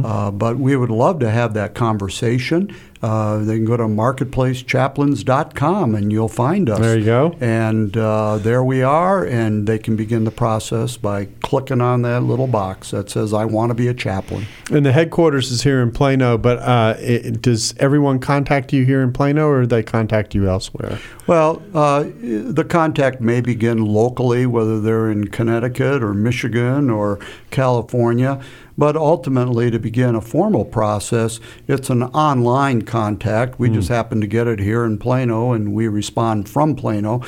Uh, 0.05 0.29
but 0.31 0.57
we 0.57 0.75
would 0.75 0.91
love 0.91 1.19
to 1.19 1.29
have 1.31 1.53
that 1.53 1.73
conversation. 1.73 2.75
Uh, 3.01 3.37
they 3.37 3.55
can 3.55 3.63
go 3.63 3.77
to 3.77 3.83
marketplacechaplains.com 3.83 5.95
and 5.95 6.11
you'll 6.11 6.27
find 6.27 6.69
us. 6.69 6.79
There 6.79 6.97
you 6.97 7.05
go. 7.05 7.33
And 7.39 7.95
uh, 7.95 8.39
there 8.39 8.61
we 8.61 8.83
are, 8.83 9.23
and 9.23 9.65
they 9.67 9.79
can 9.79 9.95
begin 9.95 10.25
the 10.25 10.31
process 10.31 10.97
by 10.97 11.29
clicking 11.41 11.79
on 11.79 12.01
that 12.01 12.23
little 12.23 12.47
box 12.47 12.91
that 12.91 13.09
says, 13.09 13.33
I 13.33 13.45
want 13.45 13.69
to 13.69 13.73
be 13.73 13.87
a 13.87 13.93
chaplain. 13.93 14.47
And 14.69 14.85
the 14.85 14.91
headquarters 14.91 15.49
is 15.49 15.63
here 15.63 15.81
in 15.81 15.91
Plano, 15.91 16.37
but 16.37 16.59
uh, 16.59 16.97
it, 16.99 17.41
does 17.41 17.73
everyone 17.77 18.19
contact 18.19 18.73
you 18.73 18.83
here 18.83 19.01
in 19.01 19.13
Plano, 19.13 19.47
or 19.47 19.65
they 19.65 19.81
contact 19.81 20.35
you 20.35 20.49
elsewhere? 20.49 20.99
Well, 21.25 21.61
uh, 21.73 22.03
the 22.03 22.65
contact 22.67 23.21
may 23.21 23.39
begin 23.39 23.85
locally, 23.85 24.45
whether 24.45 24.81
they're 24.81 25.09
in 25.09 25.29
Connecticut 25.29 26.03
or 26.03 26.13
Michigan 26.13 26.89
or 26.89 27.17
California. 27.49 28.41
But 28.79 28.95
ultimately, 28.95 29.69
to 29.71 29.77
begin 29.77 30.15
a 30.15 30.21
formal 30.21 30.63
process, 30.63 31.41
it's 31.67 31.89
an 31.89 32.03
online 32.03 32.83
contact. 32.83 33.59
We 33.59 33.67
hmm. 33.67 33.73
just 33.73 33.89
happen 33.89 34.21
to 34.21 34.27
get 34.27 34.47
it 34.47 34.59
here 34.59 34.85
in 34.85 34.97
Plano, 34.97 35.51
and 35.51 35.73
we 35.73 35.89
respond 35.89 36.47
from 36.47 36.77
Plano. 36.77 37.21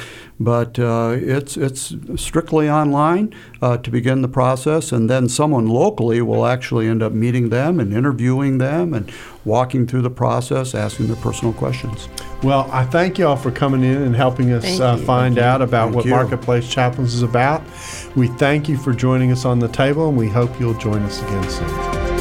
But 0.44 0.80
uh, 0.80 1.18
it's 1.20 1.56
it's 1.56 1.94
strictly 2.16 2.68
online 2.68 3.32
uh, 3.62 3.78
to 3.78 3.92
begin 3.92 4.24
the 4.24 4.28
process, 4.28 4.92
and 4.92 5.08
then 5.08 5.30
someone 5.30 5.68
locally 5.68 6.20
will 6.22 6.48
actually 6.48 6.88
end 6.88 7.04
up 7.04 7.12
meeting 7.12 7.50
them 7.50 7.80
and 7.80 7.94
interviewing 7.94 8.58
them 8.58 8.96
and 8.96 9.12
walking 9.46 9.86
through 9.86 10.02
the 10.02 10.10
process, 10.10 10.74
asking 10.74 11.08
their 11.08 11.16
personal 11.18 11.54
questions. 11.54 12.10
Well, 12.42 12.68
I 12.72 12.86
thank 12.86 13.20
you 13.20 13.28
all 13.28 13.36
for 13.36 13.52
coming 13.52 13.84
in 13.84 14.02
and 14.02 14.16
helping 14.16 14.52
us 14.52 14.80
uh, 14.80 14.98
you. 15.00 15.06
find 15.06 15.38
out 15.38 15.62
about 15.62 15.86
Thank 15.86 15.96
what 15.96 16.06
you. 16.06 16.12
Marketplace 16.12 16.68
Chaplains 16.68 17.14
is 17.14 17.22
about. 17.22 17.62
We 18.16 18.28
thank 18.28 18.68
you 18.68 18.78
for 18.78 18.94
joining 18.94 19.32
us 19.32 19.46
on 19.46 19.60
the 19.60 19.68
table, 19.68 20.10
and 20.10 20.18
we 20.18 20.28
hope 20.28 20.60
you'll 20.60 20.74
join 20.80 21.04
us 21.04 21.22
again 21.22 21.50
soon. 21.50 22.21